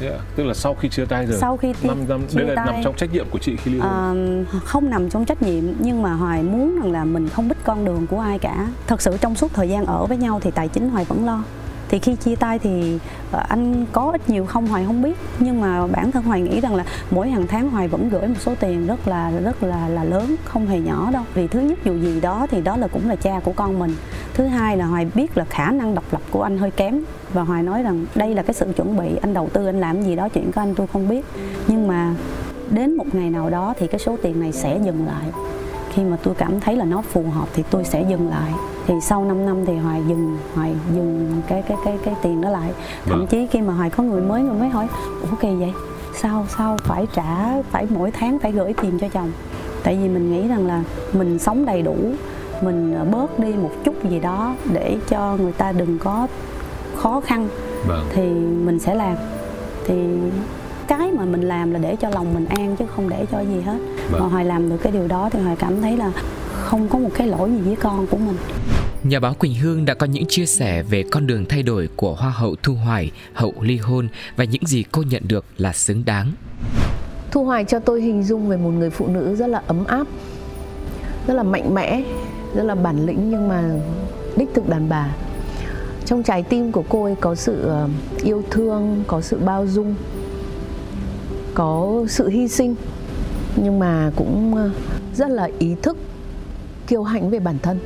Yeah, 0.00 0.20
tức 0.36 0.44
là 0.44 0.54
sau 0.54 0.74
khi 0.74 0.88
chia 0.88 1.04
tay 1.04 1.26
rồi 1.26 1.38
sau 1.40 1.56
khi 1.56 1.74
5 1.82 1.98
năm 2.08 2.20
đây 2.34 2.46
là 2.46 2.54
tay, 2.54 2.66
nằm 2.66 2.84
trong 2.84 2.96
trách 2.96 3.12
nhiệm 3.12 3.26
của 3.30 3.38
chị 3.38 3.56
khi 3.56 3.70
ly 3.70 3.78
hôn. 3.78 4.42
Uh, 4.42 4.64
không 4.64 4.90
nằm 4.90 5.10
trong 5.10 5.24
trách 5.24 5.42
nhiệm 5.42 5.64
nhưng 5.78 6.02
mà 6.02 6.12
hoài 6.12 6.42
muốn 6.42 6.80
rằng 6.80 6.92
là 6.92 7.04
mình 7.04 7.28
không 7.28 7.48
biết 7.48 7.56
con 7.64 7.84
đường 7.84 8.06
của 8.06 8.20
ai 8.20 8.38
cả. 8.38 8.68
Thật 8.86 9.02
sự 9.02 9.16
trong 9.20 9.34
suốt 9.34 9.54
thời 9.54 9.68
gian 9.68 9.86
ở 9.86 10.06
với 10.06 10.16
nhau 10.16 10.40
thì 10.42 10.50
tài 10.50 10.68
chính 10.68 10.90
hoài 10.90 11.04
vẫn 11.04 11.26
lo. 11.26 11.44
Thì 11.88 11.98
khi 11.98 12.16
chia 12.16 12.36
tay 12.36 12.58
thì 12.58 12.98
ờ, 13.32 13.44
anh 13.48 13.86
có 13.92 14.10
ít 14.10 14.28
nhiều 14.28 14.46
không 14.46 14.66
hoài 14.66 14.84
không 14.86 15.02
biết. 15.02 15.16
Nhưng 15.38 15.60
mà 15.60 15.86
bản 15.86 16.12
thân 16.12 16.24
hoài 16.24 16.40
nghĩ 16.40 16.60
rằng 16.60 16.74
là 16.74 16.84
mỗi 17.10 17.30
hàng 17.30 17.46
tháng 17.46 17.70
hoài 17.70 17.88
vẫn 17.88 18.08
gửi 18.08 18.28
một 18.28 18.40
số 18.40 18.54
tiền 18.60 18.86
rất 18.86 19.08
là 19.08 19.30
rất 19.30 19.62
là 19.62 19.88
là 19.88 20.04
lớn 20.04 20.36
không 20.44 20.66
hề 20.66 20.80
nhỏ 20.80 21.10
đâu. 21.12 21.22
Vì 21.34 21.46
thứ 21.46 21.60
nhất 21.60 21.78
dù 21.84 21.98
gì 21.98 22.20
đó 22.20 22.46
thì 22.50 22.60
đó 22.60 22.76
là 22.76 22.88
cũng 22.88 23.08
là 23.08 23.16
cha 23.16 23.40
của 23.44 23.52
con 23.52 23.78
mình. 23.78 23.94
Thứ 24.34 24.46
hai 24.46 24.76
là 24.76 24.86
hoài 24.86 25.06
biết 25.14 25.36
là 25.36 25.44
khả 25.44 25.70
năng 25.70 25.94
độc 25.94 26.04
lập 26.12 26.22
của 26.30 26.42
anh 26.42 26.58
hơi 26.58 26.70
kém 26.70 27.02
và 27.32 27.42
hoài 27.42 27.62
nói 27.62 27.82
rằng 27.82 28.06
đây 28.14 28.34
là 28.34 28.42
cái 28.42 28.54
sự 28.54 28.66
chuẩn 28.76 28.96
bị 28.96 29.16
anh 29.22 29.34
đầu 29.34 29.48
tư 29.52 29.66
anh 29.66 29.80
làm 29.80 30.02
gì 30.02 30.16
đó 30.16 30.28
chuyện 30.28 30.52
của 30.52 30.60
anh 30.60 30.74
tôi 30.74 30.86
không 30.86 31.08
biết. 31.08 31.24
Nhưng 31.68 31.88
mà 31.88 32.14
đến 32.70 32.96
một 32.96 33.14
ngày 33.14 33.30
nào 33.30 33.50
đó 33.50 33.74
thì 33.78 33.86
cái 33.86 33.98
số 33.98 34.16
tiền 34.22 34.40
này 34.40 34.52
sẽ 34.52 34.78
dừng 34.84 35.06
lại. 35.06 35.26
Khi 35.92 36.04
mà 36.04 36.16
tôi 36.22 36.34
cảm 36.34 36.60
thấy 36.60 36.76
là 36.76 36.84
nó 36.84 37.02
phù 37.02 37.24
hợp 37.30 37.48
thì 37.54 37.62
tôi 37.70 37.84
sẽ 37.84 38.04
dừng 38.08 38.28
lại. 38.28 38.52
Thì 38.86 38.94
sau 39.02 39.24
5 39.24 39.46
năm 39.46 39.66
thì 39.66 39.76
hoài 39.76 40.02
dừng 40.08 40.38
hoài 40.54 40.74
dừng 40.94 41.42
cái 41.46 41.62
cái 41.62 41.76
cái 41.84 41.98
cái 42.04 42.14
tiền 42.22 42.40
đó 42.40 42.50
lại. 42.50 42.72
Thậm 43.04 43.18
vâng. 43.18 43.26
chí 43.26 43.46
khi 43.46 43.60
mà 43.60 43.74
hoài 43.74 43.90
có 43.90 44.02
người 44.02 44.22
mới 44.22 44.42
người 44.42 44.60
mới 44.60 44.68
hỏi 44.68 44.86
ủa 45.30 45.36
kỳ 45.40 45.54
vậy? 45.54 45.72
Sao 46.14 46.46
sao 46.56 46.76
phải 46.84 47.06
trả 47.14 47.62
phải 47.70 47.86
mỗi 47.90 48.10
tháng 48.10 48.38
phải 48.38 48.52
gửi 48.52 48.74
tiền 48.82 48.98
cho 48.98 49.08
chồng? 49.08 49.32
Tại 49.82 49.98
vì 50.02 50.08
mình 50.08 50.32
nghĩ 50.32 50.48
rằng 50.48 50.66
là 50.66 50.82
mình 51.12 51.38
sống 51.38 51.64
đầy 51.64 51.82
đủ 51.82 51.96
mình 52.62 53.10
bớt 53.10 53.38
đi 53.38 53.52
một 53.52 53.70
chút 53.84 54.10
gì 54.10 54.20
đó 54.20 54.54
để 54.72 54.96
cho 55.08 55.36
người 55.36 55.52
ta 55.52 55.72
đừng 55.72 55.98
có 55.98 56.26
khó 57.02 57.20
khăn 57.20 57.48
vâng. 57.86 58.06
thì 58.14 58.22
mình 58.64 58.78
sẽ 58.78 58.94
làm 58.94 59.16
thì 59.86 59.94
cái 60.88 61.12
mà 61.12 61.24
mình 61.24 61.42
làm 61.42 61.72
là 61.72 61.78
để 61.78 61.96
cho 61.96 62.10
lòng 62.10 62.34
mình 62.34 62.46
an 62.46 62.76
chứ 62.76 62.84
không 62.96 63.08
để 63.08 63.26
cho 63.32 63.40
gì 63.40 63.60
hết 63.60 63.78
Vâng. 64.10 64.22
mà 64.22 64.28
hoài 64.28 64.44
làm 64.44 64.68
được 64.68 64.76
cái 64.82 64.92
điều 64.92 65.08
đó 65.08 65.28
thì 65.32 65.40
hoài 65.40 65.56
cảm 65.56 65.80
thấy 65.82 65.96
là 65.96 66.12
không 66.52 66.88
có 66.88 66.98
một 66.98 67.10
cái 67.14 67.26
lỗi 67.26 67.50
gì 67.50 67.60
với 67.60 67.76
con 67.76 68.06
của 68.06 68.16
mình 68.16 68.36
Nhà 69.02 69.20
báo 69.20 69.34
Quỳnh 69.34 69.54
Hương 69.54 69.84
đã 69.84 69.94
có 69.94 70.06
những 70.06 70.24
chia 70.28 70.46
sẻ 70.46 70.82
về 70.82 71.04
con 71.10 71.26
đường 71.26 71.44
thay 71.48 71.62
đổi 71.62 71.88
của 71.96 72.14
Hoa 72.14 72.30
hậu 72.30 72.54
Thu 72.62 72.74
Hoài 72.74 73.10
hậu 73.32 73.54
ly 73.60 73.76
hôn 73.76 74.08
và 74.36 74.44
những 74.44 74.66
gì 74.66 74.84
cô 74.92 75.02
nhận 75.10 75.22
được 75.28 75.44
là 75.58 75.72
xứng 75.72 76.02
đáng. 76.04 76.32
Thu 77.30 77.44
Hoài 77.44 77.64
cho 77.64 77.78
tôi 77.78 78.02
hình 78.02 78.22
dung 78.22 78.48
về 78.48 78.56
một 78.56 78.70
người 78.70 78.90
phụ 78.90 79.06
nữ 79.06 79.36
rất 79.36 79.46
là 79.46 79.62
ấm 79.66 79.84
áp, 79.84 80.06
rất 81.26 81.34
là 81.34 81.42
mạnh 81.42 81.74
mẽ, 81.74 82.02
rất 82.54 82.62
là 82.62 82.74
bản 82.74 83.06
lĩnh 83.06 83.30
nhưng 83.30 83.48
mà 83.48 83.64
đích 84.36 84.48
thực 84.54 84.68
đàn 84.68 84.88
bà. 84.88 85.08
Trong 86.04 86.22
trái 86.22 86.42
tim 86.42 86.72
của 86.72 86.84
cô 86.88 87.04
ấy 87.04 87.14
có 87.20 87.34
sự 87.34 87.62
ờ, 87.62 87.88
yêu 88.22 88.42
thương, 88.50 89.04
có 89.06 89.20
sự 89.20 89.38
bao 89.38 89.66
dung, 89.66 89.94
có 91.54 92.04
sự 92.08 92.28
hy 92.28 92.48
sinh. 92.48 92.74
Nhưng 93.56 93.78
mà 93.78 94.10
cũng 94.16 94.54
ờ, 94.54 94.70
rất 95.14 95.30
là 95.30 95.48
ý 95.58 95.74
thức 95.82 95.96
kiêu 96.86 97.02
hãnh 97.02 97.30
về 97.30 97.38
bản 97.38 97.56
thân. 97.62 97.78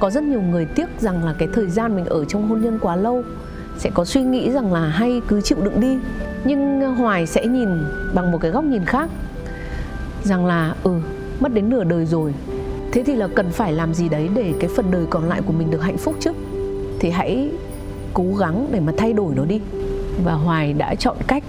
Có 0.00 0.10
rất 0.10 0.22
nhiều 0.22 0.42
người 0.42 0.64
tiếc 0.64 0.86
rằng 1.00 1.24
là 1.24 1.34
cái 1.38 1.48
thời 1.52 1.70
gian 1.70 1.96
mình 1.96 2.04
ở 2.04 2.24
trong 2.24 2.48
hôn 2.48 2.62
nhân 2.62 2.78
quá 2.82 2.96
lâu 2.96 3.22
sẽ 3.78 3.90
có 3.94 4.04
suy 4.04 4.22
nghĩ 4.22 4.50
rằng 4.50 4.72
là 4.72 4.80
hay 4.80 5.20
cứ 5.28 5.40
chịu 5.40 5.58
đựng 5.62 5.80
đi. 5.80 5.98
Nhưng 6.44 6.80
hoài 6.80 7.26
sẽ 7.26 7.46
nhìn 7.46 7.68
bằng 8.14 8.32
một 8.32 8.38
cái 8.40 8.50
góc 8.50 8.64
nhìn 8.64 8.84
khác 8.84 9.10
rằng 10.22 10.46
là 10.46 10.74
ừ 10.82 10.92
mất 11.40 11.54
đến 11.54 11.68
nửa 11.68 11.84
đời 11.84 12.06
rồi. 12.06 12.34
Thế 12.92 13.02
thì 13.02 13.14
là 13.14 13.28
cần 13.34 13.50
phải 13.50 13.72
làm 13.72 13.94
gì 13.94 14.08
đấy 14.08 14.28
để 14.34 14.54
cái 14.60 14.70
phần 14.76 14.90
đời 14.90 15.06
còn 15.10 15.28
lại 15.28 15.42
của 15.46 15.52
mình 15.52 15.70
được 15.70 15.82
hạnh 15.82 15.96
phúc 15.96 16.14
chứ? 16.20 16.32
Thì 17.00 17.10
hãy 17.10 17.50
cố 18.14 18.24
gắng 18.38 18.68
để 18.72 18.80
mà 18.80 18.92
thay 18.96 19.12
đổi 19.12 19.34
nó 19.34 19.44
đi. 19.44 19.60
Và 20.24 20.32
hoài 20.32 20.72
đã 20.72 20.94
chọn 20.94 21.16
cách 21.26 21.44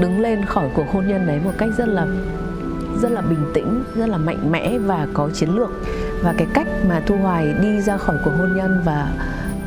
đứng 0.00 0.20
lên 0.20 0.44
khỏi 0.44 0.68
cuộc 0.76 0.86
hôn 0.92 1.08
nhân 1.08 1.26
đấy 1.26 1.40
một 1.44 1.52
cách 1.58 1.70
rất 1.78 1.88
là 1.88 2.06
rất 3.02 3.12
là 3.12 3.20
bình 3.20 3.44
tĩnh, 3.54 3.84
rất 3.94 4.08
là 4.08 4.18
mạnh 4.18 4.50
mẽ 4.50 4.78
và 4.78 5.06
có 5.14 5.30
chiến 5.34 5.50
lược. 5.50 5.70
Và 6.22 6.34
cái 6.38 6.46
cách 6.54 6.66
mà 6.88 7.02
thu 7.06 7.16
hoài 7.16 7.54
đi 7.62 7.80
ra 7.80 7.96
khỏi 7.96 8.16
cuộc 8.24 8.30
hôn 8.38 8.56
nhân 8.56 8.82
và 8.84 9.12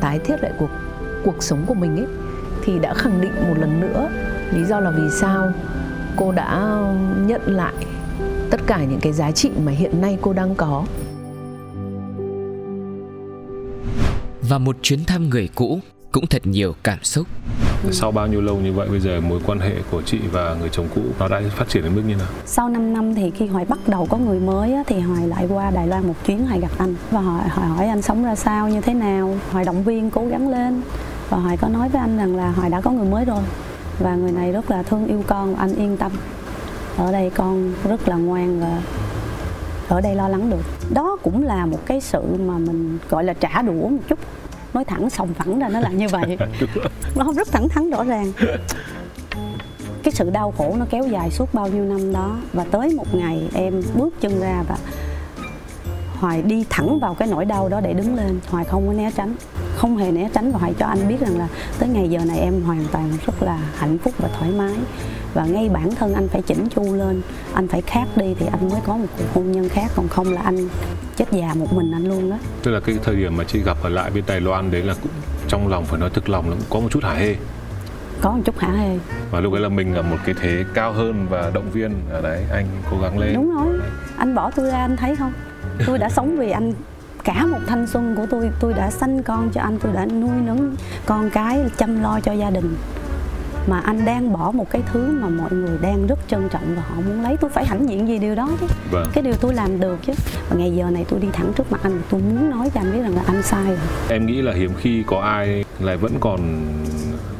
tái 0.00 0.18
thiết 0.18 0.36
lại 0.42 0.52
cuộc 0.58 0.70
cuộc 1.24 1.42
sống 1.42 1.64
của 1.66 1.74
mình 1.74 1.96
ấy, 1.96 2.06
thì 2.64 2.78
đã 2.78 2.94
khẳng 2.94 3.20
định 3.20 3.32
một 3.48 3.54
lần 3.58 3.80
nữa 3.80 4.08
lý 4.52 4.64
do 4.64 4.80
là 4.80 4.90
vì 4.90 5.10
sao 5.10 5.52
cô 6.16 6.32
đã 6.32 6.78
nhận 7.26 7.40
lại 7.46 7.74
tất 8.50 8.60
cả 8.66 8.84
những 8.84 9.00
cái 9.00 9.12
giá 9.12 9.30
trị 9.30 9.50
mà 9.64 9.72
hiện 9.72 10.00
nay 10.00 10.18
cô 10.20 10.32
đang 10.32 10.54
có. 10.54 10.84
Và 14.48 14.58
một 14.58 14.76
chuyến 14.82 15.04
thăm 15.04 15.28
người 15.28 15.48
cũ 15.54 15.80
cũng 16.12 16.26
thật 16.26 16.46
nhiều 16.46 16.74
cảm 16.82 16.98
xúc. 17.02 17.26
Sau 17.90 18.12
bao 18.12 18.26
nhiêu 18.26 18.40
lâu 18.40 18.56
như 18.56 18.72
vậy 18.72 18.88
bây 18.88 19.00
giờ 19.00 19.20
mối 19.20 19.40
quan 19.46 19.60
hệ 19.60 19.72
của 19.90 20.02
chị 20.02 20.18
và 20.32 20.56
người 20.60 20.68
chồng 20.72 20.86
cũ 20.94 21.00
nó 21.18 21.28
đã 21.28 21.42
phát 21.56 21.68
triển 21.68 21.82
đến 21.82 21.94
mức 21.94 22.02
như 22.06 22.14
nào? 22.14 22.26
sau 22.46 22.68
5 22.68 22.92
năm 22.92 23.14
thì 23.14 23.30
khi 23.30 23.46
hoài 23.46 23.64
bắt 23.64 23.78
đầu 23.86 24.06
có 24.10 24.16
người 24.16 24.40
mới 24.40 24.72
á, 24.72 24.82
thì 24.86 25.00
hoài 25.00 25.28
lại 25.28 25.46
qua 25.46 25.70
đài 25.70 25.86
loan 25.86 26.06
một 26.06 26.14
chuyến 26.26 26.46
hoài 26.46 26.60
gặp 26.60 26.70
anh. 26.78 26.94
Và 27.10 27.20
hỏi 27.20 27.48
hỏi 27.48 27.66
hỏi 27.66 27.86
anh 27.86 28.02
sống 28.02 28.24
ra 28.24 28.34
sao 28.34 28.68
như 28.68 28.80
thế 28.80 28.94
nào. 28.94 29.38
Hoài 29.52 29.64
động 29.64 29.84
viên 29.84 30.10
cố 30.10 30.26
gắng 30.26 30.48
lên. 30.48 30.82
Và 31.30 31.38
hoài 31.38 31.56
có 31.56 31.68
nói 31.68 31.88
với 31.88 32.00
anh 32.00 32.16
rằng 32.16 32.36
là 32.36 32.50
hoài 32.50 32.70
đã 32.70 32.80
có 32.80 32.90
người 32.90 33.06
mới 33.06 33.24
rồi. 33.24 33.42
Và 33.98 34.14
người 34.14 34.32
này 34.32 34.52
rất 34.52 34.70
là 34.70 34.82
thương 34.82 35.06
yêu 35.06 35.24
con 35.26 35.54
anh 35.54 35.74
yên 35.74 35.96
tâm. 35.96 36.12
Ở 36.96 37.12
đây 37.12 37.30
con 37.30 37.72
rất 37.84 38.08
là 38.08 38.16
ngoan 38.16 38.60
và 38.60 38.82
ở 39.88 40.00
đây 40.00 40.14
lo 40.14 40.28
lắng 40.28 40.50
được. 40.50 40.92
Đó 40.94 41.16
cũng 41.22 41.44
là 41.44 41.66
một 41.66 41.86
cái 41.86 42.00
sự 42.00 42.22
mà 42.46 42.58
mình 42.58 42.98
gọi 43.10 43.24
là 43.24 43.32
trả 43.32 43.62
đũa 43.62 43.88
một 43.88 44.02
chút. 44.08 44.18
Nói 44.74 44.84
thẳng 44.84 45.10
sòng 45.10 45.34
phẳng 45.34 45.58
ra 45.58 45.68
nó 45.68 45.80
là 45.80 45.88
như 45.88 46.08
vậy. 46.08 46.38
Nó 47.16 47.32
rất 47.32 47.48
thẳng 47.52 47.68
thắn 47.68 47.90
rõ 47.90 48.04
ràng. 48.04 48.32
Cái 50.02 50.12
sự 50.12 50.30
đau 50.30 50.54
khổ 50.58 50.74
nó 50.78 50.86
kéo 50.90 51.06
dài 51.06 51.30
suốt 51.30 51.54
bao 51.54 51.68
nhiêu 51.68 51.84
năm 51.84 52.12
đó. 52.12 52.36
Và 52.52 52.64
tới 52.70 52.94
một 52.96 53.14
ngày 53.14 53.48
em 53.54 53.82
bước 53.94 54.20
chân 54.20 54.40
ra 54.40 54.62
và 54.68 54.76
hoài 56.18 56.42
đi 56.42 56.64
thẳng 56.70 56.98
vào 56.98 57.14
cái 57.14 57.28
nỗi 57.28 57.44
đau 57.44 57.68
đó 57.68 57.80
để 57.80 57.92
đứng 57.92 58.14
lên. 58.16 58.40
Hoài 58.50 58.64
không 58.64 58.86
có 58.86 58.92
né 58.92 59.10
tránh. 59.16 59.34
Không 59.76 59.96
hề 59.96 60.12
né 60.12 60.28
tránh 60.34 60.52
và 60.52 60.58
hoài 60.58 60.74
cho 60.78 60.86
anh 60.86 61.08
biết 61.08 61.20
rằng 61.20 61.38
là 61.38 61.48
tới 61.78 61.88
ngày 61.88 62.08
giờ 62.08 62.24
này 62.24 62.38
em 62.38 62.62
hoàn 62.62 62.84
toàn 62.92 63.10
rất 63.26 63.42
là 63.42 63.58
hạnh 63.76 63.98
phúc 63.98 64.14
và 64.18 64.28
thoải 64.38 64.50
mái 64.50 64.74
và 65.34 65.44
ngay 65.44 65.68
bản 65.68 65.90
thân 65.94 66.14
anh 66.14 66.28
phải 66.28 66.42
chỉnh 66.42 66.68
chu 66.68 66.94
lên. 66.94 67.22
Anh 67.54 67.68
phải 67.68 67.82
khác 67.82 68.06
đi 68.16 68.34
thì 68.38 68.46
anh 68.46 68.68
mới 68.68 68.80
có 68.86 68.96
một 68.96 69.06
cuộc 69.18 69.24
hôn 69.34 69.52
nhân 69.52 69.68
khác 69.68 69.90
còn 69.96 70.08
không 70.08 70.32
là 70.32 70.42
anh 70.42 70.68
chết 71.16 71.24
già 71.32 71.54
một 71.54 71.72
mình 71.72 71.92
anh 71.92 72.08
luôn 72.08 72.30
đó. 72.30 72.36
Tức 72.62 72.70
là 72.70 72.80
cái 72.80 72.98
thời 73.02 73.16
điểm 73.16 73.36
mà 73.36 73.44
chị 73.44 73.62
gặp 73.62 73.76
ở 73.82 73.88
lại 73.88 74.10
bên 74.10 74.24
Đài 74.26 74.40
Loan 74.40 74.70
đấy 74.70 74.82
là 74.82 74.94
cũng 75.02 75.12
trong 75.48 75.68
lòng 75.68 75.84
phải 75.84 76.00
nói 76.00 76.10
thực 76.14 76.28
lòng 76.28 76.50
là 76.50 76.56
cũng 76.56 76.66
có 76.70 76.80
một 76.80 76.88
chút 76.90 77.04
hả 77.04 77.14
hê. 77.14 77.36
Có 78.20 78.30
một 78.30 78.42
chút 78.44 78.58
hả 78.58 78.72
hê. 78.72 78.98
Và 79.30 79.40
lúc 79.40 79.52
ấy 79.52 79.60
là 79.60 79.68
mình 79.68 79.94
ở 79.94 80.02
một 80.02 80.16
cái 80.26 80.34
thế 80.40 80.64
cao 80.74 80.92
hơn 80.92 81.26
và 81.30 81.50
động 81.54 81.70
viên. 81.72 81.94
Ở 82.10 82.22
đấy 82.22 82.44
anh 82.52 82.66
cố 82.90 82.96
gắng 83.02 83.18
lên. 83.18 83.34
Đúng 83.34 83.54
rồi. 83.54 83.78
Anh 84.16 84.34
bỏ 84.34 84.50
tôi 84.50 84.66
ra 84.66 84.78
anh 84.78 84.96
thấy 84.96 85.16
không? 85.16 85.32
Tôi 85.86 85.98
đã 85.98 86.08
sống 86.08 86.38
vì 86.38 86.50
anh. 86.50 86.72
Cả 87.24 87.46
một 87.46 87.58
thanh 87.66 87.86
xuân 87.86 88.14
của 88.16 88.26
tôi 88.30 88.50
tôi 88.60 88.74
đã 88.74 88.90
sanh 88.90 89.22
con 89.22 89.50
cho 89.50 89.60
anh 89.60 89.78
tôi 89.78 89.92
đã 89.92 90.06
nuôi 90.06 90.36
nấng 90.44 90.76
con 91.06 91.30
cái 91.30 91.64
chăm 91.76 92.02
lo 92.02 92.20
cho 92.20 92.32
gia 92.32 92.50
đình 92.50 92.76
mà 93.66 93.80
anh 93.80 94.04
đang 94.04 94.32
bỏ 94.32 94.50
một 94.50 94.70
cái 94.70 94.82
thứ 94.92 95.18
mà 95.20 95.28
mọi 95.28 95.52
người 95.52 95.78
đang 95.82 96.06
rất 96.06 96.18
trân 96.28 96.48
trọng 96.48 96.74
và 96.76 96.82
họ 96.82 96.94
muốn 96.96 97.22
lấy. 97.22 97.36
Tôi 97.36 97.50
phải 97.50 97.66
hãnh 97.66 97.88
diện 97.88 98.08
gì 98.08 98.18
điều 98.18 98.34
đó 98.34 98.48
chứ. 98.60 98.66
Vâng. 98.90 99.06
cái 99.12 99.22
điều 99.24 99.34
tôi 99.34 99.54
làm 99.54 99.80
được 99.80 99.98
chứ. 100.06 100.12
Và 100.48 100.56
ngày 100.56 100.72
giờ 100.76 100.90
này 100.90 101.04
tôi 101.08 101.20
đi 101.20 101.28
thẳng 101.32 101.52
trước 101.56 101.72
mặt 101.72 101.80
anh 101.82 102.02
tôi 102.10 102.20
muốn 102.20 102.50
nói 102.50 102.70
cho 102.74 102.80
anh 102.80 102.92
biết 102.92 103.02
rằng 103.02 103.16
là 103.16 103.22
anh 103.26 103.42
sai 103.42 103.66
rồi. 103.66 103.78
Em 104.08 104.26
nghĩ 104.26 104.42
là 104.42 104.52
hiếm 104.52 104.70
khi 104.78 105.02
có 105.06 105.20
ai 105.20 105.64
lại 105.80 105.96
vẫn 105.96 106.12
còn 106.20 106.40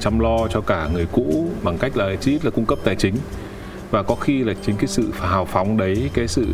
chăm 0.00 0.18
lo 0.18 0.48
cho 0.48 0.60
cả 0.60 0.88
người 0.92 1.06
cũ 1.12 1.48
bằng 1.62 1.78
cách 1.78 1.96
là 1.96 2.14
chỉ 2.20 2.38
là 2.42 2.50
cung 2.50 2.66
cấp 2.66 2.78
tài 2.84 2.94
chính. 2.96 3.14
Và 3.90 4.02
có 4.02 4.14
khi 4.14 4.44
là 4.44 4.54
chính 4.62 4.76
cái 4.76 4.86
sự 4.86 5.10
hào 5.20 5.44
phóng 5.44 5.76
đấy 5.76 6.10
cái 6.14 6.28
sự 6.28 6.46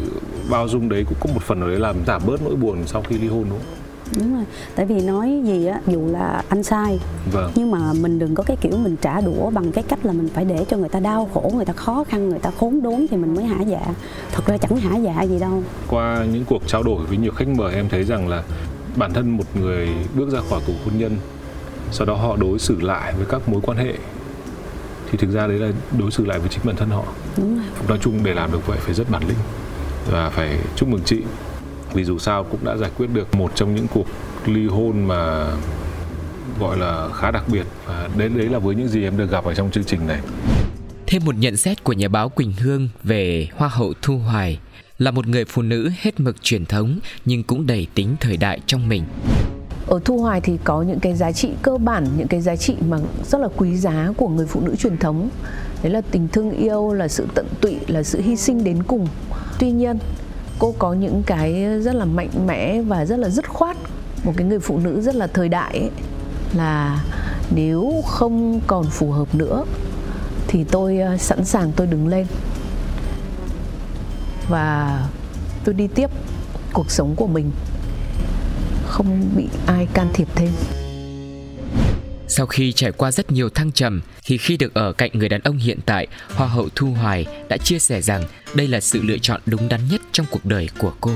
bao 0.51 0.69
dung 0.69 0.89
đấy 0.89 1.05
cũng 1.09 1.19
có 1.21 1.31
một 1.35 1.43
phần 1.43 1.61
nào 1.61 1.69
đấy 1.69 1.79
làm 1.79 1.97
giảm 2.07 2.23
bớt 2.27 2.43
nỗi 2.43 2.57
buồn 2.57 2.79
sau 2.87 3.03
khi 3.03 3.19
ly 3.19 3.29
hôn 3.29 3.45
đúng 3.51 3.59
không? 3.59 3.82
Đúng 4.19 4.35
rồi. 4.35 4.45
Tại 4.75 4.87
vì 4.87 5.01
nói 5.01 5.43
gì 5.45 5.67
á 5.67 5.81
dù 5.87 6.09
là 6.13 6.43
anh 6.49 6.63
sai 6.63 7.01
Vâng. 7.33 7.53
nhưng 7.55 7.71
mà 7.71 7.93
mình 8.01 8.19
đừng 8.19 8.35
có 8.35 8.43
cái 8.43 8.57
kiểu 8.61 8.77
mình 8.77 8.97
trả 8.97 9.21
đũa 9.21 9.51
bằng 9.51 9.73
cái 9.73 9.85
cách 9.89 10.07
là 10.07 10.13
mình 10.13 10.29
phải 10.35 10.45
để 10.45 10.65
cho 10.69 10.77
người 10.77 10.89
ta 10.89 11.01
đau 11.01 11.31
khổ 11.35 11.53
người 11.55 11.65
ta 11.65 11.73
khó 11.73 12.05
khăn 12.09 12.29
người 12.29 12.39
ta 12.39 12.51
khốn 12.61 12.83
đốn 12.83 13.07
thì 13.11 13.17
mình 13.17 13.35
mới 13.35 13.45
hả 13.45 13.61
dạ. 13.63 13.87
Thật 14.33 14.47
ra 14.47 14.57
chẳng 14.57 14.77
hả 14.77 14.97
dạ 14.97 15.23
gì 15.23 15.39
đâu. 15.39 15.63
Qua 15.89 16.25
những 16.33 16.45
cuộc 16.45 16.63
trao 16.67 16.83
đổi 16.83 17.07
với 17.07 17.17
nhiều 17.17 17.33
khách 17.33 17.49
mời 17.49 17.75
em 17.75 17.89
thấy 17.89 18.05
rằng 18.05 18.29
là 18.29 18.43
bản 18.97 19.13
thân 19.13 19.37
một 19.37 19.45
người 19.61 19.89
bước 20.15 20.31
ra 20.31 20.41
khỏi 20.51 20.61
cuộc 20.67 20.75
hôn 20.85 20.99
nhân 20.99 21.17
sau 21.93 22.07
đó 22.07 22.15
họ 22.15 22.37
đối 22.37 22.59
xử 22.59 22.81
lại 22.81 23.13
với 23.17 23.27
các 23.29 23.49
mối 23.49 23.61
quan 23.65 23.79
hệ 23.79 23.93
thì 25.11 25.19
thực 25.19 25.31
ra 25.31 25.47
đấy 25.47 25.59
là 25.59 25.73
đối 25.99 26.11
xử 26.11 26.25
lại 26.25 26.39
với 26.39 26.49
chính 26.49 26.61
bản 26.65 26.77
thân 26.77 26.89
họ. 26.89 27.05
Đúng 27.37 27.57
rồi. 27.57 27.65
Nói 27.89 27.99
chung 28.01 28.25
để 28.25 28.35
làm 28.35 28.53
được 28.53 28.67
vậy 28.67 28.79
phải 28.81 28.95
rất 28.95 29.11
bản 29.11 29.23
lĩnh 29.29 29.39
và 30.11 30.31
phải 30.31 30.59
chúc 30.77 30.89
mừng 30.89 31.01
chị 31.05 31.23
vì 31.95 32.05
dù 32.05 32.19
sao 32.19 32.45
cũng 32.45 32.65
đã 32.65 32.77
giải 32.77 32.91
quyết 32.97 33.07
được 33.13 33.35
một 33.35 33.53
trong 33.55 33.75
những 33.75 33.87
cuộc 33.95 34.07
ly 34.47 34.67
hôn 34.67 35.05
mà 35.05 35.47
gọi 36.61 36.79
là 36.79 37.09
khá 37.15 37.31
đặc 37.31 37.45
biệt. 37.49 37.67
Và 37.87 38.09
đấy 38.17 38.29
đấy 38.29 38.49
là 38.49 38.59
với 38.59 38.75
những 38.75 38.89
gì 38.89 39.03
em 39.05 39.17
được 39.17 39.31
gặp 39.31 39.45
ở 39.45 39.55
trong 39.55 39.71
chương 39.71 39.85
trình 39.85 40.07
này. 40.07 40.21
Thêm 41.07 41.25
một 41.25 41.35
nhận 41.39 41.57
xét 41.57 41.85
của 41.85 41.93
nhà 41.93 42.09
báo 42.09 42.29
Quỳnh 42.29 42.53
Hương 42.53 42.89
về 43.05 43.49
Hoa 43.57 43.69
hậu 43.69 43.93
Thu 44.03 44.19
Hoài 44.19 44.59
là 44.99 45.11
một 45.11 45.27
người 45.27 45.45
phụ 45.45 45.63
nữ 45.63 45.91
hết 46.01 46.21
mực 46.21 46.43
truyền 46.43 46.67
thống 46.67 46.99
nhưng 47.25 47.43
cũng 47.43 47.67
đầy 47.67 47.87
tính 47.95 48.17
thời 48.21 48.37
đại 48.37 48.61
trong 48.67 48.89
mình. 48.89 49.03
ở 49.87 50.01
thu 50.05 50.19
hoài 50.19 50.41
thì 50.41 50.59
có 50.65 50.83
những 50.83 51.01
cái 51.01 51.15
giá 51.15 51.33
trị 51.33 51.51
cơ 51.63 51.79
bản 51.79 52.07
những 52.17 52.29
cái 52.29 52.41
giá 52.41 52.57
trị 52.57 52.75
mà 52.89 52.99
rất 53.25 53.41
là 53.41 53.49
quý 53.57 53.77
giá 53.77 54.09
của 54.17 54.29
người 54.29 54.47
phụ 54.47 54.61
nữ 54.61 54.77
truyền 54.77 54.97
thống. 54.97 55.29
Đấy 55.83 55.93
là 55.93 56.01
tình 56.11 56.29
thương 56.29 56.51
yêu 56.51 56.93
là 56.93 57.09
sự 57.09 57.27
tận 57.35 57.47
tụy 57.61 57.77
là 57.87 58.03
sự 58.03 58.21
hy 58.21 58.37
sinh 58.37 58.65
đến 58.65 58.83
cùng. 58.83 59.07
Tuy 59.59 59.71
nhiên 59.71 59.99
cô 60.63 60.75
có 60.79 60.93
những 60.93 61.23
cái 61.27 61.67
rất 61.81 61.95
là 61.95 62.05
mạnh 62.05 62.47
mẽ 62.47 62.83
và 62.83 63.05
rất 63.05 63.19
là 63.19 63.29
dứt 63.29 63.49
khoát. 63.49 63.77
Một 64.25 64.33
cái 64.37 64.47
người 64.47 64.59
phụ 64.59 64.79
nữ 64.79 65.01
rất 65.01 65.15
là 65.15 65.27
thời 65.27 65.49
đại 65.49 65.79
ấy, 65.79 65.91
là 66.55 67.05
nếu 67.55 68.03
không 68.07 68.61
còn 68.67 68.85
phù 68.91 69.11
hợp 69.11 69.35
nữa 69.35 69.65
thì 70.49 70.65
tôi 70.65 70.99
ờ, 70.99 71.17
sẵn 71.17 71.45
sàng 71.45 71.73
tôi 71.77 71.87
đứng 71.87 72.09
lên. 72.09 72.27
Và 74.49 75.01
tôi 75.65 75.75
đi 75.75 75.87
tiếp 75.87 76.11
cuộc 76.73 76.91
sống 76.91 77.15
của 77.17 77.27
mình. 77.27 77.51
Không 78.87 79.23
bị 79.37 79.49
ai 79.67 79.87
can 79.95 80.09
thiệp 80.13 80.29
thêm. 80.35 80.51
Sau 82.35 82.47
khi 82.47 82.73
trải 82.73 82.93
qua 82.93 83.11
rất 83.11 83.33
nhiều 83.33 83.49
thăng 83.49 83.73
trầm 83.73 84.01
thì 84.25 84.39
khi 84.39 84.57
được 84.57 84.75
ở 84.75 84.93
cạnh 84.93 85.11
người 85.15 85.29
đàn 85.29 85.41
ông 85.41 85.57
hiện 85.57 85.79
tại, 85.87 86.07
Hoa 86.29 86.49
hậu 86.49 86.69
Thu 86.75 86.91
Hoài 86.91 87.27
đã 87.49 87.57
chia 87.57 87.79
sẻ 87.79 88.01
rằng 88.01 88.23
đây 88.55 88.69
là 88.69 88.81
sự 88.81 89.03
lựa 89.03 89.19
chọn 89.19 89.41
đúng 89.47 89.69
đắn 89.69 89.81
nhất 89.91 90.01
trong 90.13 90.27
cuộc 90.31 90.45
đời 90.45 90.69
của 90.79 90.93
cô. 91.01 91.13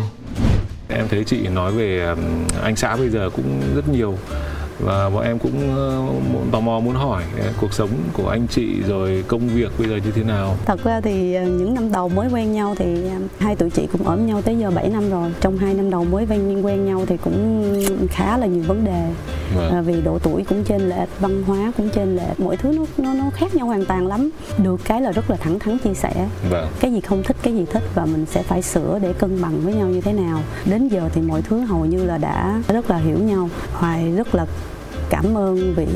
em 0.89 1.09
thấy 1.09 1.25
chị 1.25 1.37
nói 1.49 1.73
về 1.73 2.15
anh 2.63 2.77
xã 2.77 2.97
bây 2.97 3.09
giờ 3.09 3.31
cũng 3.31 3.61
rất 3.75 3.89
nhiều 3.89 4.19
và 4.81 5.11
bọn 5.11 5.25
em 5.25 5.39
cũng 5.39 5.53
uh, 6.37 6.53
tò 6.53 6.61
mò 6.61 6.81
muốn 6.81 6.95
hỏi 6.95 7.23
uh, 7.39 7.55
cuộc 7.61 7.73
sống 7.73 7.91
của 8.13 8.29
anh 8.29 8.47
chị 8.51 8.83
rồi 8.89 9.25
công 9.29 9.49
việc 9.49 9.73
bây 9.79 9.89
giờ 9.89 9.97
như 10.05 10.11
thế 10.11 10.23
nào? 10.23 10.55
Thật 10.65 10.85
ra 10.85 11.01
thì 11.01 11.39
uh, 11.43 11.49
những 11.49 11.75
năm 11.75 11.93
đầu 11.93 12.09
mới 12.09 12.29
quen 12.33 12.53
nhau 12.53 12.75
thì 12.79 12.97
hai 13.39 13.57
tụi 13.57 13.71
chị 13.71 13.87
cũng 13.93 14.07
ở 14.07 14.17
với 14.17 14.25
nhau 14.25 14.43
tới 14.43 14.59
giờ 14.59 14.71
7 14.71 14.89
năm 14.89 15.11
rồi. 15.11 15.33
Trong 15.41 15.59
hai 15.59 15.75
năm 15.75 15.91
đầu 15.91 16.05
mới 16.05 16.27
quen 16.31 16.67
quen 16.67 16.87
nhau 16.87 17.05
thì 17.07 17.17
cũng 17.17 17.73
khá 18.11 18.37
là 18.37 18.47
nhiều 18.47 18.63
vấn 18.67 18.85
đề. 18.85 19.11
Vâng. 19.57 19.85
vì 19.85 20.01
độ 20.01 20.19
tuổi 20.19 20.45
cũng 20.49 20.65
trên 20.65 20.89
lệch 20.89 21.09
văn 21.21 21.43
hóa 21.43 21.73
cũng 21.77 21.89
trên 21.89 22.17
lệch 22.17 22.41
mọi 22.41 22.57
thứ 22.57 22.73
nó 22.73 22.85
nó 22.99 23.15
nó 23.15 23.31
khác 23.35 23.55
nhau 23.55 23.67
hoàn 23.67 23.85
toàn 23.85 24.07
lắm. 24.07 24.31
Được 24.59 24.81
cái 24.85 25.01
là 25.01 25.13
rất 25.13 25.31
là 25.31 25.37
thẳng 25.37 25.59
thắn 25.59 25.79
chia 25.79 25.95
sẻ. 25.95 26.29
Vâng. 26.51 26.69
cái 26.81 26.93
gì 26.93 27.01
không 27.01 27.23
thích 27.23 27.37
cái 27.43 27.55
gì 27.55 27.65
thích 27.71 27.83
và 27.95 28.05
mình 28.05 28.27
sẽ 28.27 28.43
phải 28.43 28.63
sửa 28.63 28.99
để 29.03 29.13
cân 29.13 29.43
bằng 29.43 29.61
với 29.61 29.75
nhau 29.75 29.89
như 29.89 30.01
thế 30.01 30.13
nào. 30.13 30.41
Đến 30.65 30.89
giờ 30.89 31.09
thì 31.15 31.21
mọi 31.21 31.43
thứ 31.43 31.61
hầu 31.61 31.85
như 31.85 32.05
là 32.05 32.19
đã 32.19 32.63
rất 32.69 32.91
là 32.91 32.97
hiểu 32.97 33.19
nhau. 33.19 33.49
Hoài 33.73 34.13
rất 34.13 34.35
là 34.35 34.47
cảm 35.11 35.37
ơn 35.37 35.75
vì 35.77 35.87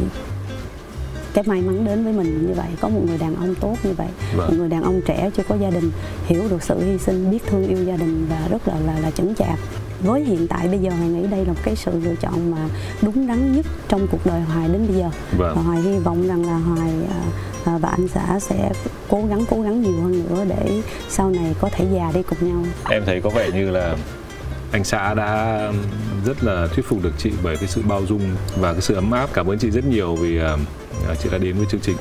cái 1.34 1.44
may 1.46 1.60
mắn 1.62 1.84
đến 1.84 2.04
với 2.04 2.12
mình 2.12 2.46
như 2.46 2.54
vậy 2.54 2.68
có 2.80 2.88
một 2.88 3.00
người 3.06 3.18
đàn 3.18 3.36
ông 3.36 3.54
tốt 3.54 3.76
như 3.82 3.92
vậy 3.92 4.08
vâng. 4.36 4.48
một 4.48 4.54
người 4.58 4.68
đàn 4.68 4.82
ông 4.82 5.00
trẻ 5.06 5.30
chưa 5.36 5.42
có 5.48 5.54
gia 5.54 5.70
đình 5.70 5.90
hiểu 6.26 6.42
được 6.50 6.62
sự 6.62 6.80
hy 6.80 6.98
sinh 6.98 7.30
biết 7.30 7.38
thương 7.46 7.68
yêu 7.68 7.84
gia 7.84 7.96
đình 7.96 8.26
và 8.30 8.48
rất 8.50 8.68
là 8.68 8.74
là 8.86 8.98
là 8.98 9.10
chững 9.10 9.34
chạc 9.34 9.58
với 10.00 10.24
hiện 10.24 10.46
tại 10.48 10.68
bây 10.68 10.78
giờ 10.78 10.90
hoài 10.90 11.08
nghĩ 11.08 11.26
đây 11.26 11.44
là 11.44 11.52
một 11.52 11.58
cái 11.64 11.76
sự 11.76 11.92
lựa 12.04 12.14
chọn 12.14 12.50
mà 12.50 12.68
đúng 13.02 13.26
đắn 13.26 13.56
nhất 13.56 13.66
trong 13.88 14.06
cuộc 14.10 14.26
đời 14.26 14.40
hoài 14.40 14.68
đến 14.68 14.86
bây 14.88 14.96
giờ 14.96 15.10
vâng. 15.38 15.56
và 15.56 15.62
hoài 15.62 15.80
hy 15.82 15.98
vọng 15.98 16.28
rằng 16.28 16.46
là 16.46 16.58
hoài 16.58 16.90
à, 17.10 17.22
à, 17.64 17.78
và 17.78 17.88
anh 17.88 18.08
xã 18.08 18.40
sẽ 18.40 18.70
cố 19.08 19.22
gắng 19.30 19.44
cố 19.50 19.62
gắng 19.62 19.82
nhiều 19.82 20.00
hơn 20.02 20.24
nữa 20.28 20.44
để 20.48 20.82
sau 21.08 21.30
này 21.30 21.54
có 21.60 21.68
thể 21.72 21.86
già 21.94 22.12
đi 22.14 22.22
cùng 22.22 22.48
nhau 22.48 22.64
em 22.90 23.02
thấy 23.06 23.20
có 23.20 23.30
vẻ 23.30 23.50
như 23.50 23.70
là 23.70 23.96
anh 24.72 24.84
xã 24.84 25.14
đã 25.14 25.60
rất 26.24 26.44
là 26.44 26.66
thuyết 26.66 26.86
phục 26.88 27.02
được 27.02 27.12
chị 27.18 27.32
bởi 27.42 27.56
cái 27.56 27.68
sự 27.68 27.82
bao 27.88 28.06
dung 28.06 28.36
và 28.56 28.72
cái 28.72 28.80
sự 28.80 28.94
ấm 28.94 29.10
áp. 29.10 29.30
Cảm 29.32 29.50
ơn 29.50 29.58
chị 29.58 29.70
rất 29.70 29.84
nhiều 29.84 30.14
vì 30.14 30.38
à, 30.38 30.56
à, 31.08 31.14
chị 31.22 31.28
đã 31.32 31.38
đến 31.38 31.56
với 31.56 31.66
chương 31.70 31.80
trình. 31.80 31.96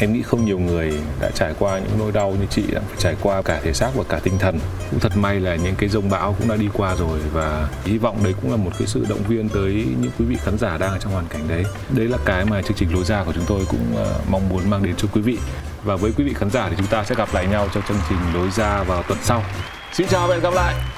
Em 0.00 0.12
nghĩ 0.12 0.22
không 0.22 0.44
nhiều 0.44 0.58
người 0.58 0.92
đã 1.20 1.30
trải 1.34 1.54
qua 1.58 1.78
những 1.78 1.98
nỗi 1.98 2.12
đau 2.12 2.30
như 2.30 2.46
chị 2.50 2.62
đã 2.72 2.80
phải 2.88 2.96
trải 2.98 3.16
qua, 3.22 3.42
cả 3.42 3.60
thể 3.62 3.72
xác 3.72 3.90
và 3.94 4.04
cả 4.08 4.20
tinh 4.22 4.38
thần. 4.38 4.58
Cũng 4.90 5.00
thật 5.00 5.16
may 5.16 5.40
là 5.40 5.56
những 5.56 5.74
cái 5.78 5.88
rông 5.88 6.10
bão 6.10 6.36
cũng 6.38 6.48
đã 6.48 6.56
đi 6.56 6.68
qua 6.72 6.94
rồi 6.94 7.18
và 7.32 7.68
hy 7.84 7.98
vọng 7.98 8.24
đấy 8.24 8.34
cũng 8.42 8.50
là 8.50 8.56
một 8.56 8.70
cái 8.78 8.88
sự 8.88 9.06
động 9.08 9.22
viên 9.28 9.48
tới 9.48 9.86
những 10.00 10.10
quý 10.18 10.24
vị 10.24 10.36
khán 10.44 10.58
giả 10.58 10.78
đang 10.78 10.90
ở 10.90 10.98
trong 10.98 11.12
hoàn 11.12 11.26
cảnh 11.26 11.48
đấy. 11.48 11.64
Đấy 11.90 12.08
là 12.08 12.18
cái 12.24 12.44
mà 12.44 12.62
chương 12.62 12.76
trình 12.76 12.94
lối 12.94 13.04
ra 13.04 13.24
của 13.24 13.32
chúng 13.32 13.44
tôi 13.46 13.60
cũng 13.70 13.96
à, 13.96 14.06
mong 14.30 14.48
muốn 14.48 14.70
mang 14.70 14.82
đến 14.82 14.94
cho 14.96 15.08
quý 15.12 15.20
vị. 15.20 15.38
Và 15.84 15.96
với 15.96 16.12
quý 16.16 16.24
vị 16.24 16.34
khán 16.34 16.50
giả 16.50 16.68
thì 16.70 16.74
chúng 16.78 16.86
ta 16.86 17.04
sẽ 17.04 17.14
gặp 17.14 17.28
lại 17.32 17.46
nhau 17.46 17.68
trong 17.74 17.82
chương 17.88 17.98
trình 18.08 18.18
lối 18.34 18.50
ra 18.50 18.82
vào 18.82 19.02
tuần 19.02 19.18
sau. 19.22 19.44
Xin 19.92 20.06
chào 20.08 20.28
và 20.28 20.34
hẹn 20.34 20.42
gặp 20.42 20.54
lại! 20.54 20.97